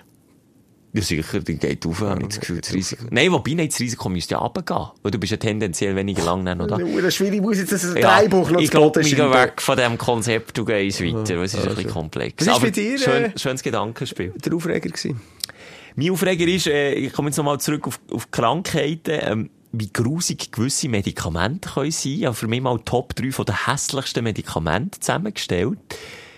[0.94, 3.04] ja sicher, die geht auf, habe ich das Gefühl, das Risiko.
[3.10, 4.88] Nein, wobei, nicht, das Risiko müsste ja runtergehen.
[5.04, 6.80] Weil du bist ja tendenziell weniger lang dann noch da.
[6.80, 9.34] Ja, schwierig, ich muss jetzt das Ja, Drehbuch noch ich zu glaube, gehen schreiben.
[9.34, 12.36] weg von diesem Konzept, du gehst weiter, weil es ist ein bisschen komplex.
[12.40, 14.34] Was ist Aber bei dir, Schön, äh, schönes Gedankenspiel.
[14.38, 15.20] Der Aufreger gewesen.
[15.98, 20.54] Mein Aufreger ist, äh, ich komme jetzt nochmal zurück auf, auf Krankheiten, ähm, wie grusig
[20.54, 22.14] gewisse Medikamente können sein.
[22.14, 25.78] Ich habe für mich mal Top 3 von den hässlichsten Medikamenten zusammengestellt.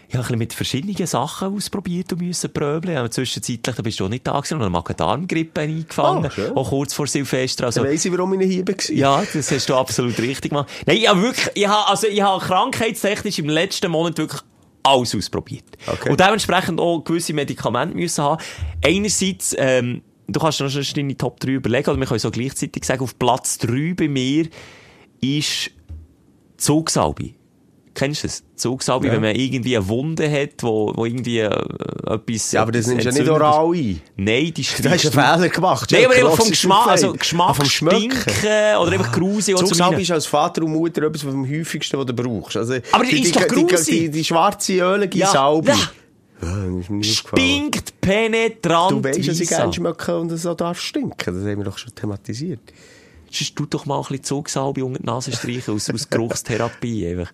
[0.09, 2.97] Ich habe ein mit verschiedenen Sachen ausprobiert und müssen pröbeln.
[2.97, 6.25] Aber zwischenzeitlich, da bist du auch nicht da gewesen, und eine Magen-Darm-Grippe eingefangen.
[6.25, 6.55] Oh, schön.
[6.55, 7.65] auch kurz vor Silvester.
[7.65, 9.19] Also, Dann weiss ich, warum ich nicht hier war.
[9.21, 10.69] ja, das hast du absolut richtig gemacht.
[10.85, 14.41] Nein, ich habe wirklich, ich habe, also ich habe krankheitstechnisch im letzten Monat wirklich
[14.83, 15.65] alles ausprobiert.
[15.85, 16.09] Okay.
[16.09, 18.41] Und dementsprechend auch gewisse Medikamente müssen haben.
[18.83, 22.31] Einerseits, ähm, du kannst dir noch schnell deine Top 3 überlegen, oder wir können so
[22.31, 24.47] gleichzeitig sagen, auf Platz 3 bei mir
[25.19, 25.71] ist
[26.55, 27.31] Zugsalbe.
[27.97, 28.43] Kennst du das?
[28.55, 29.13] Zugsalbe, Ja.
[29.13, 31.49] wenn man irgendwie eine Wunde hat, wo, wo irgendwie äh,
[32.05, 32.51] etwas...
[32.51, 33.99] Ja, aber das nimmst du ja nicht oral ein.
[34.15, 35.91] Nein, die Du hast einen Fehler gemacht.
[35.91, 37.13] Nein, aber einfach vom ist Geschmack, also.
[37.13, 37.65] Geschmack, Ah, vom.
[37.65, 42.13] Stinken oder einfach Zugsalbe zumindest- ist als Vater und Mutter etwas vom häufigsten, was du
[42.13, 42.55] brauchst.
[42.57, 45.27] Also, Aber die ist doch die, die, die, die schwarze ölige Ja.
[45.31, 45.71] Salbe.
[45.71, 47.01] Ja.
[47.01, 48.91] Stinkt penetrant.
[48.91, 51.15] Du weißt, dass ich weiss gerne schmecken und es auch darf stinken.
[51.25, 52.59] Das haben wir doch schon thematisiert.
[53.32, 57.32] Sonst tu doch mal ein bisschen Zugsalbe unter die Nase streichen, aus, aus Geruchstherapie einfach.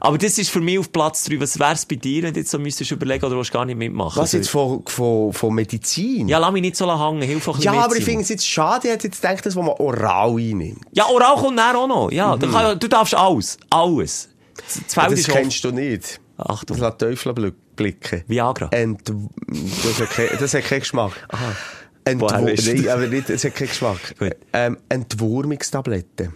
[0.00, 1.40] Aber das ist für mich auf Platz 3.
[1.40, 3.76] Was wär's bei dir, wenn du jetzt so müsstest überlegen, oder willst du gar nicht
[3.76, 4.16] mitmachen?
[4.16, 6.28] Was Also, jetzt von, von, von Medizin?
[6.28, 8.46] Ja, lass mich nicht so lange hängen, hilf ein Ja, aber ich finde es jetzt
[8.46, 10.80] schade, er hat jetzt gedacht, das, was man oral einnimmt.
[10.92, 12.10] Ja, Oral kommt dann auch noch.
[12.12, 12.40] Ja, Mhm.
[12.40, 13.58] du, kann, du darfst alles.
[13.70, 14.28] Alles.
[14.56, 16.20] Das Feld Das kennst du nicht.
[16.36, 16.78] Achtung.
[16.78, 18.24] Das lässt Teufel bl- blicken.
[18.26, 18.68] Viagra.
[18.72, 19.00] Ent
[20.40, 21.12] das, hat keinen Geschmack.
[21.30, 21.56] Woher
[22.04, 24.14] Entwur weisst du Nein, aber nicht, es hat keinen Geschmack.
[24.52, 26.34] Ähm, Entwurmungstabletten.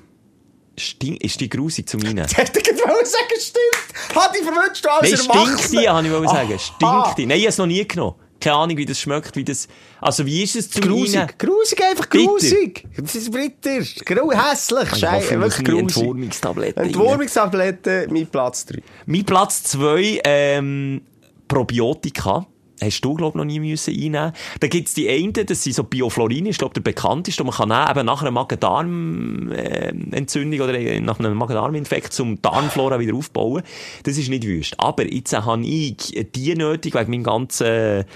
[0.76, 2.26] Stin ist die grusig zum Reinen?
[2.30, 4.16] Ich hätte gerade sagen, stimmt.
[4.16, 5.18] Hat die verwünscht als Nein,
[5.56, 6.58] stinkt die, habe ich wollen sagen.
[6.58, 7.26] Stinkt die.
[7.26, 8.16] Nein, ich habe es noch nie genommen.
[8.40, 9.68] Keine Ahnung, wie das schmeckt, wie das...
[10.00, 10.96] Also, wie ist es zum Reinen?
[10.96, 11.38] Grusig.
[11.38, 12.84] Grusig, einfach grusig.
[12.96, 13.80] Das ist bitter.
[14.04, 14.92] Grau, hässlich.
[14.92, 15.78] Ich Schei- hoffe, wirklich grusig.
[15.96, 16.78] Entwurmungstabletten.
[16.82, 16.86] rein.
[16.88, 18.82] Entwurmungstabletten, mein Platz 3.
[19.06, 21.00] Mein Platz 2, ähm,
[21.48, 22.46] Probiotika.
[22.82, 24.32] Hast du, glaub noch nie müssen einnehmen.
[24.58, 27.68] Da gibt's die einen, das sind so Bioflorin, ist, glaub der bekannteste, und man kann
[27.68, 33.62] nehmen, eben nach einer Magen-Darm-Entzündung oder nach einem Magen-Darm-Infekt zum Darmflora wieder aufbauen.
[34.02, 34.74] Das ist nicht wüst.
[34.80, 38.06] Aber jetzt habe ich die nötig, wegen meinem ganzen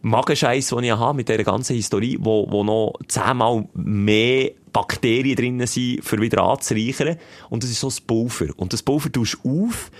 [0.00, 5.66] Magenscheiß, den ich habe, mit dieser ganzen Historie, wo, wo noch zehnmal mehr Bakterien drinnen
[5.66, 7.18] sind, für wieder anzureichern.
[7.50, 8.46] Und das ist so das Pulver.
[8.56, 9.90] Und das Pulver tust du auf,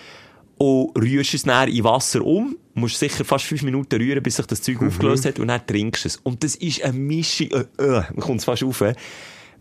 [0.59, 4.47] und rührst es dann in Wasser um, musst sicher fast fünf Minuten rühren, bis sich
[4.47, 6.16] das Zeug aufgelöst hat, und dann trinkst du es.
[6.16, 8.95] Und das ist eine Mischung, äh, äh, man kommt fast auf, äh.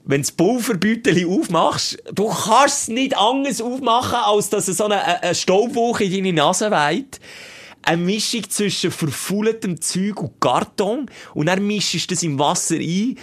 [0.09, 4.85] Wenn du das Pulverbüteli aufmachst, du kannst es nicht anders aufmachen, als dass es so
[4.85, 7.19] eine, eine Staubwolke in deine Nase weht.
[7.81, 11.11] Eine Mischung zwischen verfaultem Zeug und Karton.
[11.33, 13.17] Und dann mischst du das im Wasser ein.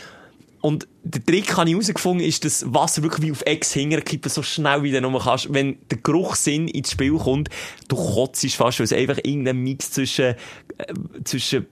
[0.61, 4.43] Und der Trick, habe ich herausgefunden, ist, dass Wasser wirklich wie auf Ex hinterkippen, so
[4.43, 5.53] schnell wie du nur kannst.
[5.53, 7.51] Wenn der Geruchssinn ins Spiel kommt,
[7.89, 10.35] du kotzt fast, weil es einfach irgendein Mix zwischen,
[10.79, 10.95] äh,
[11.25, 11.67] zwischen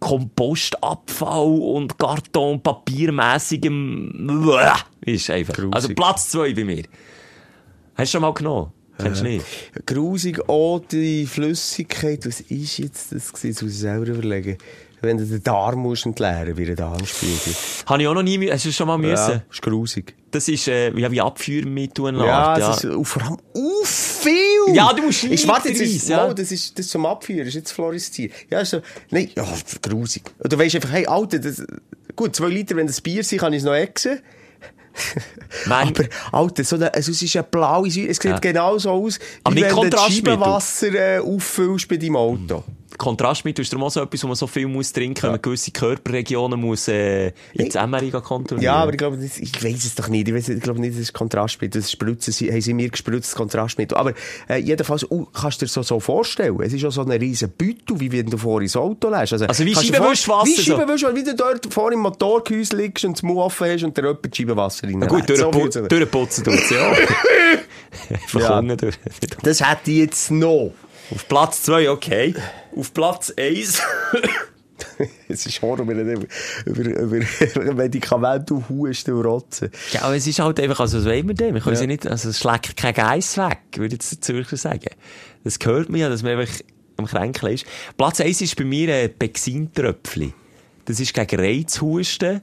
[0.00, 4.42] Kompostabfall und Karton, papiermäßigem,
[5.02, 5.54] ist einfach.
[5.54, 5.74] Grusig.
[5.74, 6.84] Also Platz zwei bei mir.
[7.94, 8.72] Hast du schon mal genommen?
[8.96, 9.44] Kennst du nicht?
[9.86, 12.24] Grusig auch die Flüssigkeit.
[12.26, 13.54] Was ist jetzt das gewesen?
[13.54, 14.56] Das muss ich selber überlegen.
[15.04, 17.54] Wenn du den Darm musst entleeren, wie ein Darmspiegel.
[17.86, 19.30] Habe ich auch noch nie, hast du schon mal müssen?
[19.32, 20.14] Ja, ist grusig.
[20.30, 23.84] Das ist, äh, ja, wie Abführmittel eine Ja, Art, es ist und vor allem uh,
[23.84, 24.74] viel.
[24.74, 26.26] Ja, du musst Ich warte jetzt, ist, ja.
[26.28, 28.30] oh, das ist, das ist zum Abführen, das ist jetzt Floristier.
[28.50, 28.80] Ja, ist so,
[29.10, 29.46] nein, ja,
[29.82, 30.22] grusig.
[30.38, 31.62] Und du weisst einfach, hey, Alter, das,
[32.16, 34.20] gut, zwei Liter, wenn das Bier sind, kann ich es noch exen.
[35.68, 38.38] Aber, Alter, so eine, also es ist eine blaue Säure, es sieht Ja.
[38.38, 40.12] genau so aus, Aber wie nicht wenn du das.
[40.12, 42.64] Scheibenwasser äh, auffüllst bei deinem Auto.
[42.98, 45.70] Kontrastmittel ist darum auch so etwas, wo man so viel muss trinken, wenn man gewisse
[45.70, 48.62] Körperregionen muss, äh, ins MRI kontrollieren.
[48.62, 50.28] Ja, aber ich glaube, das, ich weiß es doch nicht.
[50.28, 51.80] Ich, weiss, ich glaube nicht, das ist Kontrastmittel.
[51.80, 53.96] Das Spritzen, sie, haben sie mir gespritztes Kontrastmittel.
[53.96, 54.12] Aber
[54.48, 56.60] äh, jedenfalls, uh, kannst du dir so, so vorstellen.
[56.60, 59.32] Es ist ja so ein riesen Beutel, wie wenn du vor ins Auto lässt.
[59.32, 60.76] Also wie du dir Scheibenwischwasser Wie so.
[60.76, 64.04] Scheibenwischwasser, wie du dort vor im Motorgehäuse liegst und das Mund offen hast und dir
[64.04, 64.98] jemand Scheibenwasser rein.
[64.98, 65.88] Na gut, so durchpu fühlt's sich.
[65.88, 66.92] durchputzen tut's ja.
[68.34, 68.60] Ja.
[68.60, 68.96] durch.
[69.42, 70.72] Das hätte ich jetzt noch.
[71.10, 72.34] Auf Platz 2, okay.
[72.76, 73.82] Auf Platz 1.
[75.28, 76.26] es ist Horror, wenn wir
[76.66, 79.70] über, über, Medikamente und Husten und Rotzen.
[79.92, 81.54] Ja, aber es ist halt einfach, also, was wollen wir denn?
[81.54, 81.86] Wir können ja.
[81.86, 84.90] nicht, also, es schlägt kein Geiss weg, würde ich jetzt der Zürcher sagen.
[85.44, 86.54] Das gehört mir ja, dass man einfach
[86.96, 87.66] am Kränkeln ist.
[87.96, 90.32] Platz 1 ist bei mir ein Bexintröpfli.
[90.86, 92.40] Das ist gegen Reizhusten.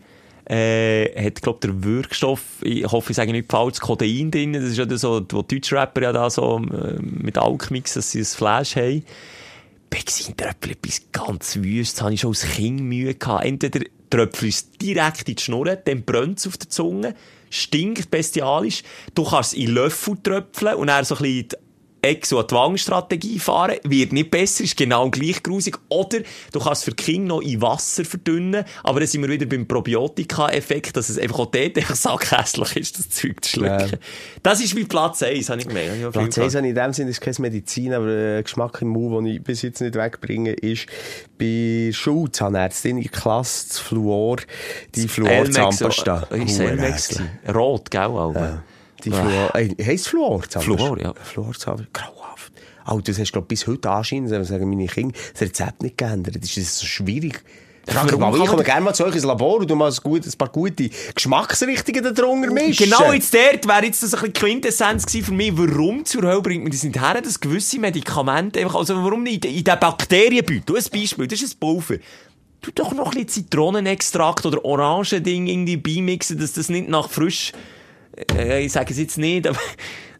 [0.52, 4.52] Äh, hat, glaub, der Wirkstoff, ich hoffe, ich sage nicht falsch, Codein drin.
[4.52, 8.12] Das ist ja so, wo deutsche Rapper ja da so, äh, mit Alk mixen, dass
[8.12, 9.06] sie ein Flash haben.
[9.90, 11.96] Bexintröpfli, etwas ganz wüst.
[11.96, 13.46] Das habe ich schon als Kind Mühe gehabt.
[13.46, 13.80] Entweder
[14.10, 17.16] tröpfelst direkt in die Schnur, dann brennt es auf der Zunge,
[17.50, 18.84] stinkt bestialisch.
[19.16, 21.48] Du kannst es in Löffel tröpfeln und dann so ein bisschen
[22.02, 25.78] Ex- und Wangstrategie fahren, wird nicht besser, ist genau gleich grusig.
[25.90, 26.20] Oder
[26.52, 30.98] du kannst für King noch in Wasser verdünnen, aber dann sind wir wieder beim Probiotika-Effekt,
[30.98, 33.90] dass es einfach auch dort einfach saughässlich ist, das Zeug zu schlucken.
[33.92, 33.98] Ja.
[34.42, 36.12] Das ist wie Platz 1, habe ich gemerkt.
[36.12, 39.18] Platz 1 habe ich in dem Sinne ist keine Medizin, aber äh, Geschmack im Mund,
[39.18, 40.88] den ich bis jetzt nicht wegbringe, ist
[41.38, 44.38] bei Schulzahnärztin in Klasse das Fluor,
[44.96, 46.28] die Fluor-Zahnpasta.
[46.32, 47.22] Ist Elmex
[47.54, 48.02] Rot, gell?
[48.02, 48.64] Ja.
[49.04, 50.42] Die Fluor, ey, heisst Fluor?
[50.44, 51.14] Fluor, ja.
[51.24, 51.54] Fluor,
[51.94, 52.54] grauhaft.
[52.88, 56.36] Oh, das hast du, bis heute anscheinend, sagen meine Kinder, das Rezept nicht geändert.
[56.42, 57.44] Das ist so schwierig.
[57.88, 60.32] Frage mal, ich komme gerne mal zu euch ins Labor und du mal ein, ein
[60.38, 62.86] paar gute Geschmacksrichtungen da drunter mischen.
[62.86, 65.52] Genau, jetzt dort wäre jetzt das ein bisschen Quintessenz gewesen für mich.
[65.56, 69.46] Warum zur Hölle bringt man das nicht her, dass gewisse Medikamente einfach, also warum nicht
[69.46, 70.78] in den Bakterienbeutel?
[70.78, 71.96] ein Beispiel, das ist ein Pulver.
[72.62, 77.52] Du doch noch ein bisschen Zitronenextrakt oder Orangending irgendwie beimixen, dass das nicht nach frisch
[77.52, 77.81] äh,
[78.60, 79.60] ich sage es jetzt nicht, aber,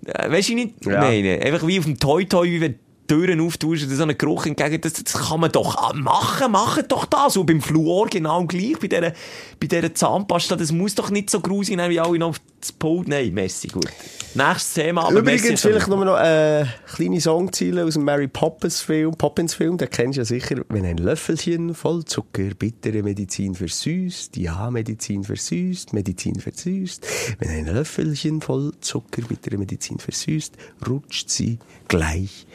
[0.06, 1.00] äh, weißt du nicht, ja.
[1.00, 2.80] meine, einfach wie auf dem Toy Toy, wie wenn
[3.12, 7.36] Türen auftauschen, so einen Geruch entgegen, das, das kann man doch machen, machen doch das.
[7.36, 9.12] Und beim Fluor genau gleich, bei dieser,
[9.60, 13.10] bei dieser Zahnpasta, das muss doch nicht so grusig sein, wie alle noch das Pult.
[13.10, 13.88] Nein, Messi, gut.
[14.34, 18.80] Nächstes Thema, aber Übrigens Messi vielleicht nur noch äh, kleine Songziele aus dem Mary Poppins
[18.80, 20.62] Film, Poppins Film, den kennst du ja sicher.
[20.70, 27.06] Wenn ein Löffelchen voll Zucker bittere Medizin versüßt, ja, Medizin versüßt, Medizin versüßt.
[27.40, 30.56] Wenn ein Löffelchen voll Zucker bittere Medizin versüßt,
[30.88, 31.60] rutscht sie
[31.90, 32.48] gleich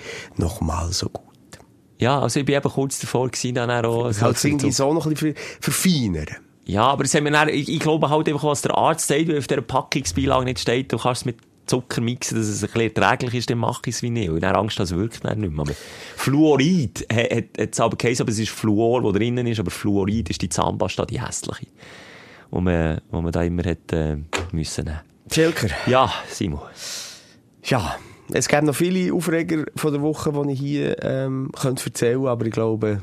[0.46, 1.24] nochmal so gut.
[1.98, 4.12] Ja, also ich bin eben kurz davor gewesen, dann auch...
[4.12, 6.26] So halt irgendwie so noch ein bisschen verfeinern.
[6.66, 9.28] Ja, aber das haben wir dann, ich, ich glaube halt einfach, was der Arzt sagt,
[9.28, 11.36] weil auf dieser Packungsbeilage nicht steht, du kannst es mit
[11.66, 14.30] Zucker mixen, dass es ein bisschen erträglich ist, dann mache ich es wie nicht.
[14.30, 15.62] Und dann Angst, dass es wirkt dann nicht mehr.
[15.62, 15.72] Aber
[16.16, 20.30] Fluorid hat, hat, es aber geheißen, aber es ist Fluor, der drinnen ist, aber Fluorid
[20.30, 21.66] ist die Zahnpasta, die hässliche.
[22.50, 24.16] Wo man, wo man da immer hat, äh,
[24.52, 25.00] müssen nehmen.
[25.30, 25.68] Schilker.
[25.86, 26.60] Ja, Simon.
[27.64, 27.96] Ja.
[28.32, 32.30] Es gibt noch viele Aufreger von der Woche, die ich hier ähm, könnte erzählen könnte,
[32.30, 33.02] aber ich glaube...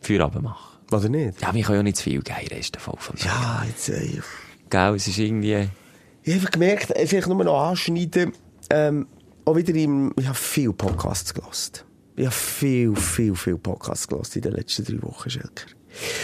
[0.00, 0.78] Feierabend machen.
[0.90, 1.40] Oder nicht?
[1.40, 2.96] Ja, wir können ja nicht zu viel gehen, Rest davon.
[3.18, 3.88] Ja, jetzt...
[3.88, 4.20] Äh,
[4.70, 5.68] Gell, es ist irgendwie...
[6.22, 8.32] Ich habe gemerkt, äh, vielleicht nur noch anschneiden,
[8.70, 9.06] ähm,
[9.44, 10.12] auch wieder im...
[10.18, 11.84] Ich habe viele Podcasts gelost.
[12.16, 15.66] Ich habe viel, viel, viel Podcasts gelost in den letzten drei Wochen, Schelker.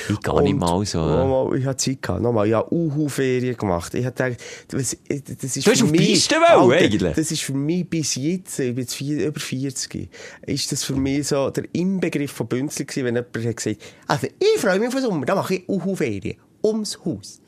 [0.09, 0.99] Ich gar nicht mal so.
[0.99, 2.23] Nochmal, ich hatte Zeit gehabt.
[2.23, 3.95] Nochmal, ich habe Uhu-Ferien gemacht.
[3.95, 4.97] Ich habe gedacht, das,
[5.41, 6.31] das ist du für mich...
[6.31, 7.14] Wollen, eigentlich?
[7.14, 10.09] Das ist für mich bis jetzt, ich bin jetzt vier, über 40,
[10.47, 14.27] ist das für mich so der Inbegriff von Bünzli gewesen, wenn jemand hat gesagt, also
[14.39, 17.40] ich freue mich auf den Sommer, dann mache ich Uhu-Ferien ums Haus.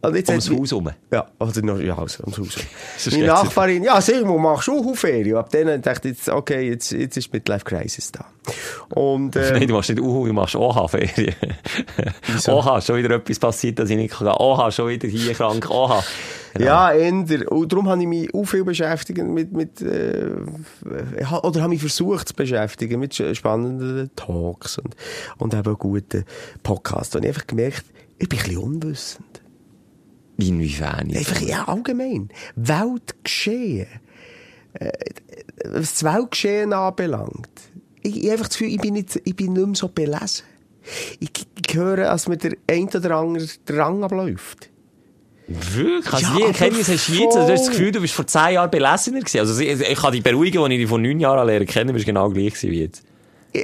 [0.00, 0.90] Und jetzt ums Haus herum?
[1.12, 2.56] Ja, oder noch, ja, also ums Haus
[3.10, 5.36] Meine Nachbarin, ja, Simon, machst du Uhu-Ferien?
[5.36, 8.26] Ab dann dachte ich, okay, jetzt, jetzt ist Midlife Crisis da.
[8.94, 11.34] Und, ähm, Nein, du machst nicht Uhu, du machst OH-Ferien.
[12.48, 14.28] Oha, schon wieder etwas passiert, dass ich nicht kann.
[14.28, 15.68] Oha, schon wieder hier krank.
[15.70, 16.02] Oha.
[16.54, 16.66] Genau.
[16.66, 17.50] Ja, änder.
[17.52, 20.30] Und darum habe ich mich auch viel beschäftigt mit, mit äh,
[21.42, 24.96] oder habe mich versucht zu beschäftigen mit spannenden Talks und,
[25.36, 26.24] und eben guten
[26.62, 27.14] Podcasts.
[27.14, 27.84] Und ich habe einfach gemerkt,
[28.18, 29.42] ich bin ein bisschen unwissend.
[30.38, 31.10] Inwiefern?
[31.14, 32.28] Einfach, ja, allgemein.
[32.54, 33.88] Weltgeschehen.
[34.74, 34.92] Äh,
[35.64, 37.48] was das Weltgeschehen anbelangt.
[38.02, 40.44] Ich, ich habe einfach das Gefühl, ich bin, nicht, ich bin nicht mehr so belesen.
[41.18, 41.30] Ich,
[41.66, 44.70] ich höre, als mir der ein oder andere Drang abläuft.
[45.48, 46.12] Wirklich?
[46.12, 47.36] Also, ja, die Erkenntnis hast du jetzt?
[47.36, 49.40] Also, du hast das Gefühl, du bist vor zehn Jahren belesener gewesen.
[49.40, 52.06] Also, ich, ich kann dich beruhigen, als ich dich vor neun Jahren lernen kenne, bist
[52.06, 53.07] genau gleich wie jetzt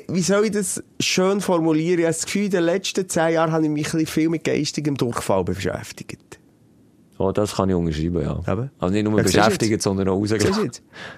[0.08, 1.98] wie soll ich das schön formulieren?
[1.98, 4.44] Ich habe das Gefühl, in den letzten zehn Jahren habe ich mich ein viel mit
[4.44, 6.38] geistigem Durchfall beschäftigt.
[7.18, 8.40] Oh, das kann ich unterschreiben, ja.
[8.52, 8.70] Eben.
[8.78, 10.70] Also nicht nur ja, beschäftigt, sondern auch rausgelassen.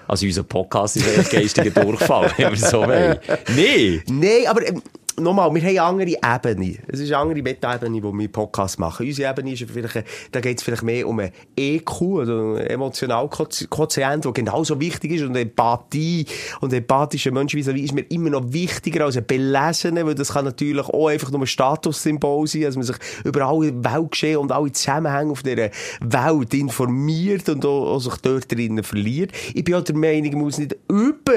[0.07, 3.17] Also unser Podcast ist eigentlich geistiger Durchfall, wenn wir so wollen.
[3.55, 4.01] Nee!
[4.07, 4.81] Nee, aber ähm,
[5.19, 6.77] nochmal, wir haben andere Ebene.
[6.87, 9.05] Es ist eine andere Meta-Ebene, die wir Podcast machen.
[9.05, 14.25] Unsere Ebene ist vielleicht, da geht es vielleicht mehr um ein EQ, also einen Emotionalquotient,
[14.25, 16.25] der genauso wichtig ist und Empathie
[16.61, 20.45] und empathische Menschen wie ist mir immer noch wichtiger als ein Belesener, weil das kann
[20.45, 24.71] natürlich auch einfach nur ein Statussymbol sein, dass man sich über alle Weltgeschehen und alle
[24.71, 25.69] Zusammenhänge auf dieser
[26.01, 29.31] Welt informiert und auch sich dort drinnen verliert.
[29.53, 30.75] Ich bin auch der Meinung, man muss nicht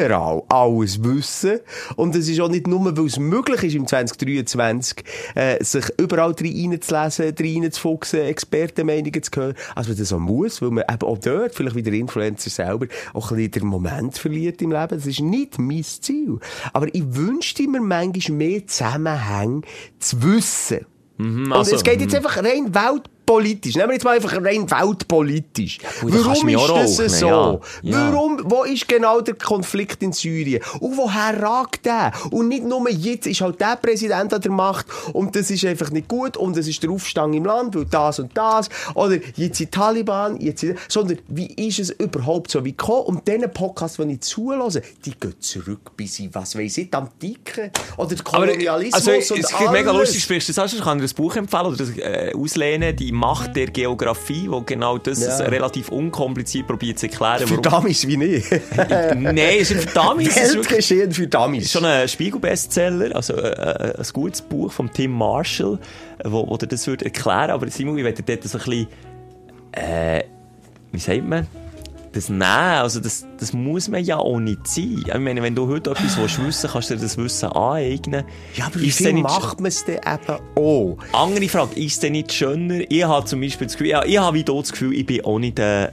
[0.00, 1.60] überall alles wissen
[1.96, 5.04] und es ist auch nicht nur, weil es möglich ist, im 2023,
[5.34, 10.84] äh, sich überall reinzulesen, reinzufuchsen, Expertenmeinungen zu hören, als man das auch muss, weil man
[10.90, 14.72] eben auch dort, vielleicht wie der Influencer selber, auch ein bisschen den Moment verliert im
[14.72, 14.88] Leben.
[14.88, 16.38] Das ist nicht mein Ziel.
[16.72, 19.62] Aber ich wünschte mir manchmal mehr Zusammenhänge
[19.98, 20.86] zu wissen.
[21.18, 22.74] Mhm, Und also, es geht jetzt einfach rein
[23.30, 23.74] weltpolitisch.
[23.76, 25.78] Nehmen wir jetzt mal einfach rein weltpolitisch.
[26.00, 27.26] gut, du Warum ist das rauchen, so?
[27.26, 27.60] ja.
[27.82, 28.12] Ja.
[28.12, 30.62] Warum, wo ist genau der Konflikt in Syrien?
[30.80, 32.12] Und woher ragt der?
[32.30, 35.90] Und nicht nur jetzt ist halt der Präsident an der Macht und das ist einfach
[35.90, 38.68] nicht gut und es ist der Aufstand im Land, weil das und das.
[38.94, 43.04] Oder jetzt sind die Taliban, jetzt sind, sondern wie ist es überhaupt so wie gekommen?
[43.06, 46.96] Und diese Podcasts, die ich zulasse, die gehen zurück bis in, was weiss ich, die
[46.96, 50.00] Antike oder der Aber, Kolonialismus also, es und ist mega alles.
[50.08, 52.96] lustig, sprichst du das an, ich kann dir das Buch empfehlen oder das äh, auslehnen,
[52.96, 55.36] die Macht der Geografie, wo genau das Ja.
[55.44, 58.50] relativ unkompliziert probiert zu erklären, Für Dummies wie nicht.
[58.76, 61.70] Nein, es ist für Dummies, ist Weltgeschehen für Dummies.
[61.70, 65.78] schon ein Spiegel-Bestseller, also äh, äh, ein gutes Buch von Tim Marshall,
[66.24, 68.86] wo, wo dir das würde erklären, aber Simon, ich werde dort so ein bisschen,
[69.72, 70.22] äh,
[70.92, 71.46] wie sagt man,
[72.12, 75.04] das Nehmen, also das, das muss man ja auch nicht sein.
[75.06, 78.24] Ich meine, wenn du heute etwas willst wissen kannst du dir das Wissen aneignen.
[78.54, 80.98] Ja, aber wie viel macht man es denn eben auch?
[81.12, 82.80] Andere Frage, ist es denn nicht schöner?
[82.88, 85.24] Ich habe zum Beispiel das Gefühl, ja, ich habe wie du das Gefühl, ich bin
[85.24, 85.90] auch nicht ein,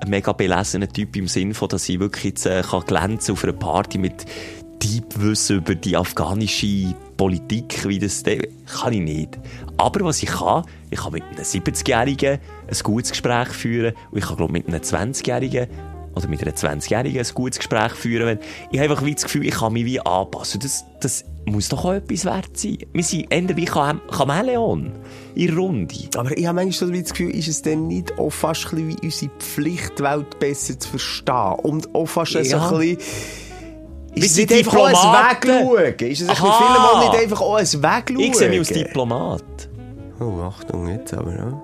[0.00, 3.44] ein mega belesener Typ im Sinne von, dass ich wirklich jetzt äh, kann glänzen auf
[3.44, 4.24] einer Party mit
[4.82, 6.92] Deep-Wissen über die afghanische
[7.22, 9.38] Politik, wie das, kann ich nicht.
[9.76, 14.24] Aber was ich kann, ich kann mit einem 70-Jährigen ein gutes Gespräch führen und ich
[14.24, 15.68] kann, glaube mit einem 20-Jährigen
[16.16, 18.26] oder mit einer 20-Jährigen ein gutes Gespräch führen.
[18.26, 18.38] Wenn
[18.72, 20.58] ich habe einfach wie das Gefühl, ich kann mich wie anpassen.
[20.62, 22.78] Das, das muss doch auch etwas wert sein.
[22.92, 24.90] Wir sind eher wie Cham Chamäleon
[25.36, 25.94] in der Runde.
[26.16, 28.88] Aber ich habe manchmal so das Gefühl, ist es denn nicht auch fast ein bisschen
[29.00, 31.54] wie unsere Pflicht, die Welt besser zu verstehen?
[31.62, 32.68] Und auch fast so Ja.
[32.68, 33.51] ein bisschen...
[34.14, 34.94] Ist es sind nicht einfach auch ein.
[34.94, 36.10] Wegschauen?
[36.10, 36.58] Ist es ein bisschen Aha.
[36.58, 38.20] vielem auch nicht einfach auch ein Wegschauen?
[38.20, 39.44] Ich sehe mich als Diplomat.
[40.20, 41.62] Oh, Achtung jetzt, aber ja.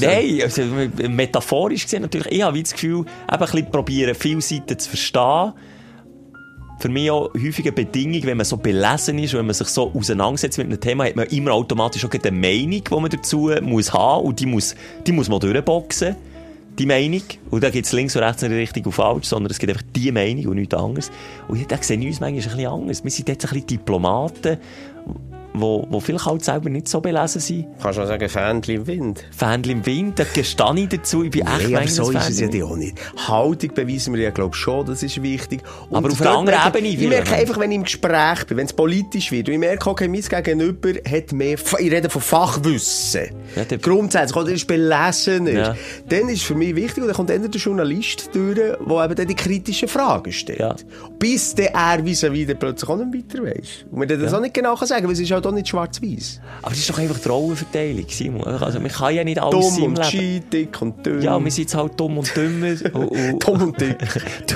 [0.00, 0.62] Nein, also,
[1.08, 2.32] metaphorisch gesehen natürlich.
[2.32, 5.52] Ich habe das Gefühl, eben ein bisschen probieren, viele Seiten zu verstehen.
[6.78, 9.92] Für mich auch häufig eine Bedingung, wenn man so belesen ist, wenn man sich so
[9.94, 13.92] auseinandersetzt mit einem Thema, hat man immer automatisch auch eine Meinung, die man dazu muss
[13.92, 14.74] haben und die muss,
[15.06, 16.16] die muss man durchboxen.
[16.78, 17.22] Die Meinung.
[17.50, 19.86] Und da gibt es links und rechts nicht richtig und falsch, sondern es gibt einfach
[19.94, 21.10] die Meinung und nichts anderes.
[21.48, 23.04] Und da sehen uns manchmal ein bisschen anders.
[23.04, 24.58] Wir sind jetzt ein bisschen Diplomaten,
[25.60, 27.66] wo, wo vielleicht halt selber nicht so belesen sind.
[27.82, 29.24] Kannst du auch sagen, Fähnchen im Wind?
[29.36, 32.40] Fähnchen im Wind, da gestehe ich dazu, ich bin echt Nein, aber so ist es
[32.40, 32.96] ja auch nicht.
[33.28, 35.62] Haltung beweisen wir ja, glaube ich, schon, das ist wichtig.
[35.88, 38.66] Und Aber auf einer anderen Ebene Ich merke einfach, wenn ich im Gespräch bin, wenn
[38.66, 43.30] es politisch wird, und ich merke, okay, mein Gegenüber hat mehr, ich rede von Fachwissen.
[43.54, 45.50] Ja, der- Grundsätzlich, oder ist belesener.
[45.50, 45.76] Ja.
[46.08, 49.28] Dann ist für mich wichtig, und dann kommt dann der Journalist durch, der eben dann
[49.28, 50.58] die kritischen Fragen stellt.
[50.60, 50.76] Ja.
[51.18, 53.84] Bis der er vis-à-vis plötzlich auch nicht weiter weiss.
[53.90, 56.40] Und man dann das auch nicht genau sagen, weil es ist halt auch nicht schwarz-weiß.
[56.62, 58.44] Aber das ist doch einfach die Rollenverteilung, Simon.
[58.44, 60.10] Also, man kann ja nicht alles Dumm im und Leben.
[60.10, 61.22] schi, dick und dünn.
[61.22, 62.74] Ja, wir sind jetzt halt dumm und dümmer.
[62.94, 63.96] und, und, Dumm und dick.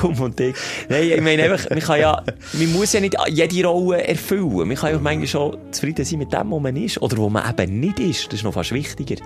[0.01, 0.55] dumm und dick.
[0.89, 2.23] Nein, ich meine einfach, man kann ja,
[2.53, 4.69] man muss ja nicht jede Rolle erfüllen.
[4.69, 7.01] Man kann ja manchmal schon zufrieden sein mit dem, wo man ist.
[7.01, 8.27] Oder wo man eben nicht ist.
[8.27, 9.17] Das ist noch fast wichtiger.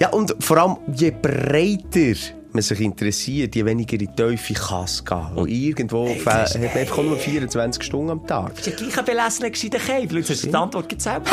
[0.00, 2.18] Ja, und vor allem, je breiter
[2.56, 5.26] man sich interessiert, je weniger in die Tiefe kann es gehen.
[5.36, 8.50] Und irgendwo fe- das hat ist man einfach nur 24 Stunden am Tag.
[8.56, 10.10] Das ist ja gleich ein belesener gescheiter Keib.
[10.12, 11.30] Leute, hast du die Antwort jetzt selber?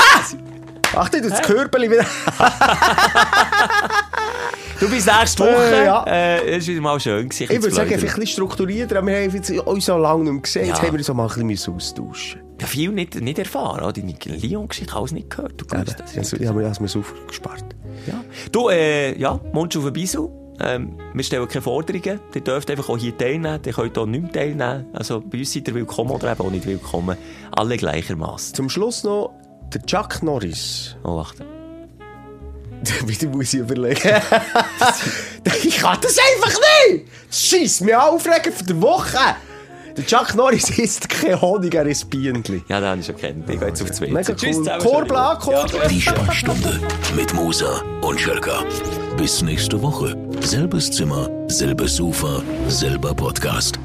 [0.96, 2.06] Achtung, das Körperli wieder.
[4.80, 5.76] Du bist nächste Woche.
[5.76, 6.04] Äh, ja.
[6.04, 7.30] Äh, es war wieder mal schön.
[7.32, 10.34] Ich würde sagen, vielleicht ein bisschen strukturierter, aber wir haben jetzt uns so lange nicht
[10.34, 10.66] mehr gesehen.
[10.68, 10.84] Jetzt Ja.
[10.88, 13.82] haben wir uns auch mal ein bisschen austauschen Ja, viel nicht, nicht erfahren.
[13.82, 13.94] oder?
[13.94, 15.54] Deine Lyon-Geschichte alles nicht gehört.
[15.62, 15.86] Du müssen.
[15.86, 16.18] gewusst das.
[16.18, 17.64] Also, ich habe mir das mal aufgespart.
[18.08, 18.24] Ja.
[18.52, 20.28] Du, äh, ja, Mund auf den Bisel.
[20.60, 22.20] Ähm, wir stellen keine Forderungen.
[22.34, 23.60] Ihr dürft einfach auch hier teilnehmen.
[23.66, 24.86] Ihr könnt auch nicht mehr teilnehmen.
[24.94, 27.18] Also bei uns seid ihr willkommen oder eben auch nicht willkommen.
[27.52, 28.56] Alle gleichermaßen.
[28.56, 29.34] Zum Schluss noch
[29.74, 30.96] der Chuck Norris.
[31.04, 31.48] Oh, Achtung.
[33.06, 34.02] Wieder muss ich überlegen.
[35.64, 36.60] ich kann das einfach
[36.90, 37.06] nicht!
[37.32, 39.36] Scheiss mich an, aufregen für die Woche!
[39.96, 42.64] Der Chuck Norris isst kein Honig, er ist Bienenli.
[42.68, 43.50] Ja, den habe ich schon kennt.
[43.50, 44.08] Ich gehe jetzt auf zwei.
[44.08, 44.78] Mega Tschüss cool.
[44.80, 45.88] Korbla, Korbla.
[45.88, 46.80] Die Sprechstunde
[47.16, 48.64] mit Musa und Schelka.
[49.18, 50.16] Bis nächste Woche.
[50.42, 53.78] Selbes Zimmer, selbes Sofa, selber Podcast.